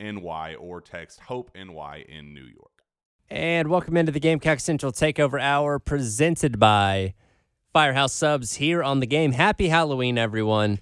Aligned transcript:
NY 0.00 0.54
or 0.54 0.80
text 0.80 1.20
Hope 1.20 1.50
NY 1.54 2.04
in 2.08 2.34
New 2.34 2.44
York. 2.44 2.84
And 3.30 3.68
welcome 3.68 3.96
into 3.96 4.12
the 4.12 4.20
Gamecock 4.20 4.60
Central 4.60 4.92
Takeover 4.92 5.40
Hour 5.40 5.78
presented 5.78 6.58
by 6.58 7.14
Firehouse 7.72 8.12
Subs 8.12 8.56
here 8.56 8.82
on 8.82 9.00
the 9.00 9.06
game. 9.06 9.32
Happy 9.32 9.68
Halloween, 9.68 10.18
everyone. 10.18 10.78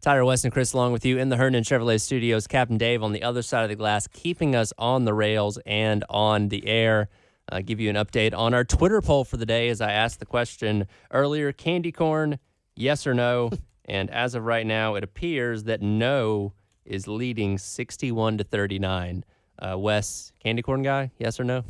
Tyler 0.00 0.24
Wes 0.24 0.44
and 0.44 0.52
Chris 0.52 0.72
along 0.72 0.92
with 0.92 1.04
you 1.04 1.18
in 1.18 1.28
the 1.28 1.36
Herndon 1.36 1.64
Chevrolet 1.64 2.00
Studios. 2.00 2.46
Captain 2.46 2.78
Dave 2.78 3.02
on 3.02 3.12
the 3.12 3.22
other 3.22 3.42
side 3.42 3.64
of 3.64 3.68
the 3.68 3.76
glass, 3.76 4.06
keeping 4.06 4.54
us 4.54 4.72
on 4.78 5.04
the 5.04 5.12
rails 5.12 5.58
and 5.66 6.04
on 6.08 6.48
the 6.48 6.66
air. 6.66 7.08
Uh, 7.50 7.60
give 7.60 7.80
you 7.80 7.90
an 7.90 7.96
update 7.96 8.32
on 8.32 8.54
our 8.54 8.64
Twitter 8.64 9.02
poll 9.02 9.24
for 9.24 9.36
the 9.36 9.44
day 9.44 9.68
as 9.68 9.80
I 9.80 9.90
asked 9.90 10.20
the 10.20 10.26
question 10.26 10.86
earlier 11.10 11.52
candy 11.52 11.92
corn, 11.92 12.38
yes 12.76 13.06
or 13.06 13.12
no? 13.12 13.50
and 13.84 14.08
as 14.10 14.34
of 14.34 14.44
right 14.44 14.66
now, 14.66 14.94
it 14.94 15.02
appears 15.02 15.64
that 15.64 15.82
no 15.82 16.52
is 16.90 17.06
leading 17.08 17.56
61 17.58 18.38
to 18.38 18.44
39. 18.44 19.24
Uh, 19.58 19.78
Wes, 19.78 20.32
candy 20.42 20.62
corn 20.62 20.82
guy, 20.82 21.10
yes 21.18 21.38
or 21.38 21.44
no? 21.44 21.64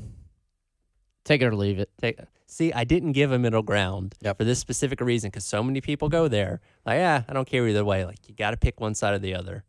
Take 1.24 1.42
it 1.42 1.46
or 1.46 1.54
leave 1.54 1.78
it. 1.78 1.90
Take, 2.00 2.18
see, 2.46 2.72
I 2.72 2.84
didn't 2.84 3.12
give 3.12 3.30
a 3.32 3.38
middle 3.38 3.62
ground 3.62 4.14
Yep. 4.22 4.38
for 4.38 4.44
this 4.44 4.58
specific 4.58 5.00
reason 5.00 5.28
because 5.30 5.44
so 5.44 5.62
many 5.62 5.80
people 5.80 6.08
go 6.08 6.28
there. 6.28 6.60
Like, 6.86 6.96
yeah, 6.98 7.22
I 7.28 7.32
don't 7.32 7.46
care 7.48 7.66
either 7.68 7.84
way. 7.84 8.04
Like, 8.04 8.28
you 8.28 8.34
got 8.34 8.52
to 8.52 8.56
pick 8.56 8.80
one 8.80 8.94
side 8.94 9.14
or 9.14 9.18
the 9.18 9.34
other. 9.34 9.64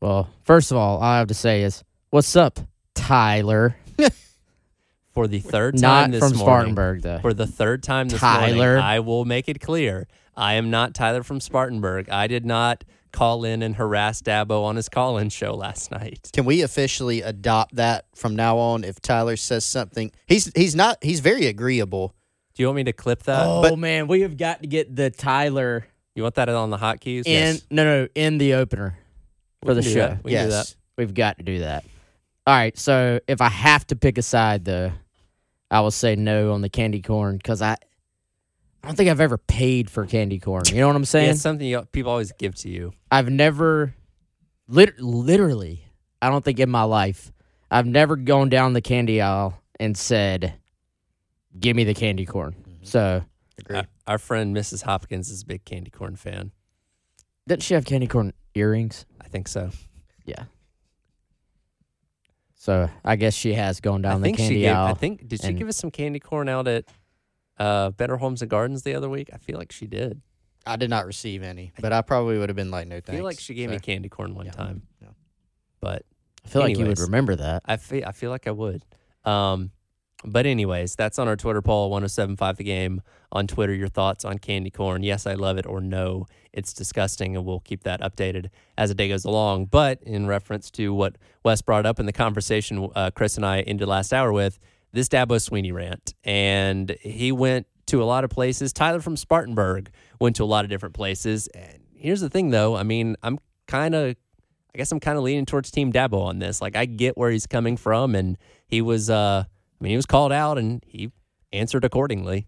Well, 0.00 0.28
first 0.44 0.70
of 0.70 0.76
all, 0.76 0.96
all 0.96 1.02
I 1.02 1.18
have 1.18 1.28
to 1.28 1.34
say 1.34 1.62
is, 1.62 1.84
what's 2.10 2.34
up, 2.36 2.58
Tyler? 2.94 3.76
For 5.12 5.26
the 5.26 5.40
third 5.40 5.78
time 5.78 5.80
Not 5.80 6.10
this 6.10 6.20
from 6.20 6.36
morning, 6.36 6.44
Spartanburg, 6.46 7.02
though. 7.02 7.18
For 7.20 7.32
the 7.32 7.46
third 7.46 7.82
time 7.82 8.08
this 8.10 8.20
Tyler. 8.20 8.54
morning, 8.74 8.82
I 8.84 9.00
will 9.00 9.24
make 9.24 9.48
it 9.48 9.60
clear 9.62 10.06
I 10.36 10.54
am 10.54 10.68
not 10.70 10.92
Tyler 10.92 11.22
from 11.22 11.40
Spartanburg. 11.40 12.10
I 12.10 12.26
did 12.26 12.44
not 12.44 12.84
call 13.16 13.44
in 13.44 13.62
and 13.62 13.74
harass 13.76 14.20
Dabo 14.22 14.64
on 14.64 14.76
his 14.76 14.88
call-in 14.88 15.30
show 15.30 15.54
last 15.54 15.90
night. 15.90 16.30
Can 16.32 16.44
we 16.44 16.62
officially 16.62 17.22
adopt 17.22 17.76
that 17.76 18.04
from 18.14 18.36
now 18.36 18.58
on? 18.58 18.84
If 18.84 19.00
Tyler 19.00 19.36
says 19.36 19.64
something, 19.64 20.12
he's 20.26 20.52
he's 20.54 20.74
not 20.74 20.98
he's 21.02 21.20
very 21.20 21.46
agreeable. 21.46 22.14
Do 22.54 22.62
you 22.62 22.66
want 22.68 22.76
me 22.76 22.84
to 22.84 22.92
clip 22.92 23.22
that? 23.24 23.44
oh 23.46 23.62
but- 23.62 23.78
man, 23.78 24.06
we 24.08 24.20
have 24.22 24.36
got 24.36 24.60
to 24.62 24.66
get 24.68 24.94
the 24.94 25.10
Tyler 25.10 25.86
You 26.14 26.22
want 26.22 26.34
that 26.36 26.48
on 26.48 26.70
the 26.70 26.78
hotkeys? 26.78 27.26
in. 27.26 27.58
No, 27.70 27.84
no, 27.84 28.08
in 28.14 28.38
the 28.38 28.54
opener 28.54 28.98
We 29.62 29.66
for 29.68 29.74
the 29.74 29.82
show. 29.82 29.94
that. 29.94 30.24
We 30.24 30.32
can 30.32 30.44
do 30.44 30.50
that. 30.50 30.56
yes, 30.56 30.76
We've 30.96 31.12
got 31.14 31.38
to 31.38 31.44
do 31.44 31.58
that. 31.60 31.84
All 32.46 32.54
right. 32.54 32.76
So 32.78 33.20
if 33.26 33.40
I 33.40 33.48
have 33.48 33.86
to 33.88 33.96
pick 33.96 34.16
a 34.18 34.22
side, 34.22 34.64
though, 34.64 34.92
I 35.70 35.80
will 35.80 35.90
say 35.90 36.16
no 36.16 36.52
on 36.52 36.60
the 36.62 36.68
candy 36.70 37.02
corn 37.02 37.36
because 37.36 37.60
I, 37.60 37.76
I 38.86 38.90
don't 38.90 38.94
think 38.96 39.10
I've 39.10 39.20
ever 39.20 39.36
paid 39.36 39.90
for 39.90 40.06
candy 40.06 40.38
corn. 40.38 40.62
You 40.68 40.76
know 40.76 40.86
what 40.86 40.94
I'm 40.94 41.02
Yeah, 41.02 41.06
saying? 41.06 41.30
it's 41.30 41.40
something 41.40 41.66
you, 41.66 41.82
people 41.90 42.12
always 42.12 42.30
give 42.38 42.54
to 42.56 42.68
you. 42.68 42.92
I've 43.10 43.28
never, 43.28 43.96
lit- 44.68 45.00
literally, 45.00 45.84
I 46.22 46.30
don't 46.30 46.44
think 46.44 46.60
in 46.60 46.70
my 46.70 46.84
life, 46.84 47.32
I've 47.68 47.86
never 47.86 48.14
gone 48.14 48.48
down 48.48 48.74
the 48.74 48.80
candy 48.80 49.20
aisle 49.20 49.60
and 49.80 49.98
said, 49.98 50.54
"Give 51.58 51.74
me 51.74 51.82
the 51.82 51.94
candy 51.94 52.24
corn." 52.26 52.54
Mm-hmm. 52.60 52.84
So 52.84 53.24
agree. 53.58 53.78
Our, 53.78 53.86
our 54.06 54.18
friend 54.18 54.56
Mrs. 54.56 54.82
Hopkins 54.82 55.30
is 55.30 55.42
a 55.42 55.46
big 55.46 55.64
candy 55.64 55.90
corn 55.90 56.14
fan. 56.14 56.52
didn't 57.48 57.64
she 57.64 57.74
have 57.74 57.84
candy 57.86 58.06
corn 58.06 58.34
earrings? 58.54 59.04
I 59.20 59.26
think 59.26 59.48
so. 59.48 59.70
Yeah. 60.26 60.44
So 62.54 62.88
I 63.04 63.16
guess 63.16 63.34
she 63.34 63.52
has 63.54 63.80
gone 63.80 64.02
down 64.02 64.20
I 64.20 64.22
think 64.22 64.36
the 64.36 64.42
candy 64.44 64.54
she 64.56 64.60
gave. 64.62 64.74
aisle. 64.76 64.86
I 64.86 64.94
think 64.94 65.26
did 65.26 65.40
she 65.40 65.48
and- 65.48 65.58
give 65.58 65.66
us 65.68 65.76
some 65.76 65.90
candy 65.90 66.20
corn 66.20 66.48
out 66.48 66.68
at 66.68 66.84
uh, 67.58 67.90
Better 67.90 68.16
Homes 68.16 68.42
and 68.42 68.50
Gardens 68.50 68.82
the 68.82 68.94
other 68.94 69.08
week? 69.08 69.30
I 69.32 69.38
feel 69.38 69.58
like 69.58 69.72
she 69.72 69.86
did. 69.86 70.20
I 70.66 70.76
did 70.76 70.90
not 70.90 71.06
receive 71.06 71.42
any, 71.42 71.72
but 71.80 71.92
I 71.92 72.02
probably 72.02 72.38
would 72.38 72.48
have 72.48 72.56
been 72.56 72.70
like, 72.72 72.88
no 72.88 72.96
thanks. 72.96 73.10
I 73.10 73.14
feel 73.16 73.24
like 73.24 73.38
she 73.38 73.54
gave 73.54 73.70
me 73.70 73.78
candy 73.78 74.08
corn 74.08 74.34
one 74.34 74.46
Yeah. 74.46 74.52
time. 74.52 74.82
Yeah. 75.00 75.08
But 75.80 76.04
I 76.44 76.48
feel 76.48 76.62
like 76.62 76.76
you 76.76 76.86
would 76.86 76.98
remember 76.98 77.36
that. 77.36 77.62
I 77.66 77.76
feel 77.76 78.04
I 78.06 78.12
feel 78.12 78.30
like 78.30 78.46
I 78.46 78.50
would. 78.50 78.84
Um, 79.24 79.70
but 80.24 80.44
anyways, 80.46 80.96
that's 80.96 81.18
on 81.20 81.28
our 81.28 81.36
Twitter 81.36 81.62
poll, 81.62 81.90
1075 81.90 82.56
the 82.56 82.64
game 82.64 83.00
on 83.30 83.46
Twitter. 83.46 83.74
Your 83.74 83.86
thoughts 83.88 84.24
on 84.24 84.38
candy 84.38 84.70
corn? 84.70 85.02
Yes, 85.04 85.26
I 85.26 85.34
love 85.34 85.56
it, 85.58 85.66
or 85.66 85.80
no, 85.80 86.26
it's 86.52 86.72
disgusting, 86.72 87.36
and 87.36 87.44
we'll 87.44 87.60
keep 87.60 87.84
that 87.84 88.00
updated 88.00 88.48
as 88.76 88.88
the 88.88 88.94
day 88.96 89.08
goes 89.08 89.24
along. 89.24 89.66
But 89.66 90.02
in 90.02 90.26
reference 90.26 90.70
to 90.72 90.92
what 90.92 91.16
Wes 91.44 91.62
brought 91.62 91.86
up 91.86 92.00
in 92.00 92.06
the 92.06 92.12
conversation 92.12 92.88
uh, 92.96 93.10
Chris 93.14 93.36
and 93.36 93.46
I 93.46 93.60
ended 93.60 93.86
last 93.86 94.12
hour 94.12 94.32
with, 94.32 94.58
this 94.96 95.08
Dabo 95.08 95.36
Swinney 95.36 95.72
rant, 95.72 96.14
and 96.24 96.96
he 97.00 97.30
went 97.30 97.66
to 97.86 98.02
a 98.02 98.04
lot 98.04 98.24
of 98.24 98.30
places. 98.30 98.72
Tyler 98.72 99.00
from 99.00 99.16
Spartanburg 99.16 99.90
went 100.20 100.36
to 100.36 100.42
a 100.42 100.46
lot 100.46 100.64
of 100.64 100.70
different 100.70 100.94
places. 100.94 101.46
And 101.48 101.80
here's 101.94 102.20
the 102.20 102.30
thing, 102.30 102.50
though. 102.50 102.74
I 102.76 102.82
mean, 102.82 103.14
I'm 103.22 103.38
kind 103.66 103.94
of 103.94 104.16
I 104.74 104.78
guess 104.78 104.92
I'm 104.92 105.00
kind 105.00 105.16
of 105.16 105.24
leaning 105.24 105.46
towards 105.46 105.70
Team 105.70 105.90
Dabo 105.90 106.20
on 106.20 106.38
this. 106.38 106.60
Like 106.60 106.76
I 106.76 106.84
get 106.84 107.16
where 107.16 107.30
he's 107.30 107.46
coming 107.46 107.78
from, 107.78 108.14
and 108.14 108.36
he 108.66 108.82
was, 108.82 109.08
uh, 109.08 109.44
I 109.46 109.84
mean, 109.84 109.90
he 109.90 109.96
was 109.96 110.04
called 110.04 110.32
out, 110.32 110.58
and 110.58 110.84
he 110.86 111.12
answered 111.50 111.82
accordingly. 111.82 112.46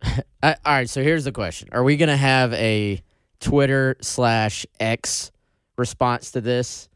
All 0.42 0.54
right, 0.64 0.88
so 0.88 1.02
here's 1.02 1.24
the 1.24 1.32
question: 1.32 1.68
Are 1.72 1.82
we 1.82 1.96
gonna 1.96 2.16
have 2.16 2.52
a 2.52 3.02
Twitter 3.40 3.96
slash 4.00 4.64
X 4.78 5.32
response 5.76 6.30
to 6.32 6.40
this, 6.40 6.88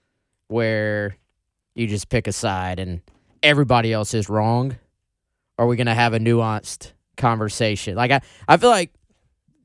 where 0.47 1.17
you 1.75 1.89
just 1.89 2.09
pick 2.09 2.29
a 2.29 2.33
side 2.33 2.79
and 2.79 3.01
everybody 3.43 3.93
else 3.93 4.15
is 4.15 4.29
wrong? 4.29 4.77
Are 5.59 5.67
we 5.67 5.77
gonna 5.77 5.95
have 5.95 6.15
a 6.15 6.19
nuanced 6.19 6.93
conversation? 7.17 7.97
Like 7.97 8.11
I, 8.11 8.21
I 8.47 8.57
feel 8.57 8.71
like 8.71 8.93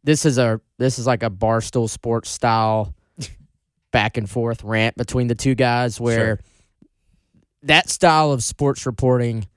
this 0.04 0.25
is 0.25 0.38
a 0.38 0.60
this 0.78 1.00
is 1.00 1.07
like 1.07 1.24
a 1.24 1.30
barstool 1.30 1.90
sports 1.90 2.30
style 2.30 2.94
back 3.92 4.18
and 4.18 4.30
forth 4.30 4.63
rant 4.63 4.98
between 4.98 5.28
the 5.28 5.36
two 5.36 5.56
guys 5.56 6.00
where 6.00 6.40
that 7.63 7.90
style 7.90 8.31
of 8.31 8.44
sports 8.44 8.86
reporting, 8.86 9.48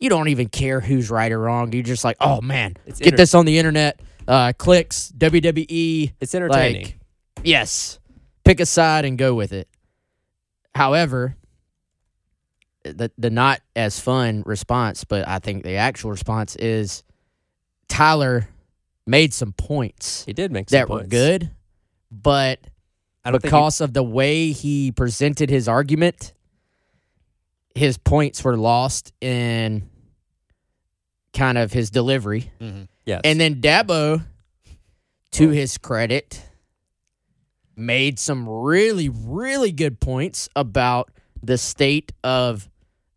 you 0.00 0.08
don't 0.08 0.28
even 0.28 0.48
care 0.48 0.80
who's 0.80 1.10
right 1.10 1.30
or 1.30 1.38
wrong. 1.38 1.72
You're 1.72 1.82
just 1.82 2.04
like, 2.04 2.16
oh 2.20 2.40
man, 2.40 2.76
It's 2.86 2.98
get 2.98 3.08
enter- 3.08 3.16
this 3.18 3.34
on 3.34 3.46
the 3.46 3.58
internet. 3.58 4.00
Uh, 4.26 4.52
clicks, 4.56 5.12
WWE. 5.18 6.14
It's 6.18 6.34
entertaining. 6.34 6.86
Like, 6.86 6.98
yes, 7.42 7.98
pick 8.44 8.58
a 8.58 8.66
side 8.66 9.04
and 9.04 9.18
go 9.18 9.34
with 9.34 9.52
it. 9.52 9.68
However, 10.74 11.36
the 12.84 13.10
the 13.18 13.30
not 13.30 13.60
as 13.74 13.98
fun 13.98 14.42
response, 14.46 15.04
but 15.04 15.26
I 15.26 15.38
think 15.38 15.64
the 15.64 15.74
actual 15.76 16.10
response 16.10 16.54
is 16.56 17.02
Tyler 17.88 18.48
made 19.06 19.32
some 19.34 19.52
points 19.52 20.24
he 20.24 20.32
did 20.32 20.50
make 20.52 20.68
some 20.70 20.78
that 20.78 20.88
were 20.88 20.98
points. 21.00 21.10
good, 21.10 21.50
but 22.10 22.60
I 23.24 23.32
he- 23.32 23.38
because 23.38 23.80
of 23.80 23.92
the 23.94 24.02
way 24.02 24.52
he 24.52 24.92
presented 24.92 25.50
his 25.50 25.66
argument, 25.68 26.32
his 27.74 27.96
points 27.98 28.42
were 28.44 28.56
lost 28.56 29.12
in 29.20 29.88
kind 31.32 31.58
of 31.58 31.72
his 31.72 31.90
delivery. 31.90 32.50
Mhm. 32.60 32.86
yes. 33.04 33.20
And 33.24 33.40
then 33.40 33.60
Dabo, 33.60 34.24
to 35.32 35.48
his 35.50 35.76
credit, 35.78 36.42
made 37.76 38.18
some 38.20 38.48
really, 38.48 39.08
really 39.08 39.72
good 39.72 39.98
points 40.00 40.48
about 40.54 41.10
the 41.42 41.58
state 41.58 42.12
of 42.22 42.68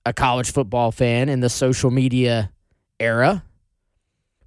a 0.07 0.13
college 0.13 0.51
football 0.51 0.92
fan 0.92 1.30
in 1.30 1.39
the 1.42 1.50
social 1.50 1.92
media 1.92 2.51
era, 3.00 3.44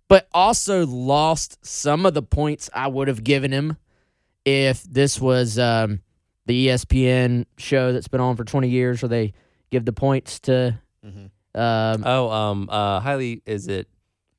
but 0.09 0.29
also 0.33 0.87
lost 0.87 1.59
some 1.65 2.07
of 2.07 2.15
the 2.15 2.23
points 2.23 2.71
I 2.75 2.89
would 2.89 3.09
have 3.09 3.23
given 3.23 3.53
him 3.53 3.77
if 4.45 4.83
this 4.85 5.21
was 5.21 5.59
um, 5.59 6.01
the 6.47 6.69
ESPN 6.69 7.47
show 7.59 7.93
that's 7.93 8.09
been 8.09 8.21
on 8.21 8.37
for 8.37 8.45
20 8.45 8.69
years 8.69 9.03
where 9.03 9.09
they 9.09 9.33
give 9.71 9.85
the 9.85 9.93
points 9.93 10.41
to. 10.41 10.79
Mhm. 11.05 11.31
Um, 11.55 12.03
oh, 12.07 12.31
um, 12.31 12.69
uh, 12.71 13.01
highly 13.01 13.43
is 13.45 13.67
it? 13.69 13.89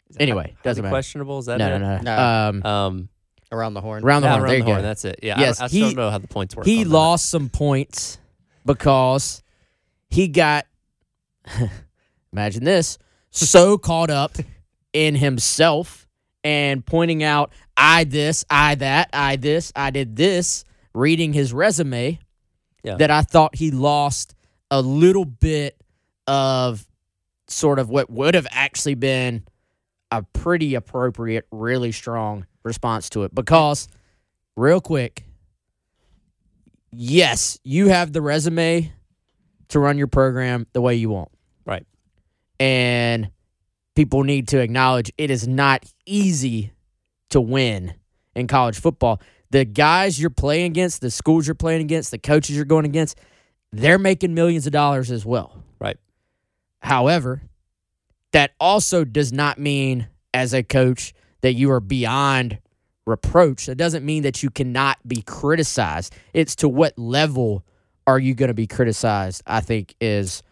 is 0.10 0.16
it 0.18 0.22
Anyway, 0.22 0.54
hi- 0.56 0.62
doesn't 0.64 0.82
matter. 0.84 0.92
questionable. 0.94 1.40
Is 1.40 1.46
that 1.48 1.58
no, 1.58 1.76
it? 1.76 1.80
no, 1.80 1.98
no, 1.98 2.02
No. 2.02 2.18
Um, 2.18 2.66
Um, 2.66 3.10
Around 3.54 3.74
the 3.74 3.82
horn. 3.82 4.02
round 4.04 4.24
the 4.24 4.28
yeah, 4.28 4.32
horn. 4.32 4.44
around 4.44 4.50
There 4.50 4.58
you 4.58 4.64
the 4.64 4.68
go. 4.68 4.72
horn. 4.74 4.84
That's 4.84 5.04
it. 5.06 5.20
Yeah. 5.22 5.40
Yes, 5.40 5.60
I, 5.60 5.64
don't- 5.64 5.66
I 5.66 5.68
still 5.68 5.80
he- 5.90 5.94
don't 5.96 6.04
know 6.06 6.10
how 6.10 6.18
the 6.20 6.28
points 6.28 6.56
work. 6.56 6.66
he 6.66 6.80
on 6.80 6.84
that. 6.86 6.90
lost 6.90 7.30
some 7.30 7.50
points 7.50 8.18
because 8.66 9.44
he 10.10 10.28
got 10.30 10.66
imagine 12.34 12.64
this 12.64 12.98
so 13.32 13.78
caught 13.78 14.10
up 14.10 14.36
in 14.94 15.16
himself 15.16 16.08
and 16.44 16.86
pointing 16.86 17.24
out 17.24 17.52
i 17.78 18.04
this 18.04 18.44
i 18.50 18.76
that 18.76 19.10
i 19.14 19.36
this 19.36 19.72
i 19.76 19.90
did 19.90 20.16
this 20.16 20.64
reading 20.94 21.34
his 21.34 21.54
resume 21.54 22.20
Yeah. 22.84 22.96
that 22.96 23.12
i 23.12 23.22
thought 23.22 23.56
he 23.56 23.72
lost 23.72 24.36
a 24.70 24.82
little 24.82 25.26
bit 25.26 25.76
of 26.28 26.86
sort 27.48 27.80
of 27.80 27.90
what 27.90 28.10
would 28.10 28.36
have 28.36 28.48
actually 28.52 28.96
been 28.96 29.44
a 30.12 30.24
pretty 30.24 30.76
appropriate 30.76 31.46
really 31.52 31.92
strong 31.92 32.46
response 32.64 33.10
to 33.12 33.24
it 33.24 33.34
because 33.34 33.88
real 34.56 34.82
quick 34.82 35.26
yes, 36.94 37.58
you 37.64 37.88
have 37.88 38.12
the 38.12 38.22
resume 38.22 38.92
to 39.70 39.80
run 39.80 39.98
your 39.98 40.08
program 40.08 40.68
the 40.74 40.82
way 40.82 40.96
you 40.96 41.10
want. 41.10 41.31
And 42.62 43.32
people 43.96 44.24
need 44.24 44.50
to 44.50 44.60
acknowledge 44.60 45.12
it 45.18 45.32
is 45.32 45.48
not 45.48 45.84
easy 46.06 46.74
to 47.32 47.42
win 47.42 47.96
in 48.36 48.46
college 48.46 48.80
football. 48.80 49.20
The 49.50 49.66
guys 49.66 50.22
you're 50.22 50.30
playing 50.30 50.68
against, 50.68 51.02
the 51.02 51.10
schools 51.10 51.48
you're 51.48 51.56
playing 51.56 51.82
against, 51.82 52.12
the 52.12 52.20
coaches 52.20 52.56
you're 52.56 52.66
going 52.66 52.86
against, 52.86 53.18
they're 53.72 53.98
making 53.98 54.36
millions 54.36 54.68
of 54.68 54.74
dollars 54.74 55.10
as 55.10 55.26
well. 55.26 55.64
Right. 55.80 55.98
However, 56.82 57.42
that 58.32 58.52
also 58.60 59.06
does 59.06 59.34
not 59.34 59.58
mean 59.58 60.08
as 60.32 60.54
a 60.54 60.62
coach 60.62 61.16
that 61.42 61.54
you 61.54 61.72
are 61.72 61.80
beyond 61.80 62.60
reproach. 63.08 63.66
That 63.66 63.78
doesn't 63.80 64.06
mean 64.06 64.22
that 64.22 64.44
you 64.44 64.52
cannot 64.52 65.00
be 65.08 65.24
criticized. 65.24 66.14
It's 66.32 66.56
to 66.58 66.70
what 66.70 66.96
level 66.96 67.66
are 68.06 68.20
you 68.20 68.36
going 68.36 68.50
to 68.50 68.54
be 68.54 68.68
criticized, 68.68 69.42
I 69.48 69.62
think 69.62 69.96
is 70.00 70.44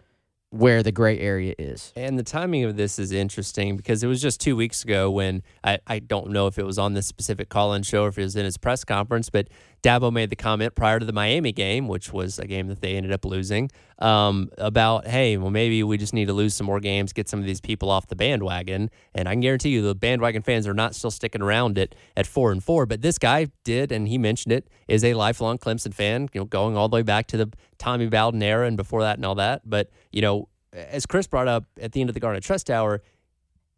where 0.51 0.81
the 0.81 0.91
gray 0.91 1.19
area 1.19 1.53
is. 1.59 1.93
And 1.95 2.17
the 2.17 2.23
timing 2.23 2.63
of 2.63 2.75
this 2.75 2.97
is 2.97 3.11
interesting 3.11 3.77
because 3.77 4.03
it 4.03 4.07
was 4.07 4.21
just 4.21 4.41
two 4.41 4.55
weeks 4.55 4.83
ago 4.83 5.11
when 5.11 5.43
I, 5.63 5.79
I 5.85 5.99
don't 5.99 6.31
know 6.31 6.47
if 6.47 6.57
it 6.57 6.65
was 6.65 6.79
on 6.79 6.93
this 6.93 7.05
specific 7.05 7.49
call 7.49 7.73
in 7.73 7.83
show 7.83 8.05
or 8.05 8.07
if 8.07 8.17
it 8.17 8.23
was 8.23 8.35
in 8.35 8.45
his 8.45 8.57
press 8.57 8.83
conference, 8.83 9.29
but 9.29 9.47
Dabo 9.81 10.11
made 10.11 10.29
the 10.29 10.35
comment 10.35 10.75
prior 10.75 10.99
to 10.99 11.05
the 11.05 11.13
Miami 11.13 11.51
game, 11.51 11.87
which 11.87 12.11
was 12.11 12.37
a 12.37 12.45
game 12.45 12.67
that 12.67 12.81
they 12.81 12.95
ended 12.95 13.11
up 13.11 13.23
losing, 13.23 13.71
um, 13.99 14.49
about, 14.57 15.07
hey, 15.07 15.37
well, 15.37 15.51
maybe 15.51 15.83
we 15.83 15.97
just 15.97 16.13
need 16.13 16.25
to 16.25 16.33
lose 16.33 16.53
some 16.53 16.65
more 16.65 16.79
games, 16.79 17.13
get 17.13 17.29
some 17.29 17.39
of 17.39 17.45
these 17.45 17.61
people 17.61 17.89
off 17.89 18.07
the 18.07 18.15
bandwagon. 18.15 18.89
And 19.15 19.29
I 19.29 19.33
can 19.33 19.39
guarantee 19.39 19.69
you 19.69 19.81
the 19.81 19.95
bandwagon 19.95 20.41
fans 20.41 20.67
are 20.67 20.73
not 20.73 20.95
still 20.95 21.11
sticking 21.11 21.41
around 21.41 21.77
at, 21.77 21.95
at 22.17 22.27
four 22.27 22.51
and 22.51 22.63
four. 22.63 22.85
But 22.85 23.01
this 23.01 23.17
guy 23.17 23.47
did, 23.63 23.91
and 23.91 24.07
he 24.07 24.17
mentioned 24.17 24.51
it, 24.51 24.67
is 24.87 25.03
a 25.03 25.13
lifelong 25.13 25.57
Clemson 25.57 25.93
fan, 25.93 26.29
you 26.33 26.41
know, 26.41 26.45
going 26.45 26.75
all 26.75 26.89
the 26.89 26.95
way 26.95 27.03
back 27.03 27.27
to 27.27 27.37
the 27.37 27.51
Tommy 27.77 28.07
Bowden 28.07 28.43
era 28.43 28.67
and 28.67 28.75
before 28.75 29.01
that 29.03 29.17
and 29.17 29.25
all 29.25 29.35
that. 29.35 29.61
But, 29.65 29.89
you 30.11 30.21
know, 30.21 30.49
as 30.73 31.05
Chris 31.05 31.25
brought 31.25 31.47
up 31.47 31.65
at 31.81 31.93
the 31.93 32.01
end 32.01 32.09
of 32.09 32.13
the 32.13 32.19
Garnet 32.19 32.43
Trust 32.43 32.69
Hour, 32.69 33.01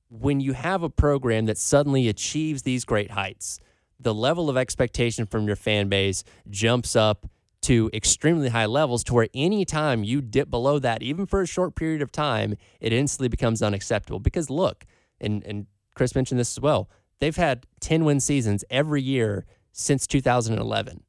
when 0.09 0.41
you 0.41 0.53
have 0.53 0.83
a 0.83 0.89
program 0.89 1.45
that 1.45 1.57
suddenly 1.57 2.09
achieves 2.09 2.63
these 2.63 2.83
great 2.83 3.11
heights, 3.11 3.59
the 4.03 4.13
level 4.13 4.49
of 4.49 4.57
expectation 4.57 5.25
from 5.25 5.47
your 5.47 5.55
fan 5.55 5.89
base 5.89 6.23
jumps 6.49 6.95
up 6.95 7.27
to 7.63 7.89
extremely 7.93 8.49
high 8.49 8.65
levels 8.65 9.03
to 9.03 9.13
where 9.13 9.27
anytime 9.33 10.03
you 10.03 10.21
dip 10.21 10.49
below 10.49 10.79
that, 10.79 11.03
even 11.03 11.25
for 11.25 11.41
a 11.41 11.47
short 11.47 11.75
period 11.75 12.01
of 12.01 12.11
time, 12.11 12.55
it 12.79 12.91
instantly 12.91 13.27
becomes 13.27 13.61
unacceptable. 13.61 14.19
Because 14.19 14.49
look, 14.49 14.85
and, 15.19 15.43
and 15.45 15.67
Chris 15.95 16.15
mentioned 16.15 16.39
this 16.39 16.57
as 16.57 16.61
well, 16.61 16.89
they've 17.19 17.35
had 17.35 17.65
10 17.81 18.03
win 18.03 18.19
seasons 18.19 18.65
every 18.69 19.01
year 19.01 19.45
since 19.71 20.07
2011. 20.07 21.03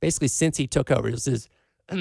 Basically, 0.00 0.28
since 0.28 0.58
he 0.58 0.66
took 0.66 0.90
over. 0.90 1.08
It 1.08 1.12
was 1.12 1.24
his 1.24 1.48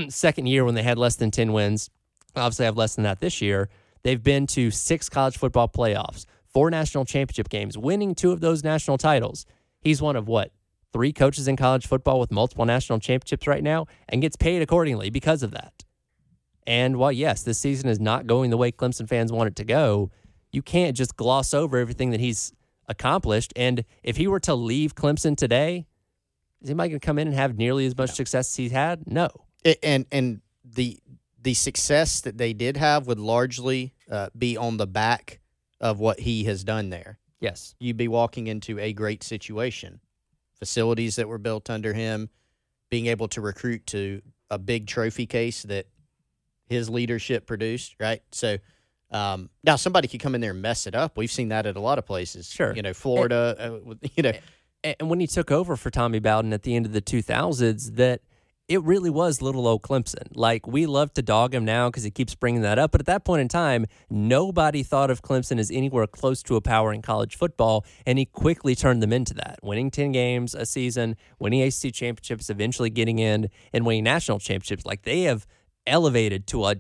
second 0.09 0.47
year 0.47 0.65
when 0.65 0.75
they 0.75 0.83
had 0.83 0.97
less 0.97 1.15
than 1.15 1.31
10 1.31 1.53
wins. 1.53 1.89
Obviously, 2.35 2.65
have 2.65 2.77
less 2.77 2.95
than 2.95 3.03
that 3.03 3.21
this 3.21 3.41
year. 3.41 3.69
They've 4.03 4.21
been 4.21 4.47
to 4.47 4.69
six 4.69 5.07
college 5.07 5.37
football 5.37 5.69
playoffs, 5.69 6.25
four 6.45 6.69
national 6.69 7.05
championship 7.05 7.47
games, 7.47 7.77
winning 7.77 8.15
two 8.15 8.31
of 8.31 8.41
those 8.41 8.63
national 8.63 8.97
titles. 8.97 9.45
He's 9.83 10.01
one 10.01 10.15
of 10.15 10.27
what? 10.27 10.51
Three 10.91 11.11
coaches 11.11 11.47
in 11.47 11.55
college 11.55 11.87
football 11.87 12.19
with 12.19 12.31
multiple 12.31 12.65
national 12.65 12.99
championships 12.99 13.47
right 13.47 13.63
now 13.63 13.87
and 14.07 14.21
gets 14.21 14.35
paid 14.35 14.61
accordingly 14.61 15.09
because 15.09 15.43
of 15.43 15.51
that. 15.51 15.83
And 16.65 16.97
while, 16.97 17.11
yes, 17.11 17.43
this 17.43 17.57
season 17.57 17.89
is 17.89 17.99
not 17.99 18.27
going 18.27 18.49
the 18.49 18.57
way 18.57 18.71
Clemson 18.71 19.09
fans 19.09 19.31
want 19.31 19.47
it 19.47 19.55
to 19.57 19.65
go, 19.65 20.11
you 20.51 20.61
can't 20.61 20.95
just 20.95 21.17
gloss 21.17 21.53
over 21.53 21.77
everything 21.77 22.11
that 22.11 22.19
he's 22.19 22.53
accomplished. 22.87 23.51
And 23.55 23.83
if 24.03 24.17
he 24.17 24.27
were 24.27 24.39
to 24.41 24.55
leave 24.55 24.95
Clemson 24.95 25.35
today, 25.35 25.87
is 26.61 26.69
anybody 26.69 26.89
going 26.89 26.99
to 26.99 27.05
come 27.05 27.19
in 27.19 27.27
and 27.27 27.35
have 27.35 27.57
nearly 27.57 27.85
as 27.85 27.97
much 27.97 28.11
success 28.11 28.51
as 28.51 28.55
he's 28.55 28.71
had? 28.71 29.05
No. 29.07 29.29
It, 29.63 29.79
and 29.83 30.05
and 30.11 30.41
the 30.63 30.99
the 31.41 31.53
success 31.53 32.21
that 32.21 32.37
they 32.37 32.53
did 32.53 32.77
have 32.77 33.07
would 33.07 33.19
largely 33.19 33.93
uh, 34.09 34.29
be 34.37 34.55
on 34.55 34.77
the 34.77 34.87
back 34.87 35.39
of 35.81 35.99
what 35.99 36.21
he 36.21 36.45
has 36.45 36.63
done 36.63 36.89
there. 36.89 37.19
Yes. 37.43 37.75
You'd 37.77 37.97
be 37.97 38.07
walking 38.07 38.47
into 38.47 38.79
a 38.79 38.93
great 38.93 39.21
situation, 39.21 39.99
facilities 40.57 41.17
that 41.17 41.27
were 41.27 41.37
built 41.37 41.69
under 41.69 41.93
him, 41.93 42.29
being 42.89 43.07
able 43.07 43.27
to 43.27 43.41
recruit 43.41 43.85
to 43.87 44.21
a 44.49 44.57
big 44.57 44.87
trophy 44.87 45.25
case 45.27 45.63
that 45.63 45.87
his 46.65 46.89
leadership 46.89 47.45
produced. 47.45 47.95
Right, 47.99 48.21
so. 48.31 48.57
Um, 49.11 49.51
now 49.63 49.75
somebody 49.75 50.07
could 50.07 50.21
come 50.21 50.33
in 50.33 50.41
there 50.41 50.49
and 50.53 50.61
mess 50.63 50.87
it 50.87 50.95
up. 50.95 51.17
We've 51.17 51.31
seen 51.31 51.49
that 51.49 51.67
at 51.67 51.75
a 51.75 51.79
lot 51.79 51.99
of 51.99 52.05
places. 52.07 52.49
Sure. 52.49 52.75
you 52.75 52.81
know, 52.81 52.93
Florida. 52.93 53.55
uh, 53.59 53.93
you 54.15 54.23
know, 54.23 54.31
And 54.83 54.95
and 54.99 55.09
when 55.09 55.19
he 55.19 55.27
took 55.27 55.51
over 55.51 55.75
for 55.75 55.91
Tommy 55.91 56.17
Bowden 56.17 56.51
at 56.51 56.63
the 56.63 56.75
end 56.75 56.87
of 56.87 56.93
the 56.93 57.01
2000s, 57.01 57.95
that 57.95 58.21
it 58.67 58.81
really 58.83 59.09
was 59.09 59.41
little 59.41 59.67
old 59.67 59.81
Clemson. 59.81 60.27
Like, 60.33 60.65
we 60.65 60.85
love 60.85 61.13
to 61.15 61.21
dog 61.21 61.53
him 61.53 61.65
now 61.65 61.89
because 61.89 62.03
he 62.03 62.11
keeps 62.11 62.33
bringing 62.33 62.61
that 62.61 62.79
up. 62.79 62.91
But 62.91 63.01
at 63.01 63.07
that 63.07 63.25
point 63.25 63.41
in 63.41 63.49
time, 63.49 63.85
nobody 64.09 64.83
thought 64.83 65.11
of 65.11 65.21
Clemson 65.21 65.59
as 65.59 65.69
anywhere 65.69 66.07
close 66.07 66.41
to 66.43 66.55
a 66.55 66.61
power 66.61 66.93
in 66.93 67.01
college 67.01 67.35
football. 67.35 67.85
And 68.05 68.17
he 68.17 68.25
quickly 68.25 68.73
turned 68.73 69.03
them 69.03 69.11
into 69.11 69.33
that, 69.35 69.59
winning 69.61 69.91
10 69.91 70.13
games 70.13 70.55
a 70.55 70.65
season, 70.65 71.17
winning 71.39 71.61
ACC 71.61 71.93
championships, 71.93 72.49
eventually 72.49 72.89
getting 72.89 73.19
in 73.19 73.49
and 73.73 73.85
winning 73.85 74.05
national 74.05 74.39
championships. 74.39 74.85
Like, 74.85 75.03
they 75.03 75.23
have 75.23 75.45
elevated 75.85 76.47
to 76.47 76.65
a 76.65 76.75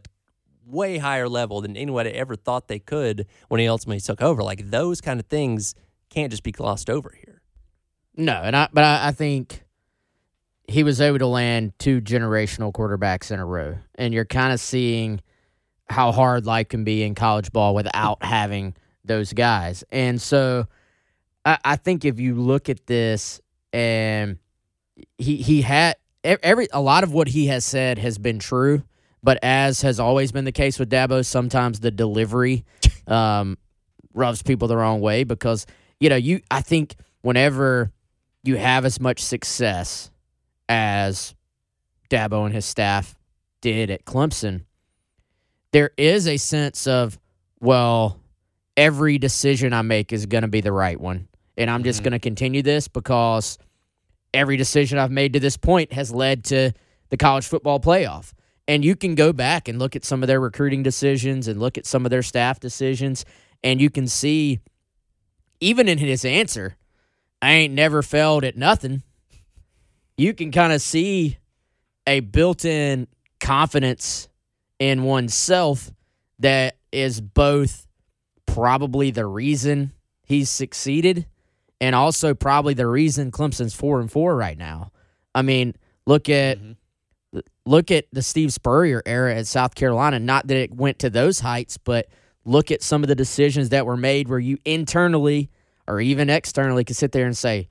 way 0.65 0.99
higher 0.99 1.27
level 1.27 1.59
than 1.59 1.75
anyone 1.75 2.07
ever 2.07 2.37
thought 2.37 2.69
they 2.69 2.79
could 2.79 3.27
when 3.49 3.59
he 3.59 3.67
ultimately 3.67 3.99
took 3.99 4.21
over. 4.21 4.41
Like, 4.41 4.69
those 4.69 5.01
kind 5.01 5.19
of 5.19 5.25
things 5.25 5.75
can't 6.09 6.31
just 6.31 6.43
be 6.43 6.53
glossed 6.53 6.89
over 6.89 7.13
here. 7.25 7.41
No, 8.15 8.33
and 8.33 8.55
I 8.55 8.69
but 8.71 8.83
I, 8.83 9.07
I 9.07 9.11
think 9.11 9.62
he 10.67 10.83
was 10.83 11.01
able 11.01 11.19
to 11.19 11.27
land 11.27 11.73
two 11.77 12.01
generational 12.01 12.71
quarterbacks 12.71 13.31
in 13.31 13.39
a 13.39 13.45
row, 13.45 13.77
and 13.95 14.13
you're 14.13 14.25
kind 14.25 14.53
of 14.53 14.59
seeing 14.59 15.21
how 15.89 16.11
hard 16.11 16.45
life 16.45 16.69
can 16.69 16.83
be 16.83 17.03
in 17.03 17.15
college 17.15 17.51
ball 17.51 17.75
without 17.75 18.23
having 18.23 18.75
those 19.03 19.33
guys. 19.33 19.83
And 19.91 20.21
so, 20.21 20.67
I, 21.45 21.57
I 21.63 21.75
think 21.75 22.05
if 22.05 22.19
you 22.19 22.35
look 22.35 22.69
at 22.69 22.87
this, 22.87 23.41
and 23.73 24.37
he 25.17 25.37
he 25.37 25.61
had 25.61 25.97
every 26.23 26.67
a 26.71 26.81
lot 26.81 27.03
of 27.03 27.13
what 27.13 27.27
he 27.27 27.47
has 27.47 27.65
said 27.65 27.97
has 27.97 28.17
been 28.17 28.39
true, 28.39 28.83
but 29.21 29.39
as 29.43 29.81
has 29.81 29.99
always 29.99 30.31
been 30.31 30.45
the 30.45 30.51
case 30.51 30.79
with 30.79 30.89
Dabo, 30.89 31.25
sometimes 31.25 31.81
the 31.81 31.91
delivery 31.91 32.63
um, 33.07 33.57
rubs 34.13 34.41
people 34.41 34.67
the 34.67 34.77
wrong 34.77 35.01
way 35.01 35.23
because 35.23 35.65
you 35.99 36.09
know 36.09 36.15
you. 36.15 36.41
I 36.49 36.61
think 36.61 36.95
whenever 37.21 37.91
you 38.43 38.55
have 38.55 38.85
as 38.85 38.99
much 38.99 39.21
success 39.21 40.09
as 40.69 41.35
Dabo 42.09 42.45
and 42.45 42.53
his 42.53 42.65
staff 42.65 43.15
did 43.61 43.89
at 43.89 44.05
Clemson, 44.05 44.63
there 45.71 45.91
is 45.97 46.27
a 46.27 46.37
sense 46.37 46.87
of 46.87 47.19
well, 47.59 48.19
every 48.75 49.17
decision 49.17 49.71
I 49.71 49.83
make 49.83 50.11
is 50.11 50.25
going 50.25 50.41
to 50.41 50.49
be 50.49 50.59
the 50.59 50.73
right 50.73 50.99
one, 50.99 51.29
and 51.57 51.69
I'm 51.69 51.83
just 51.83 52.01
Mhm. 52.01 52.03
going 52.03 52.11
to 52.11 52.19
continue 52.19 52.61
this 52.61 52.89
because 52.89 53.57
every 54.33 54.57
decision 54.57 54.97
I've 54.97 55.11
made 55.11 55.33
to 55.33 55.39
this 55.39 55.55
point 55.55 55.93
has 55.93 56.11
led 56.11 56.43
to 56.45 56.73
the 57.09 57.17
college 57.17 57.45
football 57.45 57.79
playoff. 57.79 58.33
And 58.67 58.83
you 58.83 58.95
can 58.95 59.15
go 59.15 59.31
back 59.31 59.67
and 59.67 59.79
look 59.79 59.95
at 59.95 60.03
some 60.03 60.23
of 60.23 60.27
their 60.27 60.39
recruiting 60.39 60.83
decisions 60.83 61.47
and 61.47 61.59
look 61.59 61.77
at 61.77 61.85
some 61.85 62.05
of 62.05 62.09
their 62.09 62.23
staff 62.23 62.59
decisions, 62.59 63.23
and 63.63 63.79
you 63.79 63.89
can 63.89 64.07
see, 64.07 64.59
even 65.61 65.87
in 65.87 65.99
his 65.99 66.25
answer, 66.25 66.75
I 67.41 67.51
ain't 67.51 67.73
never 67.73 68.01
failed 68.01 68.43
at 68.43 68.57
nothing. 68.57 69.03
You 70.17 70.33
can 70.33 70.51
kind 70.51 70.73
of 70.73 70.81
see 70.81 71.37
a 72.07 72.19
built 72.19 72.65
in 72.65 73.07
confidence 73.39 74.27
in 74.79 75.03
oneself 75.03 75.91
that 76.39 76.77
is 76.91 77.21
both 77.21 77.87
probably 78.45 79.11
the 79.11 79.25
reason 79.25 79.93
he's 80.23 80.49
succeeded 80.49 81.25
and 81.81 81.95
also 81.95 82.33
probably 82.33 82.73
the 82.73 82.87
reason 82.87 83.31
Clemson's 83.31 83.73
four 83.73 83.99
and 83.99 84.11
four 84.11 84.35
right 84.35 84.57
now. 84.57 84.91
I 85.33 85.41
mean, 85.41 85.75
look 86.05 86.29
at 86.29 86.59
Mhm. 86.59 86.75
look 87.65 87.89
at 87.91 88.05
the 88.11 88.21
Steve 88.21 88.53
Spurrier 88.53 89.01
era 89.05 89.35
at 89.35 89.47
South 89.47 89.73
Carolina. 89.73 90.19
Not 90.19 90.47
that 90.47 90.57
it 90.57 90.73
went 90.75 90.99
to 90.99 91.09
those 91.09 91.39
heights, 91.39 91.77
but 91.77 92.07
look 92.45 92.69
at 92.71 92.83
some 92.83 93.03
of 93.03 93.07
the 93.07 93.15
decisions 93.15 93.69
that 93.69 93.85
were 93.85 93.97
made 93.97 94.27
where 94.27 94.39
you 94.39 94.57
internally 94.65 95.49
or 95.87 95.99
even 95.99 96.29
externally 96.29 96.83
could 96.83 96.95
sit 96.95 97.11
there 97.11 97.25
and 97.25 97.35
say, 97.37 97.69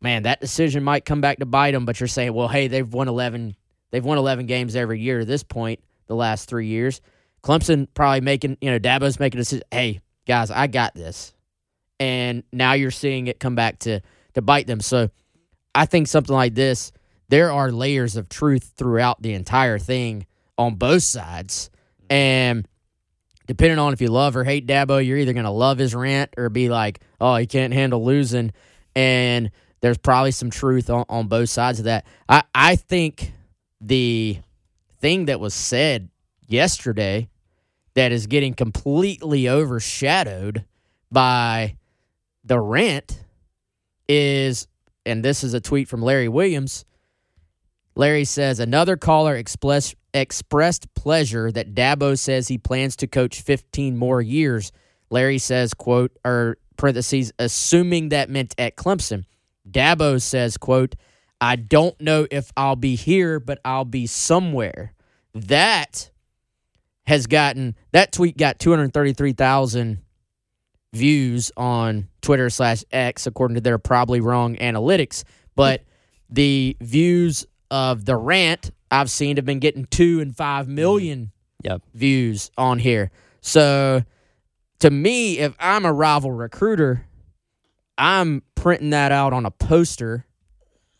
"Man, 0.00 0.24
that 0.24 0.40
decision 0.40 0.82
might 0.84 1.04
come 1.04 1.20
back 1.20 1.38
to 1.38 1.46
bite 1.46 1.72
them." 1.72 1.84
But 1.84 2.00
you're 2.00 2.08
saying, 2.08 2.32
"Well, 2.34 2.48
hey, 2.48 2.68
they've 2.68 2.92
won 2.92 3.08
eleven. 3.08 3.56
They've 3.90 4.04
won 4.04 4.18
eleven 4.18 4.46
games 4.46 4.76
every 4.76 5.00
year 5.00 5.20
at 5.20 5.26
this 5.26 5.42
point. 5.42 5.80
The 6.06 6.14
last 6.16 6.48
three 6.48 6.66
years, 6.66 7.00
Clemson 7.42 7.88
probably 7.94 8.20
making 8.20 8.58
you 8.60 8.70
know 8.70 8.78
Dabo's 8.78 9.18
making 9.18 9.38
a 9.38 9.42
decision. 9.42 9.64
Hey, 9.70 10.00
guys, 10.26 10.50
I 10.50 10.66
got 10.66 10.94
this." 10.94 11.32
and 11.98 12.42
now 12.52 12.72
you're 12.72 12.90
seeing 12.90 13.26
it 13.26 13.40
come 13.40 13.54
back 13.54 13.78
to 13.80 14.00
to 14.34 14.42
bite 14.42 14.66
them. 14.66 14.80
So 14.80 15.10
I 15.74 15.86
think 15.86 16.08
something 16.08 16.34
like 16.34 16.54
this, 16.54 16.92
there 17.28 17.50
are 17.52 17.72
layers 17.72 18.16
of 18.16 18.28
truth 18.28 18.72
throughout 18.76 19.22
the 19.22 19.32
entire 19.32 19.78
thing 19.78 20.26
on 20.58 20.74
both 20.74 21.02
sides, 21.02 21.70
and 22.10 22.66
depending 23.46 23.78
on 23.78 23.92
if 23.92 24.00
you 24.00 24.08
love 24.08 24.36
or 24.36 24.44
hate 24.44 24.66
Dabo, 24.66 25.04
you're 25.04 25.18
either 25.18 25.32
gonna 25.32 25.52
love 25.52 25.78
his 25.78 25.94
rant 25.94 26.34
or 26.36 26.48
be 26.48 26.68
like, 26.68 27.00
oh, 27.20 27.36
he 27.36 27.46
can't 27.46 27.72
handle 27.72 28.04
losing, 28.04 28.52
and 28.94 29.50
there's 29.80 29.98
probably 29.98 30.30
some 30.30 30.50
truth 30.50 30.90
on, 30.90 31.04
on 31.08 31.28
both 31.28 31.50
sides 31.50 31.78
of 31.78 31.84
that. 31.84 32.06
I 32.28 32.42
I 32.54 32.76
think 32.76 33.32
the 33.80 34.38
thing 35.00 35.26
that 35.26 35.40
was 35.40 35.54
said 35.54 36.08
yesterday 36.46 37.28
that 37.94 38.12
is 38.12 38.26
getting 38.26 38.54
completely 38.54 39.48
overshadowed 39.48 40.64
by 41.10 41.76
the 42.44 42.60
rent 42.60 43.24
is, 44.08 44.68
and 45.04 45.24
this 45.24 45.42
is 45.42 45.54
a 45.54 45.60
tweet 45.60 45.88
from 45.88 46.02
Larry 46.02 46.28
Williams. 46.28 46.84
Larry 47.94 48.24
says 48.24 48.60
another 48.60 48.96
caller 48.96 49.34
express, 49.34 49.94
expressed 50.12 50.92
pleasure 50.94 51.50
that 51.50 51.74
Dabo 51.74 52.18
says 52.18 52.48
he 52.48 52.58
plans 52.58 52.96
to 52.96 53.06
coach 53.06 53.40
15 53.40 53.96
more 53.96 54.20
years. 54.20 54.72
Larry 55.10 55.38
says, 55.38 55.72
quote, 55.72 56.12
or 56.24 56.58
parentheses, 56.76 57.32
assuming 57.38 58.10
that 58.10 58.28
meant 58.28 58.54
at 58.58 58.76
Clemson. 58.76 59.24
Dabo 59.70 60.20
says, 60.20 60.56
quote, 60.56 60.94
I 61.40 61.56
don't 61.56 62.00
know 62.00 62.26
if 62.30 62.50
I'll 62.56 62.76
be 62.76 62.96
here, 62.96 63.40
but 63.40 63.60
I'll 63.64 63.84
be 63.84 64.06
somewhere. 64.06 64.94
That 65.34 66.10
has 67.06 67.26
gotten, 67.26 67.76
that 67.92 68.12
tweet 68.12 68.36
got 68.36 68.58
233,000 68.58 69.98
views 70.92 71.52
on 71.56 72.08
Twitter 72.22 72.50
slash 72.50 72.84
X, 72.90 73.26
according 73.26 73.56
to 73.56 73.60
their 73.60 73.78
probably 73.78 74.20
wrong 74.20 74.56
analytics. 74.56 75.24
But 75.54 75.82
the 76.30 76.76
views 76.80 77.46
of 77.70 78.04
the 78.04 78.16
rant 78.16 78.70
I've 78.90 79.10
seen 79.10 79.36
have 79.36 79.44
been 79.44 79.58
getting 79.58 79.84
two 79.86 80.20
and 80.20 80.36
five 80.36 80.68
million 80.68 81.18
mm-hmm. 81.18 81.30
Yep. 81.64 81.82
views 81.94 82.50
on 82.56 82.78
here. 82.78 83.10
So 83.40 84.02
to 84.80 84.90
me, 84.90 85.38
if 85.38 85.54
I'm 85.58 85.84
a 85.84 85.92
rival 85.92 86.30
recruiter, 86.30 87.05
I'm 87.98 88.42
printing 88.54 88.90
that 88.90 89.12
out 89.12 89.32
on 89.32 89.46
a 89.46 89.50
poster 89.50 90.26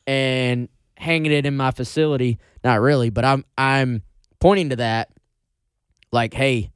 and 0.07 0.69
hanging 0.97 1.33
it 1.33 1.47
in 1.47 1.57
my 1.57 1.71
facility. 1.71 2.39
Not 2.65 2.81
really, 2.81 3.11
but 3.11 3.25
I'm 3.25 3.45
I'm 3.57 4.03
pointing 4.41 4.71
to 4.71 4.77
that 4.77 5.11
like, 6.13 6.35
hey, 6.35 6.71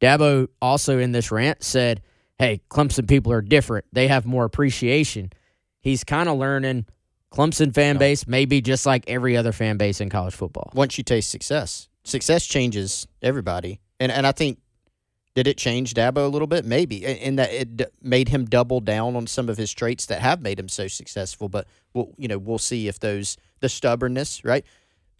Dabo 0.00 0.48
also 0.60 0.98
in 0.98 1.12
this 1.12 1.30
rant 1.30 1.62
said, 1.62 2.02
hey, 2.38 2.60
Clemson 2.70 3.08
people 3.08 3.32
are 3.32 3.40
different. 3.42 3.86
They 3.92 4.08
have 4.08 4.26
more 4.26 4.44
appreciation. 4.44 5.30
He's 5.80 6.04
kind 6.04 6.28
of 6.28 6.38
learning 6.38 6.86
Clemson 7.32 7.74
fan 7.74 7.96
base, 7.96 8.26
maybe 8.26 8.60
just 8.60 8.84
like 8.84 9.04
every 9.08 9.36
other 9.36 9.52
fan 9.52 9.78
base 9.78 10.00
in 10.00 10.10
college 10.10 10.34
football. 10.34 10.70
Once 10.74 10.98
you 10.98 11.04
taste 11.04 11.30
success, 11.30 11.88
success 12.04 12.46
changes 12.46 13.06
everybody, 13.22 13.80
and 13.98 14.12
and 14.12 14.26
I 14.26 14.32
think 14.32 14.58
did 15.34 15.46
it 15.46 15.56
change 15.56 15.94
Dabo 15.94 16.18
a 16.18 16.28
little 16.28 16.46
bit? 16.46 16.64
Maybe, 16.64 17.04
in 17.04 17.36
that 17.36 17.52
it 17.52 17.92
made 18.02 18.28
him 18.28 18.44
double 18.44 18.80
down 18.80 19.16
on 19.16 19.26
some 19.26 19.48
of 19.48 19.56
his 19.56 19.72
traits 19.72 20.06
that 20.06 20.20
have 20.20 20.42
made 20.42 20.58
him 20.58 20.68
so 20.68 20.88
successful. 20.88 21.48
But 21.48 21.66
we'll 21.94 22.12
you 22.18 22.28
know 22.28 22.38
we'll 22.38 22.58
see 22.58 22.88
if 22.88 23.00
those 23.00 23.36
the 23.60 23.68
stubbornness 23.68 24.44
right. 24.44 24.64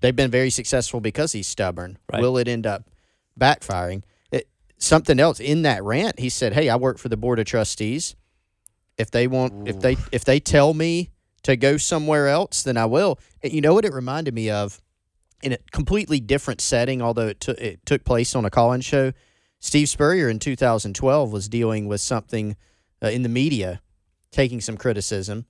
They've 0.01 0.15
been 0.15 0.31
very 0.31 0.51
successful 0.51 1.01
because 1.01 1.33
he's 1.33 1.47
stubborn. 1.47 1.97
Right. 2.13 2.21
Will 2.21 2.37
it 2.37 2.49
end 2.49 2.67
up 2.67 2.91
backfiring? 3.39 4.03
It, 4.33 4.49
something 4.77 5.21
else 5.21 5.39
in 5.39 5.63
that 5.63 5.83
rant, 5.83 6.19
he 6.19 6.29
said, 6.29 6.53
"Hey, 6.53 6.69
I 6.69 6.77
work 6.77 6.99
for 6.99 7.09
the 7.09 7.17
board 7.17 7.39
of 7.39 7.47
trustees. 7.47 8.15
If 8.99 9.11
they 9.11 9.27
want, 9.27 9.69
if 9.69 9.81
they 9.81 9.97
if 10.11 10.25
they 10.25 10.41
tell 10.41 10.75
me 10.75 11.11
to 11.45 11.57
go 11.57 11.77
somewhere 11.77 12.29
else, 12.29 12.63
then 12.63 12.77
I 12.77 12.85
will." 12.85 13.19
And 13.43 13.53
you 13.53 13.61
know 13.61 13.75
what 13.75 13.85
it 13.85 13.93
reminded 13.93 14.35
me 14.35 14.51
of? 14.51 14.81
in 15.43 15.53
a 15.53 15.59
completely 15.73 16.21
different 16.21 16.61
setting, 16.61 17.03
although 17.03 17.27
it, 17.27 17.41
took 17.41 17.59
it 17.59 17.85
took 17.85 18.05
place 18.05 18.37
on 18.37 18.45
a 18.45 18.51
call-in 18.51 18.81
show. 18.81 19.13
Steve 19.63 19.89
Spurrier 19.89 20.29
in 20.29 20.41
2012 20.41 21.33
was 21.33 21.49
dealing 21.49 21.87
with 21.87 22.01
something 22.01 22.57
uh, 23.01 23.07
in 23.07 23.23
the 23.23 23.29
media, 23.29 23.81
taking 24.33 24.61
some 24.61 24.77
criticism 24.77 25.47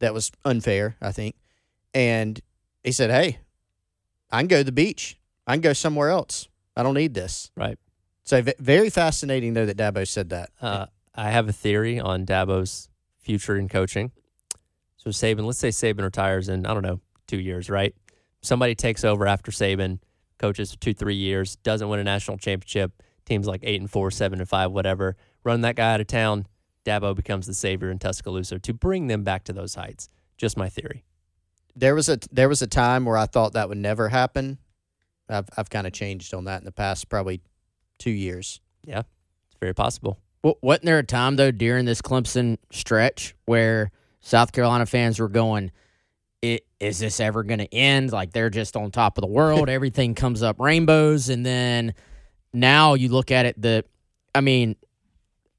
that 0.00 0.12
was 0.12 0.32
unfair, 0.44 0.96
I 1.00 1.12
think, 1.12 1.36
and 1.94 2.40
he 2.82 2.90
said, 2.90 3.10
"Hey, 3.10 3.38
I 4.32 4.40
can 4.40 4.48
go 4.48 4.58
to 4.58 4.64
the 4.64 4.72
beach. 4.72 5.16
I 5.46 5.54
can 5.54 5.60
go 5.60 5.72
somewhere 5.72 6.10
else. 6.10 6.48
I 6.76 6.82
don't 6.82 6.94
need 6.94 7.14
this." 7.14 7.52
Right. 7.56 7.78
So 8.24 8.42
v- 8.42 8.54
very 8.58 8.90
fascinating, 8.90 9.54
though, 9.54 9.66
that 9.66 9.76
Dabo 9.76 10.06
said 10.08 10.30
that. 10.30 10.50
Uh, 10.60 10.86
I 11.14 11.30
have 11.30 11.48
a 11.48 11.52
theory 11.52 12.00
on 12.00 12.26
Dabo's 12.26 12.88
future 13.20 13.56
in 13.56 13.68
coaching. 13.68 14.10
So 14.96 15.10
Saban, 15.10 15.44
let's 15.44 15.58
say 15.58 15.68
Saban 15.68 16.02
retires 16.02 16.48
in 16.48 16.66
I 16.66 16.74
don't 16.74 16.82
know 16.82 17.00
two 17.28 17.38
years, 17.38 17.70
right? 17.70 17.94
Somebody 18.40 18.74
takes 18.74 19.04
over 19.04 19.24
after 19.24 19.52
Saban, 19.52 20.00
coaches 20.38 20.72
for 20.72 20.80
two 20.80 20.94
three 20.94 21.14
years, 21.14 21.54
doesn't 21.56 21.88
win 21.88 22.00
a 22.00 22.04
national 22.04 22.38
championship. 22.38 23.01
Teams 23.24 23.46
like 23.46 23.60
eight 23.64 23.80
and 23.80 23.90
four, 23.90 24.10
seven 24.10 24.40
and 24.40 24.48
five, 24.48 24.72
whatever. 24.72 25.16
Run 25.44 25.60
that 25.62 25.76
guy 25.76 25.94
out 25.94 26.00
of 26.00 26.06
town. 26.06 26.46
Dabo 26.84 27.14
becomes 27.14 27.46
the 27.46 27.54
savior 27.54 27.90
in 27.90 27.98
Tuscaloosa 27.98 28.58
to 28.58 28.74
bring 28.74 29.06
them 29.06 29.22
back 29.22 29.44
to 29.44 29.52
those 29.52 29.74
heights. 29.76 30.08
Just 30.36 30.56
my 30.56 30.68
theory. 30.68 31.04
There 31.76 31.94
was 31.94 32.08
a 32.08 32.18
there 32.32 32.48
was 32.48 32.60
a 32.62 32.66
time 32.66 33.04
where 33.04 33.16
I 33.16 33.26
thought 33.26 33.52
that 33.54 33.68
would 33.68 33.78
never 33.78 34.08
happen. 34.08 34.58
I've 35.28 35.48
I've 35.56 35.70
kind 35.70 35.86
of 35.86 35.92
changed 35.92 36.34
on 36.34 36.44
that 36.44 36.58
in 36.60 36.64
the 36.64 36.72
past 36.72 37.08
probably 37.08 37.40
two 37.98 38.10
years. 38.10 38.60
Yeah, 38.84 38.98
it's 39.00 39.56
very 39.60 39.72
possible. 39.74 40.18
Wa- 40.42 40.54
Wasn't 40.60 40.84
there 40.84 40.98
a 40.98 41.04
time 41.04 41.36
though 41.36 41.52
during 41.52 41.84
this 41.86 42.02
Clemson 42.02 42.58
stretch 42.72 43.34
where 43.46 43.90
South 44.20 44.52
Carolina 44.52 44.84
fans 44.84 45.18
were 45.20 45.28
going, 45.28 45.70
"I- 46.44 46.60
"Is 46.80 46.98
this 46.98 47.20
ever 47.20 47.42
going 47.44 47.60
to 47.60 47.72
end?" 47.72 48.10
Like 48.12 48.32
they're 48.32 48.50
just 48.50 48.76
on 48.76 48.90
top 48.90 49.16
of 49.16 49.22
the 49.22 49.28
world. 49.28 49.68
Everything 49.70 50.14
comes 50.16 50.42
up 50.42 50.58
rainbows, 50.58 51.28
and 51.28 51.46
then 51.46 51.94
now 52.52 52.94
you 52.94 53.08
look 53.08 53.30
at 53.30 53.46
it. 53.46 53.60
The, 53.60 53.84
I 54.34 54.40
mean, 54.40 54.76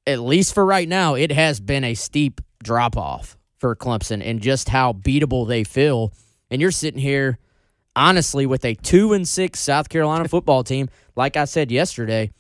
at 0.06 0.20
least 0.20 0.54
for 0.54 0.66
right 0.66 0.88
now, 0.88 1.16
it 1.16 1.32
has 1.32 1.60
been 1.60 1.84
a 1.84 1.94
steep 1.94 2.42
drop 2.62 2.98
off 2.98 3.38
for 3.58 3.76
Clemson 3.76 4.22
and 4.24 4.42
just 4.42 4.70
how 4.70 4.94
beatable 4.94 5.48
they 5.48 5.64
feel. 5.64 6.14
And 6.52 6.62
you're 6.62 6.72
sitting 6.72 7.00
here, 7.00 7.40
honestly, 7.96 8.46
with 8.46 8.66
a 8.66 8.76
two 8.76 9.14
and 9.14 9.28
six 9.28 9.60
South 9.60 9.90
Carolina 9.90 10.28
football 10.28 10.64
team. 10.66 10.90
Like 11.16 11.38
I 11.38 11.46
said 11.46 11.72
yesterday, 11.72 12.32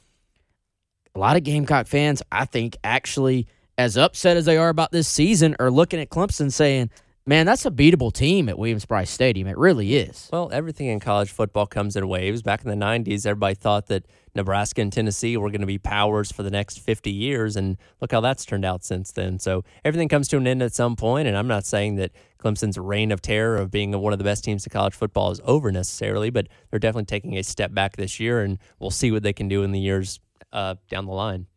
a 1.15 1.19
lot 1.19 1.37
of 1.37 1.43
Gamecock 1.43 1.87
fans, 1.87 2.21
I 2.31 2.45
think, 2.45 2.75
actually, 2.83 3.47
as 3.77 3.97
upset 3.97 4.37
as 4.37 4.45
they 4.45 4.57
are 4.57 4.69
about 4.69 4.91
this 4.91 5.07
season, 5.07 5.55
are 5.59 5.71
looking 5.71 5.99
at 5.99 6.09
Clemson 6.09 6.51
saying, 6.51 6.89
man, 7.25 7.45
that's 7.45 7.65
a 7.65 7.71
beatable 7.71 8.11
team 8.11 8.49
at 8.49 8.57
Williams 8.57 8.85
Brice 8.85 9.09
Stadium. 9.09 9.47
It 9.47 9.57
really 9.57 9.95
is. 9.95 10.29
Well, 10.31 10.49
everything 10.51 10.87
in 10.87 10.99
college 10.99 11.31
football 11.31 11.65
comes 11.65 11.95
in 11.95 12.07
waves. 12.07 12.41
Back 12.41 12.63
in 12.63 12.69
the 12.69 12.85
90s, 12.85 13.25
everybody 13.25 13.55
thought 13.55 13.87
that 13.87 14.05
Nebraska 14.35 14.81
and 14.81 14.91
Tennessee 14.91 15.37
were 15.37 15.49
going 15.49 15.61
to 15.61 15.67
be 15.67 15.77
powers 15.77 16.31
for 16.31 16.43
the 16.43 16.51
next 16.51 16.79
50 16.79 17.11
years. 17.11 17.55
And 17.55 17.77
look 18.01 18.11
how 18.11 18.19
that's 18.19 18.45
turned 18.45 18.65
out 18.65 18.83
since 18.83 19.11
then. 19.11 19.39
So 19.39 19.63
everything 19.85 20.09
comes 20.09 20.27
to 20.29 20.37
an 20.37 20.47
end 20.47 20.61
at 20.61 20.73
some 20.73 20.95
point, 20.95 21.27
And 21.27 21.37
I'm 21.37 21.47
not 21.47 21.65
saying 21.65 21.95
that 21.95 22.11
Clemson's 22.39 22.77
reign 22.77 23.11
of 23.11 23.21
terror 23.21 23.57
of 23.57 23.71
being 23.71 23.91
one 23.99 24.13
of 24.13 24.19
the 24.19 24.25
best 24.25 24.43
teams 24.43 24.65
in 24.65 24.71
college 24.71 24.93
football 24.93 25.31
is 25.31 25.39
over 25.45 25.71
necessarily, 25.71 26.29
but 26.29 26.47
they're 26.69 26.79
definitely 26.79 27.05
taking 27.05 27.37
a 27.37 27.43
step 27.43 27.73
back 27.73 27.95
this 27.95 28.19
year. 28.19 28.41
And 28.41 28.57
we'll 28.79 28.91
see 28.91 29.11
what 29.11 29.23
they 29.23 29.33
can 29.33 29.47
do 29.47 29.63
in 29.63 29.71
the 29.71 29.79
years 29.79 30.19
uh, 30.51 30.75
down 30.89 31.05
the 31.05 31.13
line. 31.13 31.47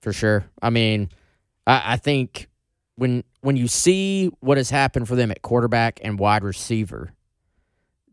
For 0.00 0.12
sure. 0.12 0.46
I 0.62 0.70
mean, 0.70 1.10
I, 1.66 1.82
I 1.92 1.96
think 1.96 2.48
when 3.00 3.24
when 3.40 3.56
you 3.56 3.66
see 3.66 4.26
what 4.40 4.58
has 4.58 4.68
happened 4.68 5.08
for 5.08 5.16
them 5.16 5.30
at 5.30 5.40
quarterback 5.40 6.00
and 6.02 6.18
wide 6.18 6.44
receiver, 6.44 7.10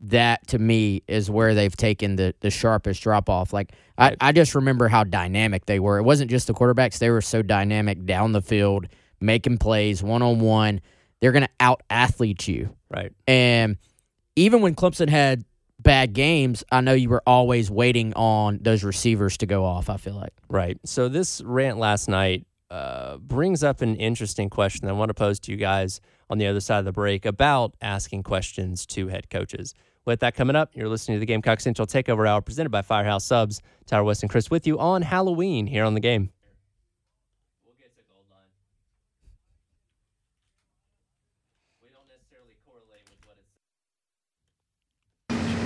that 0.00 0.46
to 0.48 0.58
me 0.58 1.02
is 1.06 1.30
where 1.30 1.54
they've 1.54 1.76
taken 1.76 2.16
the 2.16 2.34
the 2.40 2.50
sharpest 2.50 3.02
drop 3.02 3.28
off. 3.28 3.52
Like 3.52 3.72
I, 3.98 4.16
I 4.18 4.32
just 4.32 4.54
remember 4.54 4.88
how 4.88 5.04
dynamic 5.04 5.66
they 5.66 5.78
were. 5.78 5.98
It 5.98 6.04
wasn't 6.04 6.30
just 6.30 6.46
the 6.46 6.54
quarterbacks; 6.54 6.98
they 6.98 7.10
were 7.10 7.20
so 7.20 7.42
dynamic 7.42 8.06
down 8.06 8.32
the 8.32 8.40
field, 8.40 8.86
making 9.20 9.58
plays 9.58 10.02
one 10.02 10.22
on 10.22 10.40
one. 10.40 10.80
They're 11.20 11.32
going 11.32 11.44
to 11.44 11.50
out 11.60 11.82
athlete 11.90 12.48
you, 12.48 12.74
right? 12.90 13.12
And 13.26 13.76
even 14.36 14.62
when 14.62 14.74
Clemson 14.74 15.10
had 15.10 15.44
bad 15.80 16.14
games, 16.14 16.64
I 16.72 16.80
know 16.80 16.94
you 16.94 17.10
were 17.10 17.22
always 17.26 17.70
waiting 17.70 18.14
on 18.14 18.60
those 18.62 18.84
receivers 18.84 19.36
to 19.38 19.46
go 19.46 19.66
off. 19.66 19.90
I 19.90 19.98
feel 19.98 20.14
like 20.14 20.32
right. 20.48 20.78
So 20.86 21.10
this 21.10 21.42
rant 21.42 21.76
last 21.76 22.08
night 22.08 22.46
uh, 22.70 23.16
brings 23.18 23.64
up 23.64 23.80
an 23.80 23.96
interesting 23.96 24.50
question 24.50 24.86
that 24.86 24.92
I 24.92 24.96
want 24.96 25.08
to 25.08 25.14
pose 25.14 25.38
to 25.40 25.50
you 25.50 25.56
guys 25.56 26.00
on 26.30 26.38
the 26.38 26.46
other 26.46 26.60
side 26.60 26.80
of 26.80 26.84
the 26.84 26.92
break 26.92 27.24
about 27.24 27.74
asking 27.80 28.22
questions 28.22 28.84
to 28.86 29.08
head 29.08 29.30
coaches. 29.30 29.74
With 30.04 30.20
that 30.20 30.34
coming 30.34 30.56
up, 30.56 30.70
you're 30.74 30.88
listening 30.88 31.16
to 31.16 31.20
the 31.20 31.26
Gamecock 31.26 31.60
Central 31.60 31.86
Takeover 31.86 32.28
Hour 32.28 32.40
presented 32.40 32.70
by 32.70 32.82
Firehouse 32.82 33.24
Subs. 33.24 33.60
Tyler 33.86 34.04
Wes 34.04 34.22
and 34.22 34.30
Chris 34.30 34.50
with 34.50 34.66
you 34.66 34.78
on 34.78 35.02
Halloween 35.02 35.66
here 35.66 35.84
on 35.84 35.94
the 35.94 36.00
game. 36.00 36.30
We'll 37.64 37.74
get 37.78 37.94
to 37.96 38.02
gold 38.08 38.24
line. 38.30 38.48
We 41.82 41.88
don't 41.92 42.08
necessarily 42.08 42.54
correlate 42.66 43.04
with 43.10 43.18
what 43.26 43.36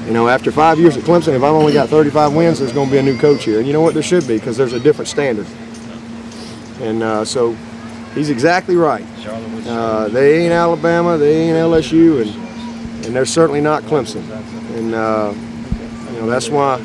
it's 0.03 0.07
you 0.09 0.13
know, 0.13 0.29
after 0.29 0.51
five 0.51 0.79
years 0.79 0.97
at 0.97 1.05
Clemson, 1.05 1.35
if 1.35 1.43
I've 1.43 1.55
only 1.55 1.73
got 1.73 1.89
35 1.89 2.35
wins, 2.35 2.59
there's 2.59 2.73
going 2.73 2.89
to 2.89 2.93
be 2.93 2.99
a 2.99 3.03
new 3.03 3.19
coach 3.19 3.45
here. 3.45 3.59
And 3.59 3.67
you 3.67 3.73
know 3.73 3.81
what? 3.81 3.95
There 3.95 4.03
should 4.03 4.27
be 4.27 4.39
because 4.39 4.57
there's 4.57 4.73
a 4.73 4.81
different 4.81 5.09
standard. 5.09 5.47
And 6.83 7.03
uh, 7.03 7.25
so 7.25 7.53
he's 8.15 8.29
exactly 8.29 8.77
right. 8.77 9.05
Uh, 9.67 10.09
they 10.09 10.43
ain't 10.43 10.53
Alabama, 10.53 11.17
they 11.17 11.43
ain't 11.43 11.57
LSU, 11.57 12.23
and, 12.23 13.07
and 13.07 13.17
they're 13.17 13.25
certainly 13.25 13.61
not 13.61 13.85
Clemson. 13.85 14.29
And, 14.77 14.95
uh, 14.95 15.33
you 16.13 16.21
know, 16.21 16.27
that's 16.27 16.49
why 16.49 16.85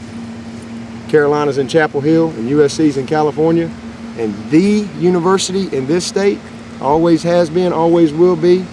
Carolina's 1.10 1.58
in 1.58 1.68
Chapel 1.68 2.02
Hill 2.02 2.30
and 2.30 2.50
USC's 2.50 2.98
in 2.98 3.08
California. 3.08 3.72
And 4.18 4.34
the 4.52 4.88
university 5.00 5.76
in 5.76 5.88
this 5.88 6.06
state 6.06 6.40
always 6.82 7.24
has 7.24 7.50
been, 7.50 7.74
always 7.74 8.14
will 8.14 8.36
be 8.36 8.66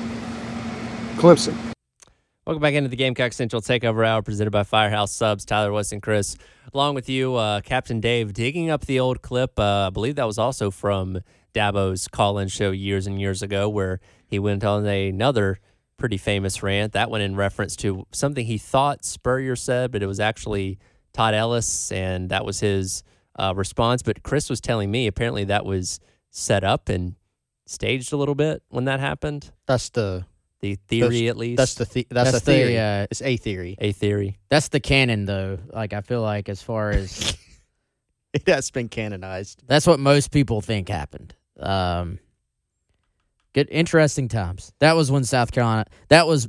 Clemson. 1.16 1.73
Welcome 2.46 2.60
back 2.60 2.74
into 2.74 2.90
the 2.90 2.96
Gamecock 2.96 3.32
Central 3.32 3.62
Takeover 3.62 4.06
Hour 4.06 4.20
presented 4.20 4.50
by 4.50 4.64
Firehouse 4.64 5.12
Subs. 5.12 5.46
Tyler 5.46 5.72
Wes 5.72 5.92
and 5.92 6.02
Chris, 6.02 6.36
along 6.74 6.94
with 6.94 7.08
you, 7.08 7.36
uh, 7.36 7.62
Captain 7.62 8.00
Dave, 8.00 8.34
digging 8.34 8.68
up 8.68 8.84
the 8.84 9.00
old 9.00 9.22
clip. 9.22 9.58
Uh, 9.58 9.86
I 9.86 9.90
believe 9.90 10.16
that 10.16 10.26
was 10.26 10.36
also 10.36 10.70
from 10.70 11.20
Dabo's 11.54 12.06
call-in 12.06 12.48
show 12.48 12.70
years 12.70 13.06
and 13.06 13.18
years 13.18 13.40
ago, 13.40 13.70
where 13.70 13.98
he 14.26 14.38
went 14.38 14.62
on 14.62 14.84
another 14.84 15.58
pretty 15.96 16.18
famous 16.18 16.62
rant. 16.62 16.92
That 16.92 17.10
one 17.10 17.22
in 17.22 17.34
reference 17.34 17.76
to 17.76 18.06
something 18.12 18.44
he 18.44 18.58
thought 18.58 19.06
Spurrier 19.06 19.56
said, 19.56 19.90
but 19.90 20.02
it 20.02 20.06
was 20.06 20.20
actually 20.20 20.78
Todd 21.14 21.32
Ellis, 21.32 21.90
and 21.90 22.28
that 22.28 22.44
was 22.44 22.60
his 22.60 23.02
uh, 23.36 23.54
response. 23.56 24.02
But 24.02 24.22
Chris 24.22 24.50
was 24.50 24.60
telling 24.60 24.90
me 24.90 25.06
apparently 25.06 25.44
that 25.44 25.64
was 25.64 25.98
set 26.28 26.62
up 26.62 26.90
and 26.90 27.14
staged 27.64 28.12
a 28.12 28.18
little 28.18 28.34
bit 28.34 28.62
when 28.68 28.84
that 28.84 29.00
happened. 29.00 29.50
That's 29.64 29.88
the 29.88 30.26
the 30.60 30.76
theory, 30.88 31.28
at 31.28 31.36
least. 31.36 31.58
That's 31.58 31.74
the, 31.74 31.84
the 31.84 32.06
that's, 32.10 32.32
that's 32.32 32.44
the 32.44 32.52
theory. 32.52 32.74
The, 32.74 32.78
uh, 32.78 33.06
it's 33.10 33.22
a 33.22 33.36
theory. 33.36 33.76
A 33.78 33.92
theory. 33.92 34.38
That's 34.48 34.68
the 34.68 34.80
canon, 34.80 35.26
though. 35.26 35.58
Like 35.72 35.92
I 35.92 36.00
feel 36.00 36.22
like 36.22 36.48
as 36.48 36.62
far 36.62 36.90
as 36.90 37.36
it 38.32 38.46
has 38.48 38.70
been 38.70 38.88
canonized. 38.88 39.62
That's 39.66 39.86
what 39.86 40.00
most 40.00 40.30
people 40.30 40.60
think 40.60 40.88
happened. 40.88 41.34
Um, 41.58 42.18
good, 43.52 43.68
interesting 43.70 44.28
times. 44.28 44.72
That 44.80 44.96
was 44.96 45.10
when 45.10 45.24
South 45.24 45.52
Carolina. 45.52 45.84
That 46.08 46.26
was 46.26 46.48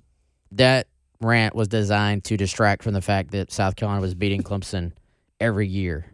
that 0.51 0.87
rant 1.21 1.55
was 1.55 1.67
designed 1.67 2.23
to 2.25 2.37
distract 2.37 2.83
from 2.83 2.93
the 2.93 3.01
fact 3.01 3.31
that 3.31 3.51
South 3.51 3.75
Carolina 3.75 4.01
was 4.01 4.15
beating 4.15 4.43
Clemson 4.43 4.93
every 5.39 5.67
year 5.67 6.05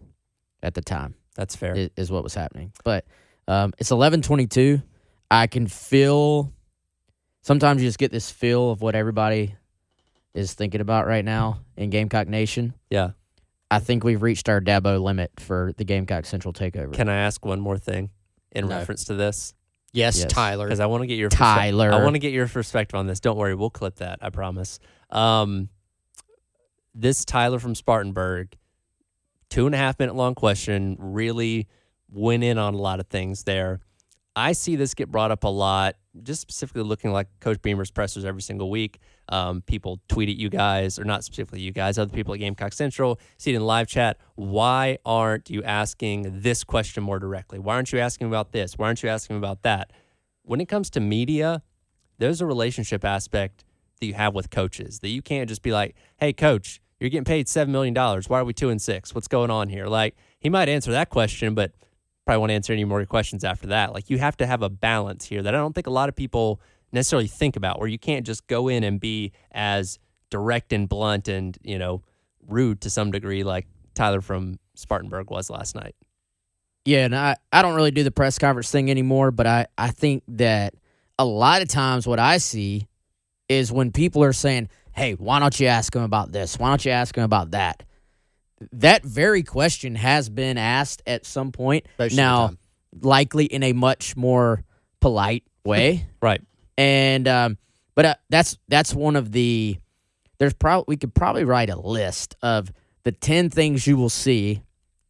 at 0.63 0.73
the 0.73 0.81
time. 0.81 1.15
That's 1.35 1.55
fair. 1.55 1.75
Is, 1.75 1.89
is 1.95 2.11
what 2.11 2.23
was 2.23 2.33
happening. 2.33 2.73
But 2.83 3.05
um, 3.47 3.73
it's 3.77 3.91
eleven 3.91 4.21
twenty 4.21 4.47
two. 4.47 4.81
I 5.29 5.47
can 5.47 5.67
feel 5.67 6.51
sometimes 7.41 7.81
you 7.81 7.87
just 7.87 7.99
get 7.99 8.11
this 8.11 8.31
feel 8.31 8.71
of 8.71 8.81
what 8.81 8.95
everybody 8.95 9.55
is 10.33 10.53
thinking 10.53 10.81
about 10.81 11.07
right 11.07 11.25
now 11.25 11.59
in 11.75 11.89
Gamecock 11.89 12.27
Nation. 12.27 12.73
Yeah. 12.89 13.11
I 13.69 13.79
think 13.79 14.03
we've 14.03 14.21
reached 14.21 14.49
our 14.49 14.59
Dabo 14.59 15.01
limit 15.01 15.31
for 15.39 15.73
the 15.77 15.85
Gamecock 15.85 16.25
Central 16.25 16.53
takeover. 16.53 16.93
Can 16.93 17.09
I 17.09 17.17
ask 17.17 17.45
one 17.45 17.59
more 17.59 17.77
thing 17.77 18.09
in 18.51 18.67
no. 18.67 18.77
reference 18.77 19.05
to 19.05 19.15
this? 19.15 19.53
Yes, 19.93 20.19
yes. 20.19 20.31
Tyler. 20.31 20.65
Because 20.65 20.79
I 20.79 20.85
want 20.85 21.03
to 21.03 21.07
get 21.07 21.17
your 21.17 21.29
Tyler. 21.29 21.91
Perspe- 21.91 21.99
I 21.99 22.03
want 22.03 22.15
to 22.15 22.19
get 22.19 22.33
your 22.33 22.47
perspective 22.47 22.97
on 22.97 23.07
this. 23.07 23.19
Don't 23.19 23.37
worry, 23.37 23.55
we'll 23.55 23.69
clip 23.69 23.95
that. 23.97 24.19
I 24.21 24.29
promise. 24.29 24.79
Um, 25.09 25.69
this 26.93 27.25
Tyler 27.25 27.59
from 27.59 27.75
Spartanburg, 27.75 28.55
two 29.49 29.65
and 29.65 29.75
a 29.75 29.77
half 29.77 29.99
minute 29.99 30.15
long 30.15 30.35
question, 30.35 30.97
really 30.99 31.67
went 32.09 32.43
in 32.43 32.57
on 32.57 32.73
a 32.73 32.77
lot 32.77 32.99
of 32.99 33.07
things 33.07 33.43
there. 33.43 33.79
I 34.35 34.53
see 34.53 34.75
this 34.75 34.93
get 34.93 35.11
brought 35.11 35.31
up 35.31 35.43
a 35.43 35.49
lot, 35.49 35.95
just 36.23 36.41
specifically 36.41 36.83
looking 36.83 37.11
like 37.11 37.27
Coach 37.41 37.61
Beamer's 37.61 37.91
pressers 37.91 38.23
every 38.23 38.41
single 38.41 38.69
week. 38.69 38.99
Um, 39.27 39.61
people 39.61 39.99
tweet 40.07 40.29
at 40.29 40.35
you 40.35 40.49
guys, 40.49 40.97
or 40.97 41.03
not 41.03 41.23
specifically 41.23 41.61
you 41.61 41.71
guys, 41.71 41.97
other 41.97 42.13
people 42.13 42.33
at 42.33 42.39
Gamecock 42.39 42.73
Central, 42.73 43.19
see 43.37 43.51
it 43.51 43.55
in 43.55 43.65
live 43.65 43.87
chat. 43.87 44.17
Why 44.35 44.97
aren't 45.05 45.49
you 45.49 45.63
asking 45.63 46.41
this 46.41 46.63
question 46.63 47.03
more 47.03 47.19
directly? 47.19 47.59
Why 47.59 47.75
aren't 47.75 47.91
you 47.91 47.99
asking 47.99 48.27
about 48.27 48.51
this? 48.51 48.77
Why 48.77 48.87
aren't 48.87 49.03
you 49.03 49.09
asking 49.09 49.37
about 49.37 49.63
that? 49.63 49.91
When 50.43 50.61
it 50.61 50.67
comes 50.67 50.89
to 50.91 50.99
media, 50.99 51.61
there's 52.17 52.41
a 52.41 52.45
relationship 52.45 53.03
aspect 53.03 53.65
that 53.99 54.05
you 54.05 54.13
have 54.13 54.33
with 54.33 54.49
coaches 54.49 54.99
that 54.99 55.09
you 55.09 55.21
can't 55.21 55.49
just 55.49 55.61
be 55.61 55.71
like, 55.71 55.95
hey, 56.17 56.33
coach, 56.33 56.81
you're 56.99 57.09
getting 57.09 57.25
paid 57.25 57.47
$7 57.47 57.67
million. 57.67 57.93
Why 57.95 58.39
are 58.39 58.45
we 58.45 58.53
two 58.53 58.69
and 58.69 58.81
six? 58.81 59.13
What's 59.13 59.27
going 59.27 59.49
on 59.49 59.69
here? 59.69 59.87
Like, 59.87 60.15
he 60.39 60.49
might 60.49 60.69
answer 60.69 60.91
that 60.91 61.09
question, 61.09 61.53
but 61.53 61.73
probably 62.25 62.39
won't 62.39 62.51
answer 62.51 62.73
any 62.73 62.85
more 62.85 63.05
questions 63.05 63.43
after 63.43 63.67
that. 63.67 63.93
Like 63.93 64.09
you 64.09 64.17
have 64.17 64.37
to 64.37 64.47
have 64.47 64.61
a 64.61 64.69
balance 64.69 65.25
here 65.25 65.41
that 65.41 65.53
I 65.53 65.57
don't 65.57 65.73
think 65.73 65.87
a 65.87 65.91
lot 65.91 66.09
of 66.09 66.15
people 66.15 66.61
necessarily 66.91 67.27
think 67.27 67.55
about, 67.55 67.79
where 67.79 67.87
you 67.87 67.99
can't 67.99 68.25
just 68.25 68.47
go 68.47 68.67
in 68.67 68.83
and 68.83 68.99
be 68.99 69.31
as 69.51 69.99
direct 70.29 70.73
and 70.73 70.87
blunt 70.87 71.27
and 71.27 71.57
you 71.63 71.77
know 71.77 72.03
rude 72.47 72.81
to 72.81 72.89
some 72.89 73.11
degree, 73.11 73.43
like 73.43 73.67
Tyler 73.93 74.21
from 74.21 74.59
Spartanburg 74.75 75.29
was 75.29 75.49
last 75.49 75.75
night. 75.75 75.95
Yeah, 76.85 77.05
and 77.05 77.15
I, 77.15 77.35
I 77.51 77.61
don't 77.61 77.75
really 77.75 77.91
do 77.91 78.03
the 78.03 78.11
press 78.11 78.39
conference 78.39 78.71
thing 78.71 78.89
anymore, 78.89 79.29
but 79.31 79.45
I, 79.45 79.67
I 79.77 79.91
think 79.91 80.23
that 80.29 80.73
a 81.19 81.25
lot 81.25 81.61
of 81.61 81.67
times 81.67 82.07
what 82.07 82.17
I 82.17 82.37
see 82.37 82.87
is 83.47 83.71
when 83.71 83.91
people 83.91 84.23
are 84.23 84.33
saying, 84.33 84.69
Hey, 84.93 85.13
why 85.13 85.39
don't 85.39 85.57
you 85.59 85.67
ask 85.67 85.95
him 85.95 86.01
about 86.01 86.31
this? 86.31 86.57
Why 86.57 86.69
don't 86.69 86.83
you 86.83 86.91
ask 86.91 87.15
him 87.15 87.23
about 87.23 87.51
that? 87.51 87.83
That 88.73 89.03
very 89.03 89.43
question 89.43 89.95
has 89.95 90.29
been 90.29 90.57
asked 90.57 91.01
at 91.05 91.25
some 91.25 91.51
point. 91.51 91.85
Most 91.99 92.15
now, 92.15 92.51
likely 93.01 93.45
in 93.45 93.63
a 93.63 93.73
much 93.73 94.15
more 94.15 94.63
polite 94.99 95.43
way, 95.65 96.07
right? 96.21 96.41
And 96.77 97.27
um, 97.27 97.57
but 97.95 98.05
uh, 98.05 98.15
that's 98.29 98.57
that's 98.67 98.93
one 98.93 99.15
of 99.15 99.31
the 99.31 99.77
there's 100.37 100.53
probably 100.53 100.85
we 100.87 100.97
could 100.97 101.13
probably 101.13 101.43
write 101.43 101.69
a 101.69 101.79
list 101.79 102.35
of 102.41 102.71
the 103.03 103.11
ten 103.11 103.49
things 103.49 103.85
you 103.85 103.97
will 103.97 104.09
see 104.09 104.61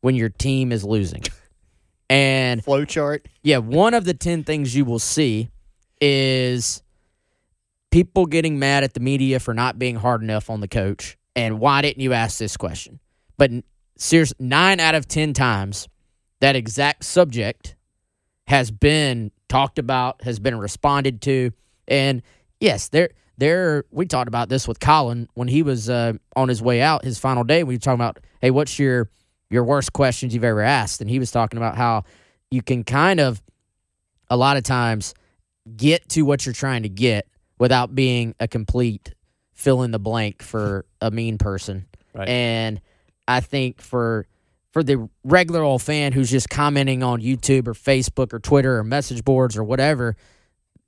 when 0.01 0.15
your 0.15 0.29
team 0.29 0.71
is 0.71 0.83
losing. 0.83 1.23
And 2.09 2.63
flow 2.63 2.83
chart. 2.83 3.25
Yeah, 3.41 3.59
one 3.59 3.93
of 3.93 4.03
the 4.03 4.13
10 4.13 4.43
things 4.43 4.75
you 4.75 4.83
will 4.83 4.99
see 4.99 5.49
is 6.01 6.83
people 7.89 8.25
getting 8.25 8.59
mad 8.59 8.83
at 8.83 8.93
the 8.93 8.99
media 8.99 9.39
for 9.39 9.53
not 9.53 9.79
being 9.79 9.95
hard 9.95 10.21
enough 10.21 10.49
on 10.49 10.59
the 10.59 10.67
coach. 10.67 11.17
And 11.35 11.59
why 11.59 11.81
didn't 11.81 12.01
you 12.01 12.11
ask 12.11 12.37
this 12.37 12.57
question? 12.57 12.99
But 13.41 13.49
serious 13.97 14.35
nine 14.37 14.79
out 14.79 14.93
of 14.93 15.07
ten 15.07 15.33
times 15.33 15.89
that 16.41 16.55
exact 16.55 17.03
subject 17.03 17.75
has 18.45 18.69
been 18.69 19.31
talked 19.49 19.79
about, 19.79 20.21
has 20.21 20.37
been 20.37 20.59
responded 20.59 21.23
to, 21.23 21.49
and 21.87 22.21
yes, 22.59 22.89
there 22.89 23.09
there 23.39 23.85
we 23.89 24.05
talked 24.05 24.27
about 24.27 24.49
this 24.49 24.67
with 24.67 24.79
Colin 24.79 25.27
when 25.33 25.47
he 25.47 25.63
was 25.63 25.89
uh, 25.89 26.13
on 26.35 26.49
his 26.49 26.61
way 26.61 26.83
out, 26.83 27.03
his 27.03 27.17
final 27.17 27.43
day. 27.43 27.63
We 27.63 27.73
were 27.73 27.79
talking 27.79 27.95
about, 27.95 28.19
hey, 28.41 28.51
what's 28.51 28.77
your 28.77 29.09
your 29.49 29.63
worst 29.63 29.91
questions 29.91 30.35
you've 30.35 30.43
ever 30.43 30.61
asked? 30.61 31.01
And 31.01 31.09
he 31.09 31.17
was 31.17 31.31
talking 31.31 31.57
about 31.57 31.75
how 31.75 32.03
you 32.51 32.61
can 32.61 32.83
kind 32.83 33.19
of 33.19 33.41
a 34.29 34.37
lot 34.37 34.57
of 34.57 34.61
times 34.61 35.15
get 35.75 36.07
to 36.09 36.21
what 36.21 36.45
you're 36.45 36.53
trying 36.53 36.83
to 36.83 36.89
get 36.89 37.27
without 37.57 37.95
being 37.95 38.35
a 38.39 38.47
complete 38.47 39.15
fill 39.51 39.81
in 39.81 39.89
the 39.89 39.97
blank 39.97 40.43
for 40.43 40.85
a 41.01 41.09
mean 41.09 41.39
person. 41.39 41.87
Right. 42.13 42.29
And 42.29 42.81
I 43.27 43.39
think 43.39 43.81
for 43.81 44.25
for 44.71 44.83
the 44.83 45.09
regular 45.23 45.61
old 45.61 45.81
fan 45.81 46.13
who's 46.13 46.31
just 46.31 46.49
commenting 46.49 47.03
on 47.03 47.21
YouTube 47.21 47.67
or 47.67 47.73
Facebook 47.73 48.33
or 48.33 48.39
Twitter 48.39 48.77
or 48.77 48.83
message 48.83 49.23
boards 49.23 49.57
or 49.57 49.63
whatever, 49.63 50.15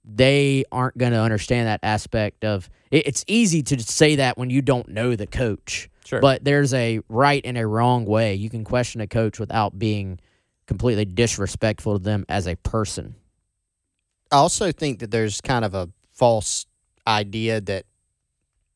they 0.05 0.63
aren't 0.71 0.97
going 0.97 1.11
to 1.11 1.19
understand 1.19 1.67
that 1.67 1.81
aspect 1.83 2.45
of 2.45 2.69
it, 2.91 3.07
it's 3.07 3.25
easy 3.27 3.61
to 3.63 3.79
say 3.81 4.15
that 4.15 4.37
when 4.37 4.49
you 4.49 4.61
don't 4.61 4.87
know 4.89 5.15
the 5.15 5.27
coach. 5.27 5.89
Sure. 6.05 6.19
But 6.19 6.43
there's 6.43 6.73
a 6.73 6.99
right 7.07 7.41
and 7.45 7.57
a 7.57 7.65
wrong 7.65 8.05
way. 8.05 8.35
You 8.35 8.49
can 8.49 8.63
question 8.63 9.01
a 9.01 9.07
coach 9.07 9.39
without 9.39 9.79
being 9.79 10.19
completely 10.67 11.05
disrespectful 11.05 11.97
to 11.97 12.03
them 12.03 12.25
as 12.27 12.47
a 12.47 12.55
person. 12.57 13.15
I 14.31 14.37
also 14.37 14.71
think 14.71 14.99
that 14.99 15.11
there's 15.11 15.39
kind 15.41 15.63
of 15.63 15.73
a 15.73 15.89
false 16.11 16.65
idea 17.07 17.61
that, 17.61 17.85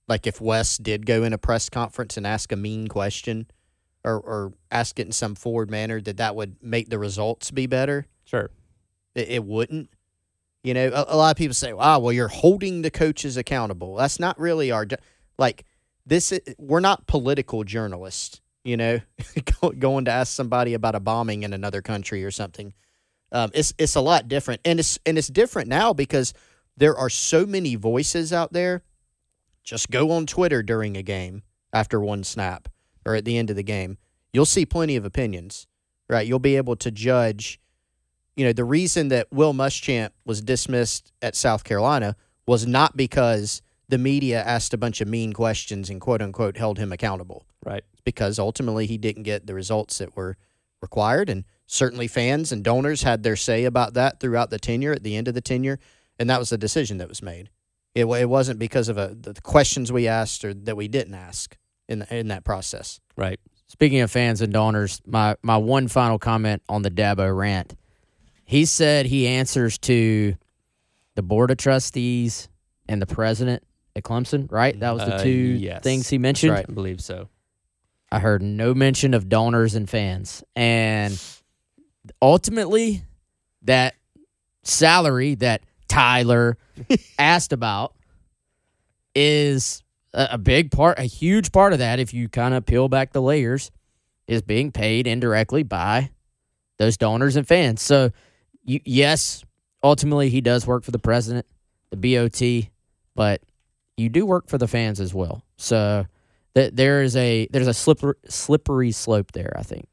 like, 0.07 0.27
if 0.27 0.39
Wes 0.39 0.77
did 0.77 1.05
go 1.05 1.23
in 1.23 1.33
a 1.33 1.37
press 1.37 1.69
conference 1.69 2.17
and 2.17 2.25
ask 2.25 2.51
a 2.51 2.55
mean 2.55 2.87
question 2.87 3.47
or, 4.03 4.19
or 4.19 4.53
ask 4.71 4.99
it 4.99 5.05
in 5.05 5.11
some 5.11 5.35
forward 5.35 5.69
manner, 5.69 5.99
that 6.01 6.17
that 6.17 6.35
would 6.35 6.55
make 6.61 6.89
the 6.89 6.99
results 6.99 7.51
be 7.51 7.67
better. 7.67 8.07
Sure. 8.25 8.49
It, 9.15 9.29
it 9.29 9.43
wouldn't. 9.43 9.89
You 10.63 10.73
know, 10.73 10.87
a, 10.87 11.15
a 11.15 11.17
lot 11.17 11.31
of 11.31 11.37
people 11.37 11.53
say, 11.53 11.71
"Wow, 11.73 11.99
well, 11.99 12.11
you're 12.11 12.27
holding 12.27 12.81
the 12.81 12.91
coaches 12.91 13.37
accountable." 13.37 13.95
That's 13.95 14.19
not 14.19 14.39
really 14.39 14.71
our 14.71 14.85
like. 15.37 15.65
This 16.05 16.37
we're 16.57 16.79
not 16.79 17.07
political 17.07 17.63
journalists. 17.63 18.41
You 18.63 18.75
know, 18.75 18.99
going 19.79 20.05
to 20.05 20.11
ask 20.11 20.33
somebody 20.33 20.73
about 20.73 20.95
a 20.95 20.99
bombing 20.99 21.43
in 21.43 21.53
another 21.53 21.81
country 21.81 22.23
or 22.25 22.31
something. 22.31 22.73
Um, 23.31 23.51
it's 23.53 23.73
it's 23.77 23.95
a 23.95 24.01
lot 24.01 24.27
different, 24.27 24.61
and 24.65 24.79
it's 24.79 24.99
and 25.05 25.17
it's 25.17 25.27
different 25.27 25.69
now 25.69 25.93
because 25.93 26.33
there 26.75 26.97
are 26.97 27.09
so 27.09 27.45
many 27.45 27.75
voices 27.75 28.33
out 28.33 28.53
there. 28.53 28.83
Just 29.67 29.91
go 29.91 30.11
on 30.11 30.25
Twitter 30.25 30.63
during 30.63 30.95
a 30.95 31.03
game 31.03 31.43
after 31.73 31.99
one 31.99 32.23
snap 32.23 32.69
or 33.05 33.15
at 33.15 33.25
the 33.25 33.37
end 33.37 33.49
of 33.49 33.57
the 33.57 33.63
game. 33.63 33.97
You'll 34.31 34.45
see 34.45 34.65
plenty 34.65 34.95
of 34.95 35.03
opinions, 35.03 35.67
right? 36.09 36.25
You'll 36.25 36.39
be 36.39 36.55
able 36.55 36.77
to 36.77 36.89
judge 36.89 37.59
you 38.37 38.45
know, 38.45 38.53
the 38.53 38.63
reason 38.63 39.07
that 39.07 39.27
Will 39.31 39.53
Muschamp 39.53 40.11
was 40.23 40.41
dismissed 40.41 41.11
at 41.23 41.35
South 41.35 41.63
Carolina 41.63 42.15
was 42.45 42.67
not 42.67 42.95
because 42.95 43.63
the 43.89 43.97
media 43.97 44.41
asked 44.43 44.75
a 44.75 44.77
bunch 44.77 45.01
of 45.01 45.07
mean 45.07 45.33
questions 45.33 45.89
and 45.89 45.99
quote 45.99 46.21
unquote 46.21 46.55
held 46.55 46.77
him 46.77 46.93
accountable. 46.93 47.47
Right. 47.65 47.83
Because 48.03 48.37
ultimately 48.37 48.85
he 48.85 48.99
didn't 48.99 49.23
get 49.23 49.47
the 49.47 49.55
results 49.55 49.97
that 49.97 50.15
were 50.15 50.37
required. 50.83 51.29
And 51.29 51.45
certainly 51.65 52.07
fans 52.07 52.51
and 52.51 52.63
donors 52.63 53.01
had 53.01 53.23
their 53.23 53.35
say 53.35 53.65
about 53.65 53.95
that 53.95 54.19
throughout 54.19 54.51
the 54.51 54.59
tenure, 54.59 54.93
at 54.93 55.01
the 55.01 55.15
end 55.15 55.27
of 55.27 55.33
the 55.33 55.41
tenure. 55.41 55.79
And 56.19 56.29
that 56.29 56.39
was 56.39 56.51
the 56.51 56.59
decision 56.59 56.99
that 56.99 57.09
was 57.09 57.23
made. 57.23 57.49
It, 57.97 58.05
it 58.05 58.29
wasn't 58.29 58.59
because 58.59 58.89
of 58.89 58.97
a, 58.99 59.15
the 59.19 59.33
questions 59.41 59.91
we 59.91 60.07
asked 60.07 60.45
or 60.45 60.53
that 60.53 60.77
we 60.77 60.87
didn't 60.87 61.15
ask 61.15 61.57
in, 61.87 61.99
the, 61.99 62.15
in 62.15 62.27
that 62.27 62.43
process. 62.43 62.99
Right. 63.15 63.39
Speaking 63.65 64.01
of 64.01 64.11
fans 64.11 64.41
and 64.41 64.53
donors, 64.53 65.01
my 65.05 65.35
my 65.41 65.57
one 65.57 65.87
final 65.87 66.19
comment 66.19 66.61
on 66.69 66.83
the 66.83 66.91
Dabo 66.91 67.35
rant. 67.35 67.75
He 68.45 68.65
said 68.65 69.07
he 69.07 69.27
answers 69.27 69.77
to 69.79 70.35
the 71.15 71.23
board 71.23 71.49
of 71.49 71.57
trustees 71.57 72.49
and 72.87 73.01
the 73.01 73.07
president 73.07 73.63
at 73.95 74.03
Clemson, 74.03 74.49
right? 74.51 74.79
That 74.79 74.93
was 74.93 75.03
the 75.03 75.15
Uh, 75.15 75.23
two 75.23 75.31
yes. 75.31 75.81
things 75.81 76.07
he 76.07 76.17
mentioned. 76.19 76.53
Right, 76.53 76.65
I 76.69 76.71
believe 76.71 77.01
so. 77.01 77.29
I 78.11 78.19
heard 78.19 78.41
no 78.41 78.73
mention 78.73 79.13
of 79.13 79.27
donors 79.27 79.75
and 79.75 79.89
fans. 79.89 80.43
And 80.55 81.19
ultimately, 82.21 83.03
that 83.63 83.95
salary 84.63 85.35
that 85.35 85.61
Tyler 85.87 86.57
asked 87.19 87.53
about 87.53 87.93
is 89.15 89.83
a, 90.13 90.29
a 90.31 90.37
big 90.37 90.71
part, 90.71 90.99
a 90.99 91.03
huge 91.03 91.51
part 91.51 91.73
of 91.73 91.79
that, 91.79 91.99
if 91.99 92.13
you 92.13 92.29
kind 92.29 92.53
of 92.53 92.65
peel 92.65 92.87
back 92.87 93.13
the 93.13 93.21
layers, 93.21 93.71
is 94.27 94.41
being 94.41 94.71
paid 94.71 95.07
indirectly 95.07 95.63
by 95.63 96.11
those 96.77 96.97
donors 96.97 97.35
and 97.35 97.47
fans. 97.47 97.81
So, 97.81 98.11
you, 98.63 98.79
yes, 98.85 99.43
ultimately, 99.83 100.29
he 100.29 100.41
does 100.41 100.67
work 100.67 100.83
for 100.83 100.91
the 100.91 100.99
president, 100.99 101.45
the 101.91 101.97
BOT, 101.97 102.69
but 103.15 103.41
you 103.95 104.09
do 104.09 104.25
work 104.25 104.47
for 104.47 104.57
the 104.57 104.67
fans 104.67 104.99
as 104.99 105.13
well. 105.13 105.43
So, 105.57 106.05
that 106.53 106.75
there 106.75 107.03
is 107.03 107.15
a 107.15 107.47
there's 107.51 107.67
a 107.67 107.73
slippery 107.73 108.15
slippery 108.27 108.91
slope 108.91 109.31
there. 109.31 109.53
I 109.55 109.63
think. 109.63 109.87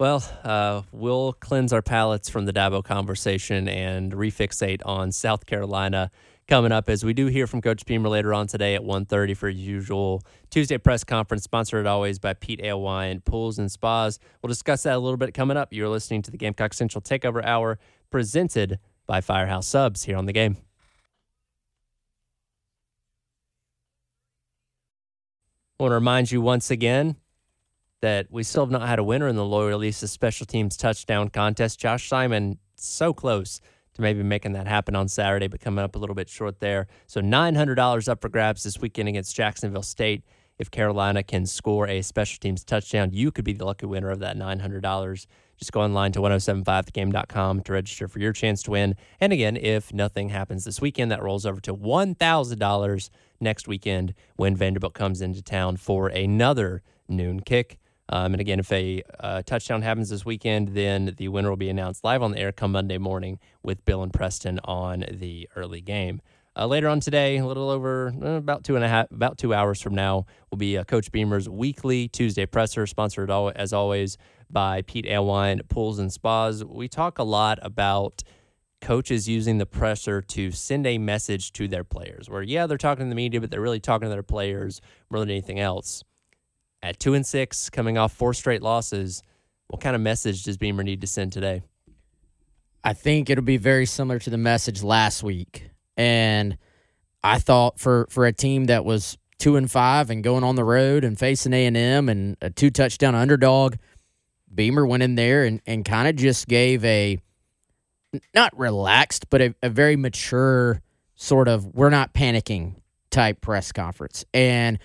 Well, 0.00 0.22
uh, 0.44 0.82
we'll 0.92 1.32
cleanse 1.32 1.72
our 1.72 1.82
palates 1.82 2.28
from 2.28 2.44
the 2.44 2.52
Dabo 2.52 2.84
conversation 2.84 3.66
and 3.66 4.12
refixate 4.12 4.80
on 4.86 5.10
South 5.10 5.44
Carolina 5.44 6.12
coming 6.46 6.70
up 6.70 6.88
as 6.88 7.04
we 7.04 7.12
do 7.12 7.26
hear 7.26 7.48
from 7.48 7.60
Coach 7.60 7.84
Beamer 7.84 8.08
later 8.08 8.32
on 8.32 8.46
today 8.46 8.76
at 8.76 8.82
1.30 8.82 9.36
for 9.36 9.48
usual 9.48 10.22
Tuesday 10.50 10.78
press 10.78 11.02
conference, 11.02 11.42
sponsored 11.42 11.84
always 11.84 12.20
by 12.20 12.32
Pete 12.32 12.60
Ale 12.62 13.18
Pools 13.24 13.58
and 13.58 13.72
Spas. 13.72 14.20
We'll 14.40 14.48
discuss 14.48 14.84
that 14.84 14.94
a 14.94 14.98
little 15.00 15.16
bit 15.16 15.34
coming 15.34 15.56
up. 15.56 15.72
You're 15.72 15.88
listening 15.88 16.22
to 16.22 16.30
the 16.30 16.38
Gamecock 16.38 16.74
Central 16.74 17.02
Takeover 17.02 17.44
Hour 17.44 17.80
presented 18.08 18.78
by 19.04 19.20
Firehouse 19.20 19.66
Subs 19.66 20.04
here 20.04 20.16
on 20.16 20.26
the 20.26 20.32
game. 20.32 20.58
I 25.80 25.82
want 25.82 25.90
to 25.90 25.96
remind 25.96 26.30
you 26.30 26.40
once 26.40 26.70
again 26.70 27.16
that 28.00 28.26
we 28.30 28.42
still 28.42 28.64
have 28.64 28.70
not 28.70 28.86
had 28.88 28.98
a 28.98 29.04
winner 29.04 29.28
in 29.28 29.36
the 29.36 29.42
Loyalista 29.42 30.08
Special 30.08 30.46
Teams 30.46 30.76
Touchdown 30.76 31.28
Contest. 31.28 31.80
Josh 31.80 32.08
Simon, 32.08 32.58
so 32.76 33.12
close 33.12 33.60
to 33.94 34.02
maybe 34.02 34.22
making 34.22 34.52
that 34.52 34.66
happen 34.68 34.94
on 34.94 35.08
Saturday, 35.08 35.48
but 35.48 35.60
coming 35.60 35.84
up 35.84 35.96
a 35.96 35.98
little 35.98 36.14
bit 36.14 36.28
short 36.28 36.60
there. 36.60 36.86
So 37.06 37.20
$900 37.20 38.08
up 38.08 38.20
for 38.20 38.28
grabs 38.28 38.62
this 38.62 38.78
weekend 38.78 39.08
against 39.08 39.34
Jacksonville 39.34 39.82
State. 39.82 40.22
If 40.58 40.70
Carolina 40.70 41.22
can 41.22 41.46
score 41.46 41.86
a 41.86 42.02
special 42.02 42.38
teams 42.40 42.64
touchdown, 42.64 43.10
you 43.12 43.30
could 43.30 43.44
be 43.44 43.52
the 43.52 43.64
lucky 43.64 43.86
winner 43.86 44.10
of 44.10 44.20
that 44.20 44.36
$900. 44.36 45.26
Just 45.56 45.72
go 45.72 45.80
online 45.80 46.12
to 46.12 46.20
1075thegame.com 46.20 47.62
to 47.62 47.72
register 47.72 48.06
for 48.06 48.18
your 48.20 48.32
chance 48.32 48.62
to 48.64 48.72
win. 48.72 48.94
And 49.20 49.32
again, 49.32 49.56
if 49.56 49.92
nothing 49.92 50.28
happens 50.28 50.64
this 50.64 50.80
weekend, 50.80 51.10
that 51.10 51.22
rolls 51.22 51.44
over 51.46 51.60
to 51.62 51.74
$1,000 51.74 53.10
next 53.40 53.68
weekend 53.68 54.14
when 54.36 54.54
Vanderbilt 54.56 54.94
comes 54.94 55.20
into 55.20 55.42
town 55.42 55.76
for 55.76 56.08
another 56.08 56.82
noon 57.08 57.40
kick. 57.40 57.78
Um, 58.10 58.32
and 58.34 58.40
again, 58.40 58.58
if 58.58 58.72
a 58.72 59.02
uh, 59.20 59.42
touchdown 59.42 59.82
happens 59.82 60.08
this 60.08 60.24
weekend, 60.24 60.68
then 60.68 61.14
the 61.16 61.28
winner 61.28 61.50
will 61.50 61.56
be 61.56 61.68
announced 61.68 62.04
live 62.04 62.22
on 62.22 62.32
the 62.32 62.38
air 62.38 62.52
come 62.52 62.72
Monday 62.72 62.98
morning 62.98 63.38
with 63.62 63.84
Bill 63.84 64.02
and 64.02 64.12
Preston 64.12 64.60
on 64.64 65.04
the 65.10 65.48
early 65.56 65.80
game. 65.80 66.20
Uh, 66.56 66.66
later 66.66 66.88
on 66.88 66.98
today, 66.98 67.36
a 67.36 67.46
little 67.46 67.70
over 67.70 68.12
uh, 68.20 68.30
about 68.30 68.64
two 68.64 68.74
and 68.74 68.84
a 68.84 68.88
half, 68.88 69.10
about 69.12 69.38
two 69.38 69.54
hours 69.54 69.80
from 69.80 69.94
now, 69.94 70.26
will 70.50 70.58
be 70.58 70.76
uh, 70.76 70.82
Coach 70.82 71.12
Beamer's 71.12 71.48
weekly 71.48 72.08
Tuesday 72.08 72.46
presser, 72.46 72.86
sponsored 72.86 73.30
as 73.30 73.72
always 73.72 74.18
by 74.50 74.82
Pete 74.82 75.06
Alewine 75.06 75.60
Pools 75.68 76.00
and 76.00 76.12
Spas. 76.12 76.64
We 76.64 76.88
talk 76.88 77.18
a 77.18 77.22
lot 77.22 77.60
about 77.62 78.24
coaches 78.80 79.28
using 79.28 79.58
the 79.58 79.66
presser 79.66 80.20
to 80.22 80.50
send 80.50 80.86
a 80.86 80.98
message 80.98 81.52
to 81.52 81.68
their 81.68 81.84
players. 81.84 82.28
Where 82.28 82.42
yeah, 82.42 82.66
they're 82.66 82.78
talking 82.78 83.06
to 83.06 83.08
the 83.08 83.14
media, 83.14 83.40
but 83.40 83.50
they're 83.50 83.60
really 83.60 83.80
talking 83.80 84.06
to 84.06 84.10
their 84.10 84.22
players 84.22 84.80
more 85.10 85.20
than 85.20 85.30
anything 85.30 85.60
else. 85.60 86.02
At 86.82 87.00
two 87.00 87.14
and 87.14 87.26
six, 87.26 87.70
coming 87.70 87.98
off 87.98 88.12
four 88.12 88.34
straight 88.34 88.62
losses, 88.62 89.22
what 89.68 89.80
kind 89.80 89.96
of 89.96 90.02
message 90.02 90.44
does 90.44 90.56
Beamer 90.56 90.82
need 90.82 91.00
to 91.00 91.06
send 91.06 91.32
today? 91.32 91.62
I 92.84 92.92
think 92.92 93.28
it'll 93.28 93.44
be 93.44 93.56
very 93.56 93.86
similar 93.86 94.18
to 94.20 94.30
the 94.30 94.38
message 94.38 94.82
last 94.82 95.22
week. 95.22 95.70
And 95.96 96.56
I 97.22 97.38
thought 97.38 97.80
for 97.80 98.06
for 98.10 98.26
a 98.26 98.32
team 98.32 98.66
that 98.66 98.84
was 98.84 99.18
two 99.38 99.56
and 99.56 99.70
five 99.70 100.10
and 100.10 100.22
going 100.22 100.44
on 100.44 100.54
the 100.54 100.64
road 100.64 101.04
and 101.04 101.18
facing 101.18 101.52
A 101.52 101.66
and 101.66 101.76
M 101.76 102.08
and 102.08 102.36
a 102.40 102.50
two 102.50 102.70
touchdown 102.70 103.14
underdog, 103.14 103.76
Beamer 104.54 104.86
went 104.86 105.02
in 105.02 105.16
there 105.16 105.44
and, 105.44 105.60
and 105.66 105.84
kind 105.84 106.08
of 106.08 106.16
just 106.16 106.46
gave 106.46 106.84
a 106.84 107.18
not 108.34 108.56
relaxed, 108.58 109.28
but 109.30 109.42
a, 109.42 109.54
a 109.62 109.68
very 109.68 109.96
mature 109.96 110.80
sort 111.14 111.48
of 111.48 111.66
we're 111.74 111.90
not 111.90 112.14
panicking 112.14 112.76
type 113.10 113.40
press 113.40 113.72
conference. 113.72 114.24
And 114.32 114.78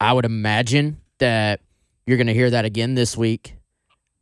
I 0.00 0.12
would 0.12 0.24
imagine 0.24 0.98
that 1.20 1.60
you're 2.06 2.16
going 2.16 2.26
to 2.26 2.34
hear 2.34 2.50
that 2.50 2.64
again 2.64 2.94
this 2.94 3.16
week. 3.16 3.56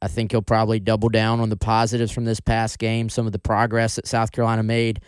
I 0.00 0.06
think 0.06 0.30
he'll 0.30 0.42
probably 0.42 0.78
double 0.78 1.08
down 1.08 1.40
on 1.40 1.48
the 1.48 1.56
positives 1.56 2.12
from 2.12 2.24
this 2.24 2.38
past 2.38 2.78
game, 2.78 3.08
some 3.08 3.26
of 3.26 3.32
the 3.32 3.38
progress 3.38 3.96
that 3.96 4.06
South 4.06 4.30
Carolina 4.30 4.62
made, 4.62 5.00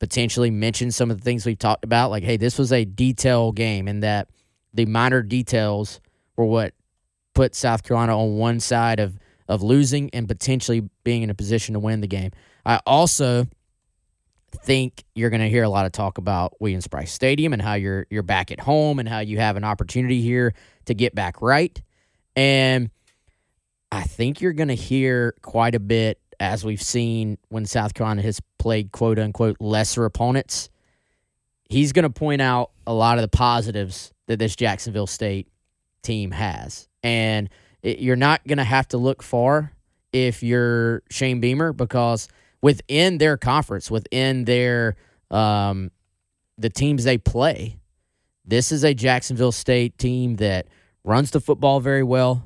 potentially 0.00 0.50
mention 0.50 0.90
some 0.90 1.10
of 1.10 1.18
the 1.18 1.22
things 1.22 1.46
we've 1.46 1.58
talked 1.58 1.84
about. 1.84 2.10
Like, 2.10 2.24
hey, 2.24 2.36
this 2.36 2.58
was 2.58 2.72
a 2.72 2.84
detail 2.84 3.52
game, 3.52 3.86
and 3.86 4.02
that 4.02 4.28
the 4.74 4.86
minor 4.86 5.22
details 5.22 6.00
were 6.36 6.46
what 6.46 6.74
put 7.34 7.54
South 7.54 7.82
Carolina 7.82 8.18
on 8.18 8.36
one 8.36 8.58
side 8.58 8.98
of, 8.98 9.18
of 9.48 9.62
losing 9.62 10.10
and 10.12 10.26
potentially 10.26 10.88
being 11.04 11.22
in 11.22 11.30
a 11.30 11.34
position 11.34 11.74
to 11.74 11.78
win 11.78 12.00
the 12.00 12.08
game. 12.08 12.30
I 12.66 12.80
also 12.86 13.46
think 14.52 15.04
you're 15.14 15.30
going 15.30 15.40
to 15.40 15.48
hear 15.48 15.62
a 15.64 15.68
lot 15.68 15.86
of 15.86 15.92
talk 15.92 16.18
about 16.18 16.60
Williams 16.60 16.86
Brice 16.86 17.12
Stadium 17.12 17.52
and 17.52 17.60
how 17.62 17.74
you're 17.74 18.06
you're 18.10 18.22
back 18.22 18.50
at 18.50 18.60
home 18.60 18.98
and 18.98 19.08
how 19.08 19.20
you 19.20 19.38
have 19.38 19.56
an 19.56 19.64
opportunity 19.64 20.20
here 20.22 20.54
to 20.86 20.94
get 20.94 21.14
back 21.14 21.40
right. 21.42 21.80
And 22.36 22.90
I 23.90 24.02
think 24.02 24.40
you're 24.40 24.52
going 24.52 24.68
to 24.68 24.74
hear 24.74 25.34
quite 25.42 25.74
a 25.74 25.80
bit 25.80 26.18
as 26.40 26.64
we've 26.64 26.82
seen 26.82 27.38
when 27.50 27.66
South 27.66 27.94
Carolina 27.94 28.22
has 28.22 28.40
played 28.58 28.92
quote 28.92 29.18
unquote 29.18 29.56
lesser 29.60 30.04
opponents. 30.04 30.70
he's 31.68 31.92
going 31.92 32.02
to 32.04 32.10
point 32.10 32.42
out 32.42 32.70
a 32.86 32.92
lot 32.92 33.18
of 33.18 33.22
the 33.22 33.28
positives 33.28 34.12
that 34.26 34.38
this 34.38 34.54
Jacksonville 34.56 35.06
State 35.06 35.48
team 36.02 36.30
has. 36.30 36.88
And 37.02 37.48
it, 37.82 37.98
you're 37.98 38.16
not 38.16 38.46
going 38.46 38.58
to 38.58 38.64
have 38.64 38.88
to 38.88 38.98
look 38.98 39.22
far 39.22 39.72
if 40.12 40.42
you're 40.42 41.02
Shane 41.10 41.40
Beamer 41.40 41.72
because 41.72 42.28
within 42.62 43.18
their 43.18 43.36
conference, 43.36 43.90
within 43.90 44.44
their 44.44 44.96
um, 45.30 45.90
the 46.56 46.70
teams 46.70 47.04
they 47.04 47.18
play, 47.18 47.78
this 48.44 48.72
is 48.72 48.84
a 48.84 48.94
Jacksonville 48.94 49.52
State 49.52 49.98
team 49.98 50.36
that 50.36 50.66
runs 51.04 51.30
the 51.30 51.40
football 51.40 51.80
very 51.80 52.02
well. 52.02 52.44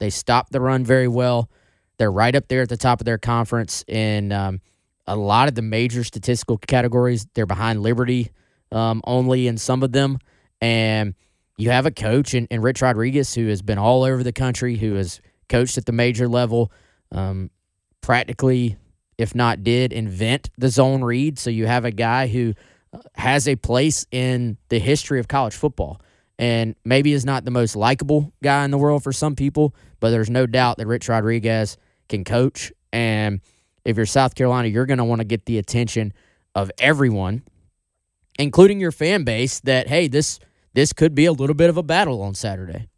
They 0.00 0.10
stop 0.10 0.50
the 0.50 0.60
run 0.60 0.84
very 0.84 1.08
well. 1.08 1.50
They're 1.98 2.12
right 2.12 2.34
up 2.34 2.48
there 2.48 2.62
at 2.62 2.68
the 2.68 2.76
top 2.76 3.00
of 3.00 3.04
their 3.04 3.18
conference 3.18 3.84
in 3.88 4.32
um, 4.32 4.60
a 5.06 5.16
lot 5.16 5.48
of 5.48 5.54
the 5.54 5.62
major 5.62 6.04
statistical 6.04 6.58
categories. 6.58 7.26
They're 7.34 7.46
behind 7.46 7.82
Liberty 7.82 8.30
um, 8.70 9.02
only 9.04 9.46
in 9.46 9.58
some 9.58 9.82
of 9.82 9.92
them. 9.92 10.18
And 10.60 11.14
you 11.56 11.70
have 11.70 11.86
a 11.86 11.90
coach 11.90 12.34
in, 12.34 12.46
in 12.46 12.62
Rich 12.62 12.82
Rodriguez 12.82 13.34
who 13.34 13.48
has 13.48 13.62
been 13.62 13.78
all 13.78 14.04
over 14.04 14.22
the 14.22 14.32
country, 14.32 14.76
who 14.76 14.94
has 14.94 15.20
coached 15.48 15.78
at 15.78 15.86
the 15.86 15.92
major 15.92 16.28
level, 16.28 16.70
um, 17.10 17.50
practically, 18.00 18.76
if 19.18 19.34
not 19.34 19.62
did, 19.62 19.92
invent 19.92 20.48
the 20.56 20.68
zone 20.68 21.02
read. 21.02 21.38
So 21.38 21.50
you 21.50 21.66
have 21.66 21.84
a 21.84 21.90
guy 21.90 22.28
who 22.28 22.54
uh, 22.92 22.98
has 23.16 23.46
a 23.46 23.56
place 23.56 24.06
in 24.10 24.56
the 24.68 24.78
history 24.78 25.20
of 25.20 25.28
college 25.28 25.54
football 25.54 26.00
and 26.38 26.76
maybe 26.84 27.12
is 27.12 27.24
not 27.24 27.44
the 27.44 27.50
most 27.50 27.74
likable 27.74 28.32
guy 28.42 28.64
in 28.64 28.70
the 28.70 28.78
world 28.78 29.02
for 29.02 29.12
some 29.12 29.34
people, 29.34 29.74
but 29.98 30.10
there's 30.10 30.30
no 30.30 30.46
doubt 30.46 30.78
that 30.78 30.86
Rich 30.86 31.08
Rodriguez 31.08 31.76
can 32.08 32.24
coach. 32.24 32.72
And 32.92 33.40
if 33.84 33.96
you're 33.96 34.06
South 34.06 34.34
Carolina, 34.34 34.68
you're 34.68 34.86
going 34.86 34.98
to 34.98 35.04
want 35.04 35.20
to 35.20 35.24
get 35.24 35.46
the 35.46 35.58
attention 35.58 36.12
of 36.54 36.70
everyone, 36.78 37.42
including 38.38 38.80
your 38.80 38.92
fan 38.92 39.24
base, 39.24 39.60
that, 39.60 39.88
hey, 39.88 40.06
this 40.08 40.38
this 40.74 40.92
could 40.92 41.14
be 41.14 41.24
a 41.24 41.32
little 41.32 41.54
bit 41.54 41.70
of 41.70 41.76
a 41.76 41.82
battle 41.82 42.22
on 42.22 42.34
Saturday. 42.34 42.88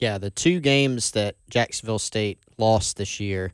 Yeah, 0.00 0.18
the 0.18 0.30
two 0.30 0.58
games 0.58 1.12
that 1.12 1.36
Jacksonville 1.48 2.00
State 2.00 2.40
lost 2.58 2.96
this 2.96 3.20
year, 3.20 3.52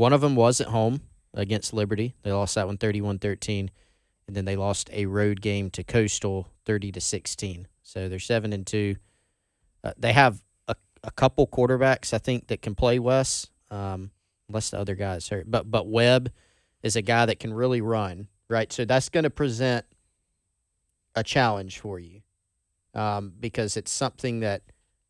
one 0.00 0.14
of 0.14 0.22
them 0.22 0.34
was 0.34 0.62
at 0.62 0.68
home 0.68 1.02
against 1.34 1.74
Liberty. 1.74 2.14
They 2.22 2.32
lost 2.32 2.54
that 2.54 2.66
one 2.66 2.78
31 2.78 3.18
13. 3.18 3.70
And 4.26 4.34
then 4.34 4.46
they 4.46 4.56
lost 4.56 4.88
a 4.94 5.04
road 5.04 5.42
game 5.42 5.68
to 5.72 5.84
Coastal 5.84 6.48
30 6.64 6.92
to 6.92 7.02
16. 7.02 7.68
So 7.82 8.08
they're 8.08 8.18
7 8.18 8.54
and 8.54 8.66
2. 8.66 8.96
Uh, 9.84 9.92
they 9.98 10.14
have 10.14 10.42
a, 10.68 10.76
a 11.04 11.10
couple 11.10 11.46
quarterbacks, 11.46 12.14
I 12.14 12.18
think, 12.18 12.46
that 12.46 12.62
can 12.62 12.74
play 12.74 12.98
Wes, 12.98 13.48
um, 13.70 14.10
unless 14.48 14.70
the 14.70 14.78
other 14.78 14.94
guy's 14.94 15.28
hurt. 15.28 15.50
But, 15.50 15.70
but 15.70 15.86
Webb 15.86 16.32
is 16.82 16.96
a 16.96 17.02
guy 17.02 17.26
that 17.26 17.38
can 17.38 17.52
really 17.52 17.82
run, 17.82 18.28
right? 18.48 18.72
So 18.72 18.86
that's 18.86 19.10
going 19.10 19.24
to 19.24 19.30
present 19.30 19.84
a 21.14 21.22
challenge 21.22 21.78
for 21.78 21.98
you 21.98 22.22
um, 22.94 23.34
because 23.38 23.76
it's 23.76 23.92
something 23.92 24.40
that 24.40 24.62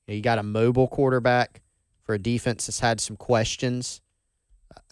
you, 0.09 0.15
know, 0.15 0.17
you 0.17 0.21
got 0.21 0.39
a 0.39 0.43
mobile 0.43 0.89
quarterback 0.89 1.63
for 2.03 2.17
a 2.17 2.19
defense 2.19 2.67
that's 2.67 2.81
had 2.81 3.01
some 3.01 3.17
questions, 3.17 4.01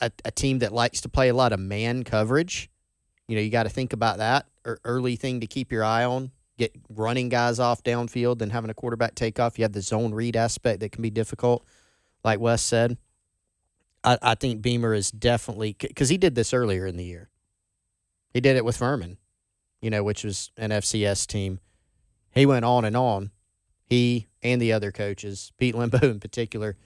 a, 0.00 0.10
a 0.24 0.30
team 0.30 0.60
that 0.60 0.72
likes 0.72 1.00
to 1.02 1.08
play 1.08 1.28
a 1.28 1.34
lot 1.34 1.52
of 1.52 1.60
man 1.60 2.04
coverage. 2.04 2.70
You 3.26 3.36
know, 3.36 3.42
you 3.42 3.50
got 3.50 3.64
to 3.64 3.68
think 3.68 3.92
about 3.92 4.18
that 4.18 4.46
early 4.84 5.16
thing 5.16 5.40
to 5.40 5.46
keep 5.46 5.72
your 5.72 5.84
eye 5.84 6.04
on. 6.04 6.30
Get 6.58 6.76
running 6.88 7.28
guys 7.28 7.58
off 7.58 7.82
downfield, 7.82 8.38
then 8.38 8.50
having 8.50 8.68
a 8.68 8.74
quarterback 8.74 9.14
take 9.14 9.38
off. 9.38 9.58
You 9.58 9.64
have 9.64 9.72
the 9.72 9.80
zone 9.80 10.12
read 10.12 10.36
aspect 10.36 10.80
that 10.80 10.92
can 10.92 11.02
be 11.02 11.10
difficult, 11.10 11.64
like 12.24 12.40
Wes 12.40 12.62
said. 12.62 12.98
I, 14.02 14.18
I 14.20 14.34
think 14.34 14.60
Beamer 14.60 14.92
is 14.92 15.10
definitely 15.10 15.76
because 15.78 16.08
he 16.08 16.18
did 16.18 16.34
this 16.34 16.52
earlier 16.52 16.86
in 16.86 16.96
the 16.96 17.04
year. 17.04 17.30
He 18.34 18.40
did 18.40 18.56
it 18.56 18.64
with 18.64 18.76
Furman 18.76 19.18
you 19.80 19.90
know, 19.90 20.02
which 20.02 20.24
was 20.24 20.50
an 20.56 20.70
FCS 20.70 21.26
team. 21.26 21.60
He 22.32 22.46
went 22.46 22.64
on 22.64 22.84
and 22.84 22.96
on. 22.96 23.30
He 23.84 24.28
and 24.42 24.60
the 24.60 24.72
other 24.72 24.92
coaches, 24.92 25.52
Pete 25.56 25.74
Lembo 25.74 26.02
in 26.10 26.20
particular, 26.20 26.76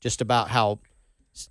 just 0.00 0.20
about 0.20 0.48
how 0.48 0.80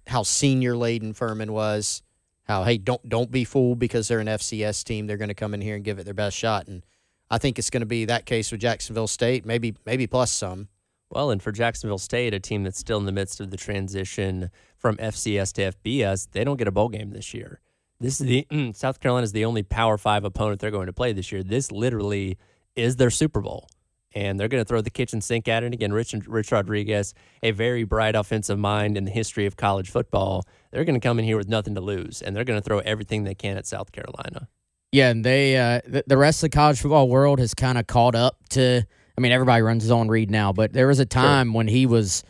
how 0.07 0.23
senior 0.23 0.75
laden 0.75 1.13
Furman 1.13 1.53
was. 1.53 2.03
How 2.43 2.63
hey, 2.63 2.77
don't 2.77 3.07
don't 3.07 3.31
be 3.31 3.43
fooled 3.43 3.79
because 3.79 4.07
they're 4.07 4.19
an 4.19 4.27
FCS 4.27 4.83
team. 4.83 5.07
They're 5.07 5.17
going 5.17 5.29
to 5.29 5.35
come 5.35 5.53
in 5.53 5.61
here 5.61 5.75
and 5.75 5.83
give 5.83 5.99
it 5.99 6.03
their 6.03 6.13
best 6.13 6.35
shot. 6.37 6.67
And 6.67 6.83
I 7.29 7.37
think 7.37 7.57
it's 7.57 7.69
going 7.69 7.81
to 7.81 7.87
be 7.87 8.05
that 8.05 8.25
case 8.25 8.51
with 8.51 8.61
Jacksonville 8.61 9.07
State, 9.07 9.45
maybe 9.45 9.75
maybe 9.85 10.07
plus 10.07 10.31
some. 10.31 10.67
Well, 11.09 11.29
and 11.29 11.43
for 11.43 11.51
Jacksonville 11.51 11.97
State, 11.97 12.33
a 12.33 12.39
team 12.39 12.63
that's 12.63 12.79
still 12.79 12.97
in 12.97 13.05
the 13.05 13.11
midst 13.11 13.41
of 13.41 13.51
the 13.51 13.57
transition 13.57 14.49
from 14.77 14.95
FCS 14.97 15.53
to 15.53 15.73
FBS, 15.73 16.29
they 16.31 16.43
don't 16.45 16.57
get 16.57 16.69
a 16.69 16.71
bowl 16.71 16.87
game 16.87 17.11
this 17.11 17.33
year. 17.33 17.59
This 17.99 18.19
is 18.19 18.27
the 18.27 18.71
South 18.75 18.99
Carolina 18.99 19.25
is 19.25 19.31
the 19.31 19.45
only 19.45 19.61
Power 19.61 19.97
Five 19.97 20.23
opponent 20.23 20.59
they're 20.59 20.71
going 20.71 20.87
to 20.87 20.93
play 20.93 21.13
this 21.13 21.31
year. 21.31 21.43
This 21.43 21.71
literally 21.71 22.37
is 22.75 22.95
their 22.95 23.09
Super 23.09 23.41
Bowl, 23.41 23.69
and 24.13 24.39
they're 24.39 24.47
going 24.47 24.63
to 24.63 24.67
throw 24.67 24.81
the 24.81 24.89
kitchen 24.89 25.21
sink 25.21 25.47
at 25.47 25.63
it 25.63 25.73
again. 25.73 25.93
Rich 25.93 26.13
Rich 26.27 26.51
Rodriguez, 26.51 27.13
a 27.43 27.51
very 27.51 27.83
bright 27.83 28.15
offensive 28.15 28.59
mind 28.59 28.97
in 28.97 29.05
the 29.05 29.11
history 29.11 29.45
of 29.45 29.55
college 29.55 29.89
football, 29.89 30.45
they're 30.71 30.85
going 30.85 30.99
to 30.99 31.05
come 31.05 31.19
in 31.19 31.25
here 31.25 31.37
with 31.37 31.49
nothing 31.49 31.75
to 31.75 31.81
lose, 31.81 32.21
and 32.21 32.35
they're 32.35 32.43
going 32.43 32.59
to 32.59 32.63
throw 32.63 32.79
everything 32.79 33.23
they 33.23 33.35
can 33.35 33.57
at 33.57 33.65
South 33.65 33.91
Carolina. 33.91 34.47
Yeah, 34.91 35.09
and 35.09 35.23
they 35.23 35.57
uh, 35.57 35.81
the 36.05 36.17
rest 36.17 36.43
of 36.43 36.51
the 36.51 36.55
college 36.55 36.81
football 36.81 37.07
world 37.07 37.39
has 37.39 37.53
kind 37.53 37.77
of 37.77 37.87
caught 37.87 38.15
up 38.15 38.37
to. 38.49 38.83
I 39.17 39.21
mean, 39.21 39.31
everybody 39.31 39.61
runs 39.61 39.83
his 39.83 39.89
zone 39.89 40.07
read 40.07 40.31
now, 40.31 40.53
but 40.53 40.73
there 40.73 40.87
was 40.87 40.99
a 40.99 41.05
time 41.05 41.47
sure. 41.47 41.57
when 41.57 41.67
he 41.67 41.85
was 41.85 42.23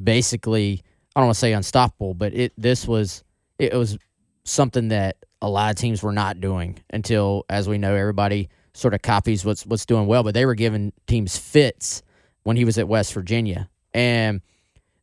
basically 0.00 0.82
I 1.14 1.20
don't 1.20 1.26
want 1.26 1.34
to 1.34 1.40
say 1.40 1.52
unstoppable, 1.52 2.14
but 2.14 2.32
it 2.34 2.52
this 2.56 2.86
was 2.86 3.24
it 3.58 3.74
was 3.74 3.98
something 4.44 4.88
that 4.88 5.16
a 5.42 5.48
lot 5.48 5.70
of 5.70 5.76
teams 5.76 6.02
were 6.02 6.12
not 6.12 6.40
doing 6.40 6.78
until, 6.90 7.44
as 7.48 7.68
we 7.68 7.78
know, 7.78 7.94
everybody 7.94 8.48
sort 8.80 8.94
of 8.94 9.02
copies 9.02 9.44
what's 9.44 9.66
what's 9.66 9.86
doing 9.86 10.06
well. 10.06 10.22
But 10.22 10.34
they 10.34 10.46
were 10.46 10.54
giving 10.54 10.92
teams 11.06 11.36
fits 11.36 12.02
when 12.42 12.56
he 12.56 12.64
was 12.64 12.78
at 12.78 12.88
West 12.88 13.12
Virginia. 13.12 13.68
And 13.92 14.40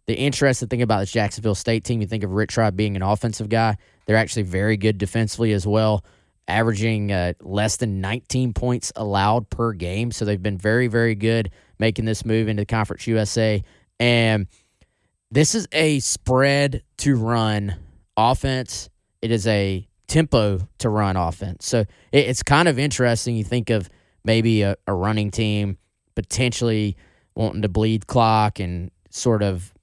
the 0.05 0.15
interesting 0.15 0.69
thing 0.69 0.81
about 0.81 1.01
this 1.01 1.11
Jacksonville 1.11 1.55
State 1.55 1.83
team, 1.83 2.01
you 2.01 2.07
think 2.07 2.23
of 2.23 2.31
Rich 2.31 2.57
Rod 2.57 2.75
being 2.75 2.95
an 2.95 3.01
offensive 3.01 3.49
guy, 3.49 3.77
they're 4.05 4.15
actually 4.15 4.43
very 4.43 4.77
good 4.77 4.97
defensively 4.97 5.51
as 5.51 5.67
well, 5.67 6.03
averaging 6.47 7.11
uh, 7.11 7.33
less 7.41 7.77
than 7.77 7.99
19 7.99 8.53
points 8.53 8.91
allowed 8.95 9.49
per 9.49 9.73
game. 9.73 10.11
So 10.11 10.23
they've 10.23 10.41
been 10.41 10.57
very, 10.57 10.87
very 10.87 11.15
good 11.15 11.51
making 11.77 12.05
this 12.05 12.25
move 12.25 12.47
into 12.47 12.61
the 12.61 12.65
Conference 12.65 13.05
USA. 13.05 13.61
And 13.99 14.47
this 15.29 15.53
is 15.55 15.67
a 15.73 15.99
spread 15.99 16.83
to 16.99 17.15
run 17.17 17.75
offense 18.15 18.89
it 19.21 19.31
is 19.31 19.47
a 19.47 19.87
tempo 20.07 20.67
to 20.79 20.89
run 20.89 21.15
offense. 21.15 21.65
So 21.65 21.79
it, 21.79 21.87
it's 22.11 22.43
kind 22.43 22.67
of 22.67 22.79
interesting. 22.79 23.35
You 23.35 23.43
think 23.43 23.69
of 23.69 23.89
maybe 24.23 24.61
a, 24.61 24.75
a 24.87 24.93
running 24.93 25.31
team 25.31 25.77
potentially 26.15 26.97
wanting 27.35 27.61
to 27.61 27.69
bleed 27.69 28.07
clock 28.07 28.59
and 28.59 28.91
sort 29.09 29.43
of 29.43 29.73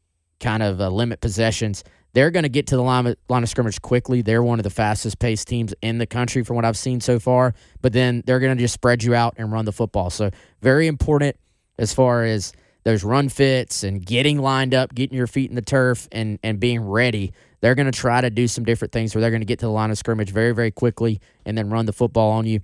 kind 0.40 0.62
of 0.62 0.80
uh, 0.80 0.88
limit 0.88 1.20
possessions. 1.20 1.84
They're 2.12 2.30
going 2.30 2.44
to 2.44 2.48
get 2.48 2.68
to 2.68 2.76
the 2.76 2.82
line, 2.82 3.14
line 3.28 3.42
of 3.42 3.48
scrimmage 3.48 3.80
quickly. 3.82 4.22
They're 4.22 4.42
one 4.42 4.58
of 4.58 4.62
the 4.62 4.70
fastest 4.70 5.18
paced 5.18 5.48
teams 5.48 5.74
in 5.82 5.98
the 5.98 6.06
country 6.06 6.44
from 6.44 6.56
what 6.56 6.64
I've 6.64 6.76
seen 6.76 7.00
so 7.00 7.18
far. 7.18 7.54
But 7.82 7.92
then 7.92 8.22
they're 8.26 8.38
going 8.40 8.56
to 8.56 8.62
just 8.62 8.74
spread 8.74 9.02
you 9.02 9.14
out 9.14 9.34
and 9.36 9.50
run 9.52 9.64
the 9.64 9.72
football. 9.72 10.10
So 10.10 10.30
very 10.60 10.86
important 10.86 11.36
as 11.78 11.92
far 11.92 12.24
as 12.24 12.52
those 12.84 13.02
run 13.02 13.28
fits 13.28 13.82
and 13.82 14.04
getting 14.04 14.38
lined 14.38 14.74
up, 14.74 14.94
getting 14.94 15.16
your 15.16 15.26
feet 15.26 15.50
in 15.50 15.56
the 15.56 15.62
turf, 15.62 16.08
and 16.12 16.38
and 16.42 16.60
being 16.60 16.80
ready. 16.80 17.32
They're 17.60 17.74
going 17.74 17.90
to 17.90 17.98
try 17.98 18.20
to 18.20 18.28
do 18.28 18.46
some 18.46 18.64
different 18.64 18.92
things 18.92 19.14
where 19.14 19.22
they're 19.22 19.30
going 19.30 19.40
to 19.40 19.46
get 19.46 19.58
to 19.60 19.66
the 19.66 19.72
line 19.72 19.90
of 19.90 19.98
scrimmage 19.98 20.30
very 20.30 20.52
very 20.52 20.70
quickly 20.70 21.20
and 21.44 21.56
then 21.56 21.70
run 21.70 21.86
the 21.86 21.92
football 21.92 22.32
on 22.32 22.46
you. 22.46 22.60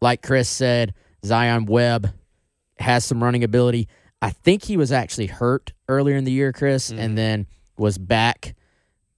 Like 0.00 0.22
Chris 0.22 0.48
said, 0.48 0.94
Zion 1.24 1.66
Webb 1.66 2.12
has 2.78 3.04
some 3.04 3.22
running 3.22 3.44
ability. 3.44 3.88
I 4.22 4.30
think 4.30 4.64
he 4.64 4.76
was 4.76 4.92
actually 4.92 5.26
hurt 5.26 5.72
earlier 5.88 6.16
in 6.16 6.24
the 6.24 6.32
year, 6.32 6.52
Chris, 6.52 6.90
mm-hmm. 6.90 7.00
and 7.00 7.18
then 7.18 7.46
was 7.76 7.98
back 7.98 8.54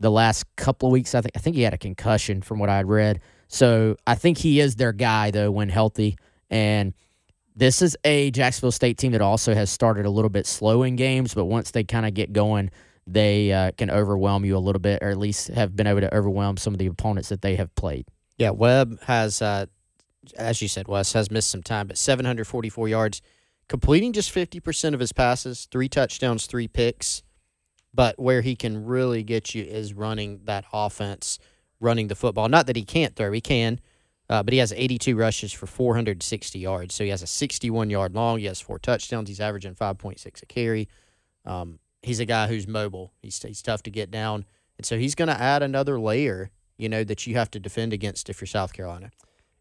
the 0.00 0.10
last 0.10 0.44
couple 0.56 0.88
of 0.88 0.92
weeks. 0.92 1.14
I 1.14 1.20
think 1.20 1.32
I 1.36 1.38
think 1.38 1.56
he 1.56 1.62
had 1.62 1.74
a 1.74 1.78
concussion 1.78 2.42
from 2.42 2.58
what 2.58 2.68
I 2.68 2.76
had 2.76 2.88
read. 2.88 3.20
So 3.48 3.96
I 4.06 4.14
think 4.14 4.38
he 4.38 4.60
is 4.60 4.76
their 4.76 4.92
guy 4.92 5.30
though 5.30 5.50
when 5.50 5.68
healthy 5.68 6.16
and 6.50 6.94
this 7.56 7.80
is 7.80 7.96
a 8.04 8.30
Jacksonville 8.30 8.70
State 8.70 8.98
team 8.98 9.12
that 9.12 9.22
also 9.22 9.54
has 9.54 9.70
started 9.70 10.04
a 10.04 10.10
little 10.10 10.28
bit 10.28 10.46
slow 10.46 10.82
in 10.82 10.94
games, 10.94 11.32
but 11.32 11.46
once 11.46 11.70
they 11.70 11.84
kind 11.84 12.04
of 12.04 12.12
get 12.12 12.34
going, 12.34 12.70
they 13.06 13.50
uh, 13.50 13.72
can 13.72 13.90
overwhelm 13.90 14.44
you 14.44 14.56
a 14.56 14.60
little 14.60 14.80
bit, 14.80 15.02
or 15.02 15.08
at 15.08 15.16
least 15.16 15.48
have 15.48 15.74
been 15.74 15.86
able 15.86 16.00
to 16.00 16.14
overwhelm 16.14 16.58
some 16.58 16.74
of 16.74 16.78
the 16.78 16.86
opponents 16.86 17.30
that 17.30 17.40
they 17.40 17.56
have 17.56 17.74
played. 17.74 18.06
Yeah, 18.36 18.50
Webb 18.50 19.00
has, 19.04 19.40
uh, 19.40 19.66
as 20.36 20.60
you 20.60 20.68
said, 20.68 20.86
Wes 20.86 21.14
has 21.14 21.30
missed 21.30 21.48
some 21.48 21.62
time, 21.62 21.86
but 21.86 21.96
744 21.96 22.88
yards, 22.88 23.22
completing 23.68 24.12
just 24.12 24.34
50% 24.34 24.92
of 24.92 25.00
his 25.00 25.12
passes, 25.12 25.66
three 25.70 25.88
touchdowns, 25.88 26.46
three 26.46 26.68
picks. 26.68 27.22
But 27.94 28.18
where 28.18 28.42
he 28.42 28.54
can 28.54 28.84
really 28.84 29.22
get 29.22 29.54
you 29.54 29.64
is 29.64 29.94
running 29.94 30.40
that 30.44 30.66
offense, 30.70 31.38
running 31.80 32.08
the 32.08 32.14
football. 32.14 32.50
Not 32.50 32.66
that 32.66 32.76
he 32.76 32.84
can't 32.84 33.16
throw, 33.16 33.32
he 33.32 33.40
can 33.40 33.80
uh, 34.28 34.42
but 34.42 34.52
he 34.52 34.58
has 34.58 34.72
82 34.72 35.16
rushes 35.16 35.52
for 35.52 35.66
460 35.66 36.58
yards. 36.58 36.94
So 36.94 37.04
he 37.04 37.10
has 37.10 37.22
a 37.22 37.26
61 37.26 37.90
yard 37.90 38.14
long. 38.14 38.38
He 38.38 38.46
has 38.46 38.60
four 38.60 38.78
touchdowns. 38.78 39.28
He's 39.28 39.40
averaging 39.40 39.74
5.6 39.74 40.42
a 40.42 40.46
carry. 40.46 40.88
Um, 41.44 41.78
he's 42.02 42.20
a 42.20 42.24
guy 42.24 42.48
who's 42.48 42.66
mobile. 42.66 43.12
He's, 43.22 43.40
he's 43.42 43.62
tough 43.62 43.82
to 43.84 43.90
get 43.90 44.10
down. 44.10 44.44
And 44.78 44.84
so 44.84 44.98
he's 44.98 45.14
going 45.14 45.28
to 45.28 45.40
add 45.40 45.62
another 45.62 45.98
layer, 46.00 46.50
you 46.76 46.88
know, 46.88 47.04
that 47.04 47.26
you 47.26 47.36
have 47.36 47.50
to 47.52 47.60
defend 47.60 47.92
against 47.92 48.28
if 48.28 48.40
you're 48.40 48.46
South 48.46 48.72
Carolina. 48.72 49.10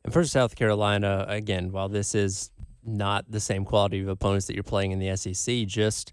And 0.04 0.12
for 0.12 0.24
South 0.24 0.56
Carolina, 0.56 1.26
again, 1.28 1.72
while 1.72 1.90
this 1.90 2.14
is 2.16 2.52
not 2.84 3.30
the 3.30 3.40
same 3.40 3.66
quality 3.66 4.02
of 4.02 4.08
opponents 4.08 4.48
that 4.48 4.56
you're 4.56 4.64
playing 4.64 4.92
in 4.92 5.00
the 5.00 5.16
SEC, 5.16 5.66
just 5.68 6.12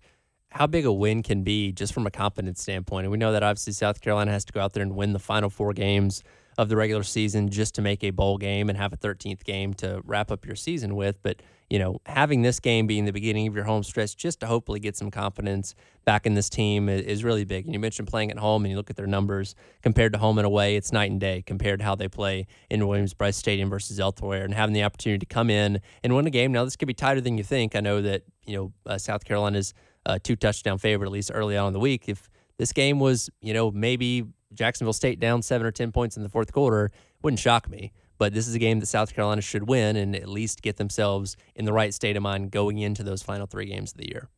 how 0.50 0.66
big 0.66 0.84
a 0.84 0.92
win 0.92 1.22
can 1.22 1.42
be 1.42 1.72
just 1.72 1.92
from 1.94 2.06
a 2.06 2.10
confidence 2.10 2.60
standpoint. 2.60 3.04
And 3.04 3.10
we 3.10 3.18
know 3.18 3.32
that 3.32 3.42
obviously 3.42 3.72
South 3.72 4.00
Carolina 4.00 4.30
has 4.30 4.44
to 4.44 4.52
go 4.52 4.60
out 4.60 4.74
there 4.74 4.82
and 4.82 4.94
win 4.94 5.12
the 5.14 5.18
final 5.18 5.50
four 5.50 5.72
games 5.72 6.22
of 6.58 6.68
the 6.68 6.76
regular 6.76 7.02
season 7.02 7.48
just 7.48 7.74
to 7.74 7.82
make 7.82 8.04
a 8.04 8.10
bowl 8.10 8.36
game 8.38 8.68
and 8.68 8.78
have 8.78 8.92
a 8.92 8.96
13th 8.96 9.44
game 9.44 9.72
to 9.74 10.02
wrap 10.04 10.30
up 10.30 10.46
your 10.46 10.56
season 10.56 10.94
with. 10.94 11.22
But, 11.22 11.40
you 11.70 11.78
know, 11.78 12.00
having 12.04 12.42
this 12.42 12.60
game 12.60 12.86
being 12.86 13.06
the 13.06 13.12
beginning 13.12 13.46
of 13.46 13.54
your 13.54 13.64
home 13.64 13.82
stretch 13.82 14.16
just 14.16 14.40
to 14.40 14.46
hopefully 14.46 14.78
get 14.78 14.96
some 14.96 15.10
confidence 15.10 15.74
back 16.04 16.26
in 16.26 16.34
this 16.34 16.50
team 16.50 16.88
is 16.88 17.24
really 17.24 17.44
big. 17.44 17.64
And 17.64 17.72
you 17.72 17.80
mentioned 17.80 18.08
playing 18.08 18.30
at 18.30 18.38
home 18.38 18.64
and 18.64 18.70
you 18.70 18.76
look 18.76 18.90
at 18.90 18.96
their 18.96 19.06
numbers 19.06 19.54
compared 19.82 20.12
to 20.12 20.18
home 20.18 20.38
and 20.38 20.46
away, 20.46 20.76
it's 20.76 20.92
night 20.92 21.10
and 21.10 21.20
day 21.20 21.42
compared 21.46 21.80
to 21.80 21.84
how 21.84 21.94
they 21.94 22.08
play 22.08 22.46
in 22.68 22.86
Williams-Brice 22.86 23.36
Stadium 23.36 23.70
versus 23.70 23.98
elsewhere 23.98 24.44
and 24.44 24.52
having 24.52 24.74
the 24.74 24.82
opportunity 24.82 25.18
to 25.24 25.26
come 25.26 25.48
in 25.48 25.80
and 26.02 26.14
win 26.14 26.26
a 26.26 26.30
game. 26.30 26.52
Now, 26.52 26.64
this 26.64 26.76
could 26.76 26.88
be 26.88 26.94
tighter 26.94 27.20
than 27.20 27.38
you 27.38 27.44
think. 27.44 27.74
I 27.74 27.80
know 27.80 28.02
that, 28.02 28.24
you 28.44 28.56
know, 28.56 28.72
uh, 28.84 28.98
South 28.98 29.24
Carolina's 29.24 29.72
uh, 30.04 30.18
two 30.22 30.36
touchdown 30.36 30.78
favorite, 30.78 31.06
at 31.06 31.12
least 31.12 31.30
early 31.32 31.56
on 31.56 31.68
in 31.68 31.72
the 31.72 31.80
week. 31.80 32.08
If 32.08 32.28
this 32.58 32.72
game 32.72 33.00
was, 33.00 33.30
you 33.40 33.54
know, 33.54 33.70
maybe 33.70 34.24
Jacksonville 34.54 34.92
State 34.92 35.20
down 35.20 35.42
seven 35.42 35.66
or 35.66 35.70
10 35.70 35.92
points 35.92 36.16
in 36.16 36.22
the 36.22 36.28
fourth 36.28 36.52
quarter, 36.52 36.90
wouldn't 37.22 37.40
shock 37.40 37.68
me. 37.68 37.92
But 38.18 38.34
this 38.34 38.46
is 38.46 38.54
a 38.54 38.58
game 38.58 38.80
that 38.80 38.86
South 38.86 39.14
Carolina 39.14 39.42
should 39.42 39.68
win 39.68 39.96
and 39.96 40.14
at 40.14 40.28
least 40.28 40.62
get 40.62 40.76
themselves 40.76 41.36
in 41.56 41.64
the 41.64 41.72
right 41.72 41.92
state 41.92 42.16
of 42.16 42.22
mind 42.22 42.50
going 42.50 42.78
into 42.78 43.02
those 43.02 43.22
final 43.22 43.46
three 43.46 43.66
games 43.66 43.92
of 43.92 43.98
the 43.98 44.08
year. 44.08 44.28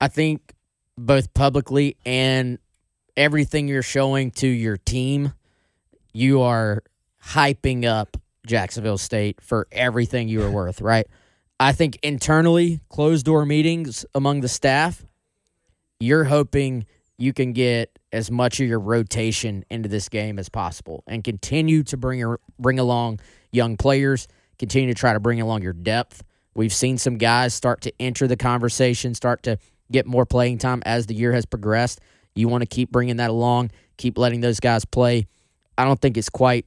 I 0.00 0.08
think 0.08 0.52
both 0.98 1.32
publicly 1.32 1.96
and 2.04 2.58
everything 3.16 3.68
you're 3.68 3.82
showing 3.82 4.30
to 4.32 4.46
your 4.46 4.76
team, 4.76 5.32
you 6.12 6.42
are 6.42 6.82
hyping 7.24 7.84
up 7.84 8.16
Jacksonville 8.46 8.98
State 8.98 9.40
for 9.40 9.66
everything 9.72 10.28
you 10.28 10.42
are 10.42 10.50
worth, 10.50 10.80
right? 10.80 11.06
I 11.58 11.72
think 11.72 11.98
internally, 12.02 12.80
closed 12.88 13.26
door 13.26 13.44
meetings 13.44 14.06
among 14.14 14.40
the 14.40 14.48
staff, 14.48 15.04
you're 15.98 16.24
hoping 16.24 16.86
you 17.20 17.34
can 17.34 17.52
get 17.52 17.98
as 18.12 18.30
much 18.30 18.60
of 18.60 18.66
your 18.66 18.80
rotation 18.80 19.62
into 19.68 19.90
this 19.90 20.08
game 20.08 20.38
as 20.38 20.48
possible 20.48 21.04
and 21.06 21.22
continue 21.22 21.82
to 21.82 21.98
bring 21.98 22.18
your, 22.18 22.40
bring 22.58 22.78
along 22.78 23.20
young 23.52 23.76
players, 23.76 24.26
continue 24.58 24.92
to 24.92 24.98
try 24.98 25.12
to 25.12 25.20
bring 25.20 25.38
along 25.38 25.60
your 25.60 25.74
depth. 25.74 26.24
We've 26.54 26.72
seen 26.72 26.96
some 26.96 27.18
guys 27.18 27.52
start 27.52 27.82
to 27.82 27.92
enter 28.00 28.26
the 28.26 28.38
conversation, 28.38 29.14
start 29.14 29.42
to 29.42 29.58
get 29.92 30.06
more 30.06 30.24
playing 30.24 30.58
time 30.58 30.82
as 30.86 31.06
the 31.06 31.14
year 31.14 31.32
has 31.32 31.44
progressed. 31.44 32.00
You 32.34 32.48
want 32.48 32.62
to 32.62 32.66
keep 32.66 32.90
bringing 32.90 33.16
that 33.16 33.28
along, 33.28 33.70
keep 33.98 34.16
letting 34.16 34.40
those 34.40 34.58
guys 34.58 34.86
play. 34.86 35.26
I 35.76 35.84
don't 35.84 36.00
think 36.00 36.16
it's 36.16 36.30
quite 36.30 36.66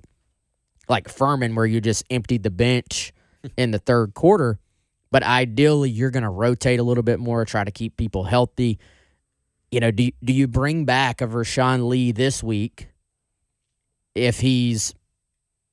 like 0.88 1.10
Furman 1.10 1.56
where 1.56 1.66
you 1.66 1.82
just 1.82 2.04
emptied 2.12 2.44
the 2.44 2.52
bench 2.52 3.12
in 3.58 3.72
the 3.72 3.80
third 3.80 4.14
quarter, 4.14 4.60
but 5.10 5.24
ideally 5.24 5.90
you're 5.90 6.12
going 6.12 6.24
to 6.24 6.30
rotate 6.30 6.80
a 6.80 6.84
little 6.84 7.04
bit 7.04 7.20
more, 7.20 7.44
try 7.44 7.64
to 7.64 7.72
keep 7.72 7.98
people 7.98 8.26
healthy 8.26 8.78
you 9.74 9.80
know, 9.80 9.90
do 9.90 10.12
do 10.24 10.32
you 10.32 10.48
bring 10.48 10.86
back 10.86 11.20
a 11.20 11.26
Vershon 11.26 11.90
Lee 11.90 12.12
this 12.12 12.44
week 12.44 12.90
if 14.14 14.40
he's 14.40 14.94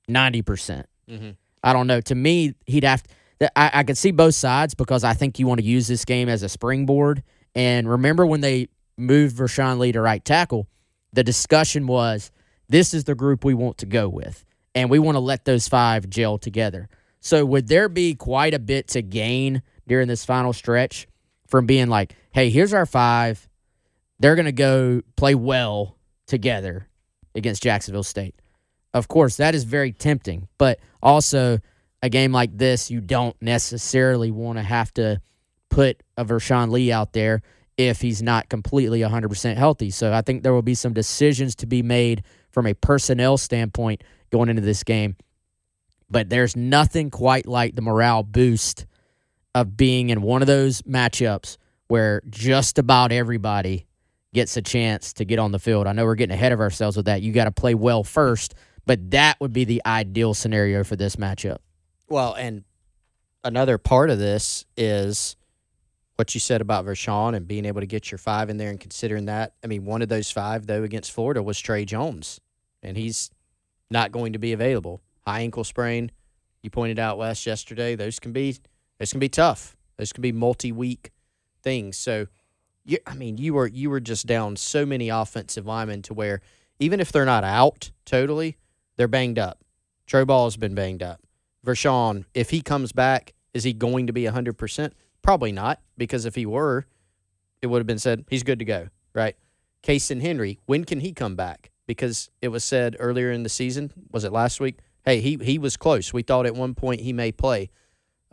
ninety 0.09 0.41
percent? 0.41 0.87
Mm-hmm. 1.09 1.33
I 1.63 1.73
don't 1.75 1.87
know. 1.87 2.01
To 2.01 2.15
me, 2.15 2.55
he'd 2.65 2.85
have. 2.85 3.03
To, 3.41 3.59
I, 3.59 3.81
I 3.81 3.83
could 3.85 3.99
see 3.99 4.11
both 4.11 4.35
sides 4.35 4.75
because 4.75 5.05
I 5.05 5.13
think 5.13 5.39
you 5.39 5.47
want 5.47 5.61
to 5.61 5.67
use 5.67 5.87
this 5.87 6.07
game 6.07 6.31
as 6.31 6.43
a 6.43 6.49
springboard. 6.49 7.23
And 7.55 7.89
remember 7.89 8.25
when 8.25 8.41
they 8.41 8.69
moved 8.97 9.37
Vershon 9.37 9.79
Lee 9.79 9.93
to 9.93 10.01
right 10.01 10.25
tackle, 10.25 10.67
the 11.13 11.23
discussion 11.23 11.87
was 11.87 12.31
this 12.71 12.95
is 12.95 13.05
the 13.05 13.15
group 13.15 13.45
we 13.45 13.53
want 13.53 13.77
to 13.79 13.87
go 13.87 14.09
with, 14.09 14.47
and 14.75 14.89
we 14.89 14.99
want 14.99 15.17
to 15.17 15.21
let 15.21 15.45
those 15.45 15.69
five 15.69 16.09
gel 16.09 16.39
together. 16.39 16.89
So 17.21 17.45
would 17.45 17.69
there 17.69 17.91
be 17.91 18.15
quite 18.15 18.55
a 18.55 18.59
bit 18.59 18.89
to 18.89 19.03
gain 19.03 19.61
during 19.87 20.09
this 20.09 20.25
final 20.25 20.55
stretch 20.55 21.07
from 21.47 21.67
being 21.67 21.89
like, 21.89 22.15
hey, 22.33 22.49
here's 22.49 22.73
our 22.73 22.87
five 22.87 23.47
they're 24.21 24.37
going 24.37 24.47
to 24.47 24.53
go 24.53 25.03
play 25.17 25.35
well 25.35 25.97
together 26.27 26.87
against 27.35 27.63
Jacksonville 27.63 28.05
State. 28.05 28.37
Of 28.95 29.09
course, 29.09 29.37
that 29.39 29.55
is 29.55 29.65
very 29.65 29.93
tempting, 29.93 30.49
but 30.59 30.79
also 31.03 31.59
a 32.03 32.09
game 32.09 32.33
like 32.33 32.57
this, 32.57 32.91
you 32.91 33.01
don't 33.01 33.41
necessarily 33.43 34.31
want 34.31 34.59
to 34.59 34.63
have 34.63 34.93
to 34.95 35.21
put 35.69 36.03
a 36.17 36.25
Vershon 36.25 36.71
Lee 36.71 36.93
out 36.93 37.13
there 37.13 37.43
if 37.77 38.01
he's 38.01 38.23
not 38.23 38.49
completely 38.49 39.01
100% 39.01 39.57
healthy. 39.57 39.91
So 39.91 40.13
I 40.13 40.23
think 40.23 40.43
there 40.43 40.53
will 40.53 40.63
be 40.63 40.75
some 40.75 40.93
decisions 40.93 41.55
to 41.57 41.67
be 41.67 41.83
made 41.83 42.25
from 42.51 42.67
a 42.67 42.75
personnel 42.75 43.39
standpoint 43.39 44.03
going 44.31 44.49
into 44.49 44.63
this 44.63 44.83
game. 44.83 45.17
But 46.11 46.29
there's 46.29 46.57
nothing 46.57 47.11
quite 47.11 47.47
like 47.47 47.77
the 47.77 47.83
morale 47.83 48.23
boost 48.23 48.87
of 49.55 49.77
being 49.77 50.11
in 50.11 50.23
one 50.23 50.43
of 50.43 50.49
those 50.49 50.83
matchups 50.83 51.57
where 51.89 52.23
just 52.29 52.79
about 52.79 53.13
everybody 53.13 53.87
gets 54.33 54.57
a 54.57 54.63
chance 54.63 55.13
to 55.15 55.25
get 55.25 55.39
on 55.39 55.53
the 55.53 55.59
field. 55.59 55.87
I 55.87 55.93
know 55.93 56.05
we're 56.05 56.15
getting 56.15 56.35
ahead 56.35 56.53
of 56.53 56.61
ourselves 56.61 56.97
with 56.97 57.07
that. 57.07 57.23
You 57.23 57.33
got 57.33 57.45
to 57.45 57.53
play 57.53 57.75
well 57.75 58.05
first, 58.05 58.55
but 58.87 59.11
that 59.11 59.41
would 59.41 59.53
be 59.53 59.65
the 59.65 59.83
ideal 59.85 60.35
scenario 60.35 60.85
for 60.85 60.97
this 60.97 61.17
matchup. 61.17 61.59
Well, 62.09 62.35
and 62.35 62.65
another 63.45 63.79
part 63.79 64.11
of 64.11 64.19
this 64.19 64.65
is 64.77 65.37
what 66.17 66.35
you 66.35 66.41
said 66.41 66.61
about 66.61 66.85
Vershon 66.85 67.35
and 67.35 67.49
being 67.49 67.65
able 67.65 67.81
to 67.81 67.87
get 67.87 68.11
your 68.11 68.19
five 68.19 68.51
in 68.51 68.57
there 68.57 68.71
and 68.71 68.79
considering 68.79 69.27
that. 69.27 69.55
I 69.65 69.67
mean, 69.67 69.85
one 69.85 70.03
of 70.03 70.09
those 70.09 70.31
five, 70.31 70.67
though, 70.67 70.83
against 70.83 71.13
Florida 71.13 71.43
was 71.43 71.59
Trey 71.59 71.85
Jones, 71.85 72.41
and 72.83 72.97
he's 72.97 73.31
not 73.91 74.13
going 74.13 74.35
to 74.35 74.39
be 74.39 74.53
available. 74.53 75.01
High 75.27 75.41
ankle 75.41 75.65
sprain, 75.65 76.11
you 76.63 76.71
pointed 76.71 76.99
out, 76.99 77.19
Wes, 77.19 77.47
yesterday. 77.47 77.97
Those 77.97 78.19
can 78.19 78.33
be 78.33 78.57
those 78.99 79.11
can 79.11 79.21
be 79.21 79.29
tough. 79.29 79.77
Those 79.97 80.13
can 80.13 80.23
be 80.23 80.33
multi 80.33 80.73
week 80.73 81.11
things. 81.63 81.97
So 81.97 82.27
you, 82.91 82.99
I 83.07 83.15
mean, 83.15 83.39
you 83.39 83.55
were 83.55 83.67
you 83.67 83.89
were 83.89 84.01
just 84.01 84.27
down 84.27 84.57
so 84.57 84.85
many 84.85 85.09
offensive 85.09 85.67
linemen 85.67 86.03
to 86.03 86.15
where 86.15 86.41
even 86.79 87.01
if 87.01 87.13
they're 87.13 87.25
not 87.25 87.45
out 87.45 87.91
totally, 88.05 88.57
they're 88.97 89.09
banged 89.09 89.39
up. 89.39 89.61
Trey 90.07 90.25
Ball 90.25 90.47
has 90.47 90.57
been 90.57 90.75
banged 90.75 91.03
up. 91.03 91.21
Vershon, 91.63 92.27
if 92.35 92.51
he 92.51 92.61
comes 92.63 92.93
back, 92.93 93.35
is 93.55 93.65
he 93.65 93.73
going 93.73 94.07
to 94.09 94.13
be 94.13 94.25
hundred 94.27 94.59
percent? 94.59 94.95
Probably 95.23 95.53
not, 95.53 95.81
because 95.97 96.25
if 96.25 96.35
he 96.35 96.47
were, 96.47 96.87
it 97.63 97.69
would 97.69 97.79
have 97.79 97.87
been 97.87 97.99
said 97.99 98.25
he's 98.29 98.43
good 98.43 98.59
to 98.59 98.65
go, 98.65 98.89
right? 99.15 99.37
Casey 99.83 100.19
Henry, 100.19 100.59
when 100.67 100.85
can 100.85 101.01
he 101.01 101.13
come 101.13 101.37
back? 101.37 101.71
Because 101.87 102.31
it 102.43 102.49
was 102.49 102.65
said 102.65 102.97
earlier 102.99 103.31
in 103.31 103.43
the 103.43 103.49
season, 103.49 103.93
was 104.11 104.25
it 104.25 104.33
last 104.33 104.61
week? 104.61 104.79
Hey, 105.05 105.21
he 105.21 105.39
he 105.41 105.59
was 105.59 105.77
close. 105.77 106.13
We 106.13 106.23
thought 106.23 106.47
at 106.47 106.55
one 106.55 106.75
point 106.75 107.03
he 107.03 107.13
may 107.13 107.31
play. 107.31 107.71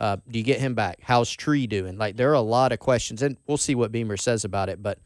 Uh, 0.00 0.16
do 0.30 0.38
you 0.38 0.44
get 0.44 0.60
him 0.60 0.74
back? 0.74 0.98
How's 1.02 1.30
Tree 1.30 1.66
doing? 1.66 1.98
Like 1.98 2.16
there 2.16 2.30
are 2.30 2.34
a 2.34 2.40
lot 2.40 2.72
of 2.72 2.78
questions, 2.78 3.22
and 3.22 3.36
we'll 3.46 3.56
see 3.56 3.74
what 3.74 3.90
Beamer 3.92 4.16
says 4.16 4.44
about 4.44 4.68
it. 4.68 4.82
But 4.82 4.98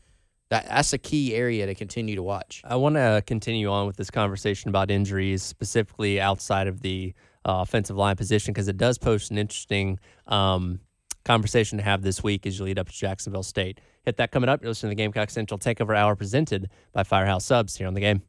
that 0.51 0.67
that's 0.69 0.93
a 0.93 0.99
key 0.99 1.35
area 1.35 1.67
to 1.67 1.75
continue 1.75 2.15
to 2.17 2.23
watch. 2.23 2.61
I 2.65 2.77
want 2.77 2.97
to 2.97 3.23
continue 3.27 3.71
on 3.71 3.87
with 3.87 3.97
this 3.97 4.11
conversation 4.11 4.69
about 4.69 4.91
injuries, 4.91 5.43
specifically 5.43 6.21
outside 6.21 6.67
of 6.67 6.83
the 6.83 7.15
uh, 7.47 7.61
offensive 7.63 7.97
line 7.97 8.17
position, 8.17 8.53
because 8.53 8.69
it 8.69 8.77
does 8.77 8.99
post 8.99 9.31
an 9.31 9.39
interesting 9.39 9.99
um, 10.27 10.81
conversation 11.25 11.79
to 11.79 11.85
have 11.85 12.03
this 12.03 12.23
week 12.23 12.47
as 12.47 12.59
you 12.59 12.67
lead 12.67 12.79
up 12.79 12.89
to 12.89 12.95
Jacksonville 12.95 13.43
State. 13.43 13.81
Hit 14.05 14.19
that 14.19 14.31
coming 14.31 14.51
up. 14.51 14.61
You're 14.61 14.71
listening 14.71 14.91
to 14.91 14.97
the 14.97 15.03
Gamecock 15.03 15.31
Central 15.31 15.59
Takeover 15.59 15.97
Hour 15.97 16.17
presented 16.17 16.69
by 16.93 17.03
Firehouse 17.03 17.45
Subs 17.47 17.77
here 17.77 17.87
on 17.87 17.95
the 17.95 18.01
game. 18.01 18.23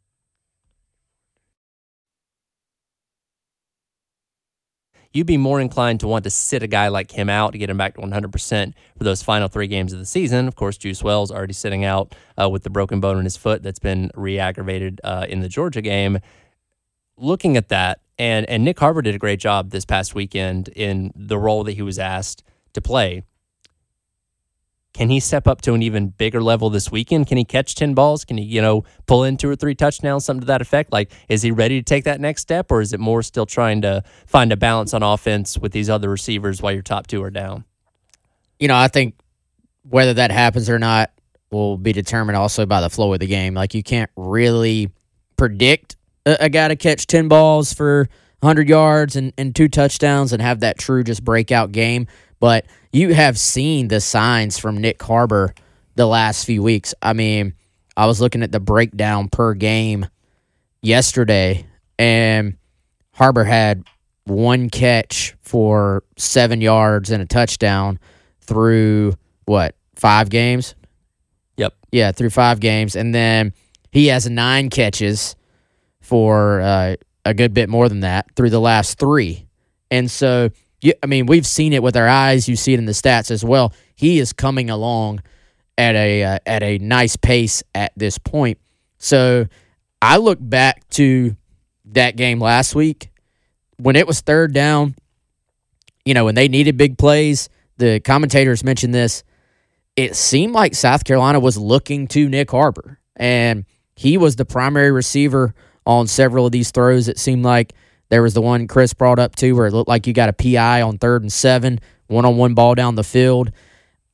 You'd 5.13 5.28
be 5.28 5.38
more 5.38 5.62
inclined 5.62 5.99
to 5.99 6.08
want 6.08 6.23
to 6.23 6.32
sit 6.32 6.63
a 6.63 6.67
guy 6.67 6.88
like 6.88 7.12
him 7.12 7.30
out 7.30 7.52
to 7.52 7.60
get 7.60 7.69
him 7.69 7.78
back 7.78 7.93
to 7.95 8.02
100% 8.02 8.73
for 8.97 9.04
those 9.04 9.21
final 9.21 9.47
three 9.47 9.67
games 9.67 9.93
of 9.93 9.99
the 9.99 10.08
season. 10.08 10.47
Of 10.47 10.56
course, 10.56 10.76
Juice 10.76 11.04
Wells 11.04 11.32
already 11.32 11.54
sitting 11.54 11.86
out 11.86 12.15
uh, 12.41 12.49
with 12.49 12.63
the 12.63 12.71
broken 12.71 12.99
bone 12.99 13.19
in 13.19 13.23
his 13.23 13.38
foot 13.38 13.62
that's 13.62 13.78
been 13.78 14.10
re 14.15 14.39
aggravated 14.39 14.99
uh, 15.04 15.28
in 15.30 15.41
the 15.41 15.49
Georgia 15.49 15.82
game. 15.82 16.17
Looking 17.15 17.56
at 17.58 17.69
that, 17.69 18.02
and, 18.17 18.49
and 18.49 18.67
Nyck 18.67 18.80
Harbor 18.80 19.03
did 19.03 19.14
a 19.14 19.20
great 19.20 19.39
job 19.39 19.70
this 19.70 19.86
past 19.86 20.16
weekend 20.16 20.70
in 20.70 21.11
the 21.16 21.38
role 21.38 21.64
that 21.66 21.74
he 21.74 21.84
was 21.84 21.99
asked 21.99 22.43
to 22.74 22.82
play. 22.82 23.24
Can 24.94 25.10
he 25.10 25.20
step 25.20 25.48
up 25.48 25.62
to 25.62 25.74
an 25.74 25.82
even 25.82 26.10
bigger 26.10 26.41
level 26.41 26.70
this 26.70 26.91
weekend? 26.91 27.26
Can 27.26 27.38
he 27.38 27.44
catch 27.44 27.74
10 27.74 27.96
balls? 27.96 28.24
Can 28.24 28.38
he, 28.38 28.44
you 28.44 28.62
know, 28.62 28.84
pull 29.08 29.24
in 29.24 29.38
two 29.38 29.50
or 29.50 29.56
three 29.56 29.74
touchdowns, 29.74 30.24
something 30.24 30.41
to 30.41 30.48
that 30.48 30.62
effect? 30.62 30.91
Like, 30.91 31.12
is 31.28 31.41
he 31.41 31.50
ready 31.50 31.80
to 31.80 31.84
take 31.84 32.04
that 32.04 32.22
next 32.22 32.44
step, 32.44 32.72
or 32.72 32.80
is 32.80 32.94
it 32.94 33.00
more 33.00 33.24
still 33.24 33.48
trying 33.48 33.82
to 33.82 34.04
find 34.28 34.52
a 34.52 34.58
balance 34.58 34.94
on 34.94 35.02
offense 35.02 35.58
with 35.58 35.72
these 35.72 35.89
other 35.89 36.10
receivers 36.10 36.62
while 36.62 36.74
your 36.74 36.84
top 36.84 37.08
two 37.08 37.24
are 37.24 37.32
down? 37.32 37.66
You 38.60 38.68
know, 38.68 38.78
I 38.78 38.88
think 38.88 39.16
whether 39.89 40.14
that 40.14 40.30
happens 40.30 40.70
or 40.70 40.78
not 40.78 41.12
will 41.50 41.78
be 41.78 41.91
determined 41.91 42.38
also 42.38 42.68
by 42.68 42.80
the 42.80 42.89
flow 42.89 43.14
of 43.14 43.20
the 43.20 43.28
game. 43.28 43.56
Like, 43.56 43.74
you 43.74 43.82
can't 43.82 44.12
really 44.16 44.91
predict 45.38 45.96
a, 46.28 46.38
a 46.41 46.50
guy 46.50 46.68
to 46.68 46.76
catch 46.76 47.08
10 47.08 47.28
balls 47.28 47.74
for 47.74 48.08
100 48.41 48.70
yards 48.70 49.16
and, 49.16 49.34
and 49.39 49.56
two 49.56 49.70
touchdowns 49.70 50.34
and 50.34 50.41
have 50.41 50.60
that 50.60 50.78
true 50.78 51.04
just 51.04 51.24
breakout 51.24 51.72
game. 51.72 52.06
But 52.39 52.66
you 52.94 53.14
have 53.14 53.38
seen 53.38 53.88
the 53.89 54.00
signs 54.00 54.58
from 54.58 54.78
Nyck 54.78 55.02
Harbor 55.02 55.54
the 55.96 56.06
last 56.06 56.46
few 56.46 56.62
weeks. 56.62 56.94
I 57.02 57.14
mean, 57.14 57.56
I 57.98 58.06
was 58.06 58.22
looking 58.22 58.44
at 58.44 58.52
the 58.52 58.60
breakdown 58.60 59.30
per 59.30 59.56
game 59.56 60.06
yesterday, 60.82 61.66
and 61.98 62.56
Harbor 63.14 63.44
had 63.44 63.84
one 64.26 64.70
catch 64.70 65.36
for 65.41 66.04
seven 66.18 66.62
yards 66.62 67.10
and 67.10 67.22
a 67.22 67.26
touchdown 67.26 68.00
through 68.41 69.16
what 69.46 69.76
five 69.96 70.30
games? 70.30 70.76
Yep. 71.58 71.74
Yeah, 71.91 72.12
through 72.12 72.30
five 72.30 72.60
games, 72.60 72.96
and 72.96 73.14
then 73.14 73.54
he 73.91 74.08
has 74.08 74.30
nine 74.30 74.70
catches 74.70 75.36
for 76.00 76.62
uh, 76.62 76.96
a 77.26 77.34
good 77.34 77.54
bit 77.54 77.70
more 77.70 77.89
than 77.89 78.02
that 78.02 78.28
through 78.36 78.52
the 78.52 78.62
last 78.62 79.00
three. 79.00 79.48
And 79.89 80.10
so, 80.10 80.50
yeah, 80.84 80.94
I 81.02 81.06
mean, 81.06 81.28
we've 81.28 81.48
seen 81.48 81.72
it 81.72 81.82
with 81.82 81.96
our 81.96 82.10
eyes. 82.10 82.50
You 82.50 82.58
see 82.58 82.74
it 82.74 82.78
in 82.78 82.86
the 82.86 82.92
stats 82.92 83.32
as 83.32 83.44
well. 83.44 83.74
He 83.96 84.20
is 84.20 84.34
coming 84.34 84.70
along 84.70 85.24
at 85.78 85.96
a 85.96 86.24
uh, 86.24 86.40
at 86.46 86.62
a 86.62 86.78
nice 86.78 87.16
pace 87.16 87.64
at 87.74 87.94
this 87.96 88.18
point. 88.18 88.58
So, 88.98 89.48
I 90.02 90.18
look 90.18 90.40
back 90.42 90.88
to 90.90 91.38
that 91.86 92.18
game 92.18 92.42
last 92.42 92.76
week 92.76 93.12
when 93.78 93.96
it 93.96 94.06
was 94.06 94.20
third 94.20 94.54
down. 94.54 94.96
You 96.04 96.14
know, 96.14 96.26
when 96.26 96.36
they 96.36 96.50
needed 96.50 96.76
big 96.76 96.98
plays, 96.98 97.48
the 97.78 98.02
commentators 98.02 98.62
mentioned 98.62 98.94
this. 98.94 99.24
It 99.96 100.18
seemed 100.18 100.54
like 100.54 100.76
South 100.76 101.06
Carolina 101.06 101.40
was 101.40 101.58
looking 101.58 102.08
to 102.08 102.28
Nyck 102.28 102.52
Harbor, 102.52 103.00
and 103.16 103.64
he 103.96 104.18
was 104.18 104.36
the 104.36 104.44
primary 104.44 104.92
receiver 104.92 105.54
on 105.86 106.08
several 106.08 106.46
of 106.46 106.52
these 106.52 106.72
throws. 106.72 107.08
It 107.08 107.20
seemed 107.20 107.46
like 107.46 107.74
there 108.14 108.22
was 108.22 108.36
the 108.36 108.41
one 108.43 108.68
Chris 108.68 108.93
brought 108.93 109.18
up 109.18 109.36
too, 109.36 109.55
where 109.55 109.66
it 109.66 109.74
looked 109.74 109.88
like 109.88 110.05
you 110.05 110.14
got 110.14 110.30
a 110.30 110.34
PI 110.34 110.84
on 110.84 110.99
third 110.99 111.24
and 111.24 111.34
seven, 111.34 111.80
one 112.05 112.26
on 112.26 112.38
one 112.38 112.53
ball 112.53 112.76
down 112.76 112.93
the 112.93 113.03
field. 113.03 113.51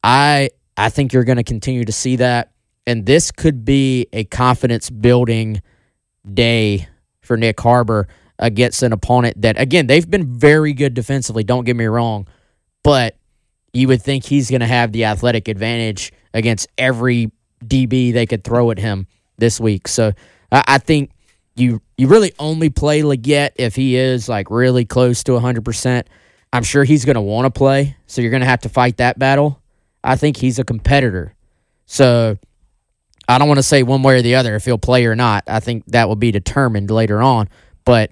I 0.02 0.52
I 0.78 0.88
think 0.88 1.12
you're 1.12 1.26
going 1.26 1.36
to 1.36 1.43
continue 1.43 1.84
to 1.84 1.91
see 1.91 2.16
that, 2.16 2.54
and 2.88 3.06
this 3.06 3.30
could 3.30 3.66
be 3.66 4.08
a 4.14 4.24
confidence 4.24 4.89
building 4.89 5.62
day 6.34 6.88
for 7.20 7.38
Nyck 7.38 7.60
Harbor 7.60 8.08
against 8.38 8.84
an 8.84 8.93
opponent 8.93 9.41
that 9.41 9.60
again 9.60 9.88
they've 9.88 10.10
been 10.10 10.34
very 10.34 10.72
good 10.72 10.93
defensively. 10.93 11.43
Don't 11.43 11.66
get 11.66 11.76
me 11.76 11.84
wrong, 11.84 12.26
but 12.86 13.18
you 13.74 13.89
would 13.89 14.02
think 14.02 14.24
he's 14.24 14.50
going 14.50 14.62
to 14.62 14.68
have 14.68 14.93
the 14.93 15.04
athletic 15.04 15.50
advantage 15.50 16.14
against 16.34 16.70
every 16.78 17.34
DB 17.66 18.14
they 18.14 18.26
could 18.26 18.45
throw 18.45 18.72
at 18.72 18.80
him 18.80 19.08
this 19.39 19.60
week. 19.60 19.89
So 19.89 20.14
I, 20.54 20.64
I 20.66 20.78
think 20.78 21.12
you 21.60 21.82
you 21.97 22.07
really 22.07 22.34
only 22.39 22.70
play 22.70 23.01
Legette 23.01 23.51
if 23.55 23.76
he 23.76 23.95
is 23.95 24.30
like 24.30 24.49
really 24.49 24.86
close 24.86 25.24
to 25.26 25.34
100%. 25.34 26.03
I'm 26.51 26.64
sure 26.64 26.84
he's 26.84 27.05
going 27.05 27.16
to 27.16 27.22
want 27.22 27.45
to 27.45 27.57
play, 27.57 27.95
so 28.07 28.22
you're 28.22 28.32
going 28.32 28.41
to 28.41 28.47
have 28.47 28.62
to 28.62 28.70
fight 28.70 28.97
that 28.97 29.20
battle. 29.20 29.62
I 30.03 30.16
think 30.16 30.38
he's 30.38 30.57
a 30.57 30.64
competitor. 30.64 31.36
So 31.86 32.38
I 33.28 33.38
don't 33.38 33.47
want 33.47 33.60
to 33.60 33.64
say 33.64 33.84
one 33.84 34.01
way 34.01 34.18
or 34.18 34.22
the 34.22 34.36
other 34.36 34.55
if 34.55 34.66
he'll 34.66 34.78
play 34.78 35.05
or 35.05 35.16
not. 35.16 35.43
I 35.47 35.60
think 35.60 35.86
that 35.88 36.07
will 36.07 36.16
be 36.16 36.32
determined 36.32 36.89
later 36.89 37.22
on, 37.22 37.49
but 37.86 38.12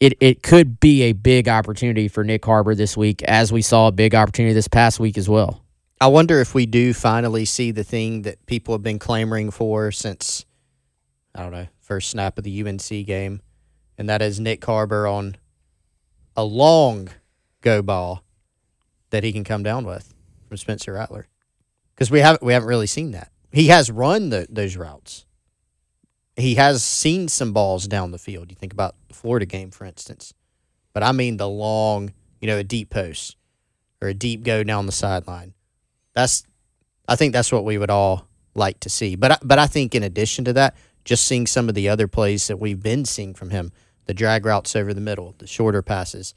it 0.00 0.14
it 0.20 0.42
could 0.42 0.80
be 0.80 1.02
a 1.02 1.12
big 1.12 1.48
opportunity 1.48 2.08
for 2.08 2.24
Nyck 2.24 2.44
Harbor 2.44 2.74
this 2.74 2.96
week 2.96 3.22
as 3.22 3.52
we 3.52 3.62
saw 3.62 3.88
a 3.88 3.92
big 3.92 4.14
opportunity 4.14 4.54
this 4.54 4.68
past 4.68 4.98
week 5.00 5.18
as 5.18 5.28
well. 5.28 5.62
I 6.00 6.08
wonder 6.08 6.40
if 6.40 6.54
we 6.54 6.66
do 6.66 6.92
finally 6.92 7.46
see 7.46 7.70
the 7.70 7.84
thing 7.84 8.22
that 8.22 8.44
people 8.46 8.74
have 8.74 8.82
been 8.82 8.98
clamoring 8.98 9.50
for 9.50 9.90
since 9.92 10.44
I 11.34 11.42
don't 11.42 11.52
know, 11.52 11.66
first 11.86 12.10
snap 12.10 12.36
of 12.36 12.44
the 12.44 12.66
UNC 12.66 12.88
game, 13.06 13.40
and 13.96 14.08
that 14.08 14.20
is 14.20 14.40
Nyck 14.40 14.64
Harbor 14.64 15.06
on 15.06 15.36
a 16.36 16.44
long 16.44 17.08
go 17.60 17.80
ball 17.80 18.24
that 19.10 19.22
he 19.24 19.32
can 19.32 19.44
come 19.44 19.62
down 19.62 19.86
with 19.86 20.12
from 20.48 20.56
Spencer 20.56 20.92
Rattler. 20.94 21.28
Because 21.94 22.10
we 22.10 22.20
haven't 22.20 22.42
we 22.42 22.52
haven't 22.52 22.68
really 22.68 22.88
seen 22.88 23.12
that. 23.12 23.30
He 23.52 23.68
has 23.68 23.90
run 23.90 24.28
the, 24.28 24.46
those 24.50 24.76
routes. 24.76 25.24
He 26.36 26.56
has 26.56 26.82
seen 26.82 27.28
some 27.28 27.52
balls 27.52 27.86
down 27.86 28.10
the 28.10 28.18
field. 28.18 28.50
You 28.50 28.56
think 28.56 28.72
about 28.72 28.96
the 29.08 29.14
Florida 29.14 29.46
game, 29.46 29.70
for 29.70 29.86
instance. 29.86 30.34
But 30.92 31.02
I 31.02 31.12
mean 31.12 31.38
the 31.38 31.48
long, 31.48 32.12
you 32.40 32.48
know, 32.48 32.58
a 32.58 32.64
deep 32.64 32.90
post 32.90 33.36
or 34.02 34.08
a 34.08 34.14
deep 34.14 34.42
go 34.42 34.62
down 34.62 34.84
the 34.86 34.92
sideline. 34.92 35.54
That's 36.14 36.44
I 37.08 37.16
think 37.16 37.32
that's 37.32 37.52
what 37.52 37.64
we 37.64 37.78
would 37.78 37.90
all 37.90 38.26
like 38.54 38.80
to 38.80 38.90
see. 38.90 39.14
But 39.14 39.38
but 39.42 39.58
I 39.58 39.66
think 39.66 39.94
in 39.94 40.02
addition 40.02 40.44
to 40.46 40.52
that, 40.54 40.74
just 41.06 41.24
seeing 41.24 41.46
some 41.46 41.70
of 41.70 41.74
the 41.74 41.88
other 41.88 42.06
plays 42.06 42.48
that 42.48 42.58
we've 42.58 42.82
been 42.82 43.06
seeing 43.06 43.32
from 43.32 43.50
him, 43.50 43.72
the 44.04 44.12
drag 44.12 44.44
routes 44.44 44.76
over 44.76 44.92
the 44.92 45.00
middle, 45.00 45.34
the 45.38 45.46
shorter 45.46 45.80
passes. 45.80 46.34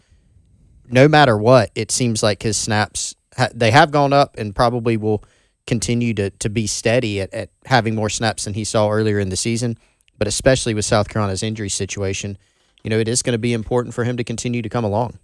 No 0.88 1.10
matter 1.10 1.38
what, 1.38 1.72
it 1.76 1.92
seems 1.92 2.24
like 2.24 2.44
his 2.44 2.56
snaps 2.56 3.16
they 3.54 3.72
have 3.72 3.92
gone 3.92 4.14
up 4.14 4.36
and 4.38 4.56
probably 4.56 4.98
will 4.98 5.24
continue 5.68 6.14
to 6.14 6.30
to 6.32 6.50
be 6.50 6.66
steady 6.68 7.22
at, 7.22 7.34
at 7.34 7.50
having 7.66 7.96
more 7.96 8.10
snaps 8.10 8.46
than 8.46 8.54
he 8.54 8.64
saw 8.64 8.90
earlier 8.90 9.20
in 9.20 9.30
the 9.30 9.36
season. 9.36 9.78
But 10.18 10.28
especially 10.28 10.74
with 10.74 10.86
South 10.86 11.10
Carolina's 11.10 11.44
injury 11.44 11.70
situation, 11.70 12.38
you 12.84 12.90
know, 12.90 13.00
it 13.00 13.08
is 13.08 13.22
going 13.22 13.34
to 13.34 13.40
be 13.40 13.54
important 13.54 13.94
for 13.94 14.04
him 14.04 14.18
to 14.18 14.24
continue 14.24 14.62
to 14.62 14.70
come 14.70 14.84
along. 14.84 15.20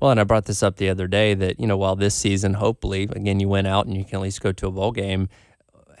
Well, 0.00 0.10
and 0.10 0.20
I 0.20 0.24
brought 0.24 0.46
this 0.46 0.62
up 0.62 0.76
the 0.76 0.88
other 0.88 1.06
day 1.06 1.34
that, 1.34 1.58
you 1.60 1.66
know, 1.66 1.76
while 1.76 1.96
this 1.96 2.14
season, 2.14 2.54
hopefully, 2.54 3.04
again, 3.04 3.40
you 3.40 3.48
went 3.48 3.66
out 3.66 3.86
and 3.86 3.96
you 3.96 4.04
can 4.04 4.16
at 4.16 4.22
least 4.22 4.40
go 4.40 4.52
to 4.52 4.66
a 4.66 4.70
bowl 4.70 4.92
game, 4.92 5.28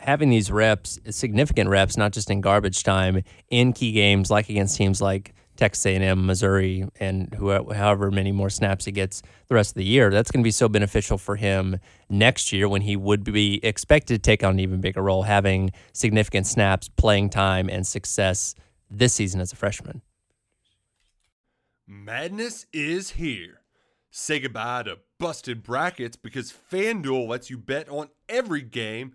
having 0.06 0.30
these 0.30 0.52
reps, 0.52 1.00
significant 1.10 1.68
reps, 1.68 1.96
not 1.96 2.12
just 2.12 2.30
in 2.30 2.40
garbage 2.40 2.84
time, 2.84 3.22
in 3.50 3.72
key 3.72 3.90
games 3.90 4.30
like 4.30 4.48
against 4.48 4.76
teams 4.76 5.02
like 5.02 5.34
Texas 5.56 5.84
A&M, 5.86 6.24
Missouri, 6.26 6.86
and 7.00 7.34
whoever, 7.34 7.74
however 7.74 8.10
many 8.12 8.30
more 8.30 8.48
snaps 8.48 8.84
he 8.84 8.92
gets 8.92 9.20
the 9.48 9.54
rest 9.56 9.70
of 9.70 9.74
the 9.74 9.84
year, 9.84 10.10
that's 10.10 10.30
going 10.30 10.42
to 10.42 10.46
be 10.46 10.52
so 10.52 10.68
beneficial 10.68 11.18
for 11.18 11.34
him 11.34 11.80
next 12.08 12.52
year 12.52 12.68
when 12.68 12.82
he 12.82 12.94
would 12.94 13.24
be 13.24 13.58
expected 13.64 14.14
to 14.14 14.18
take 14.18 14.44
on 14.44 14.52
an 14.52 14.60
even 14.60 14.80
bigger 14.80 15.02
role, 15.02 15.24
having 15.24 15.72
significant 15.92 16.46
snaps, 16.46 16.88
playing 16.88 17.28
time, 17.28 17.68
and 17.68 17.84
success 17.84 18.54
this 18.88 19.12
season 19.12 19.40
as 19.40 19.52
a 19.52 19.56
freshman. 19.56 20.02
Madness 21.84 22.66
is 22.72 23.10
here. 23.10 23.62
Say 24.10 24.38
goodbye 24.38 24.84
to 24.84 24.98
busted 25.18 25.64
brackets 25.64 26.16
because 26.16 26.54
FanDuel 26.70 27.28
lets 27.28 27.50
you 27.50 27.58
bet 27.58 27.88
on 27.88 28.08
every 28.28 28.62
game 28.62 29.14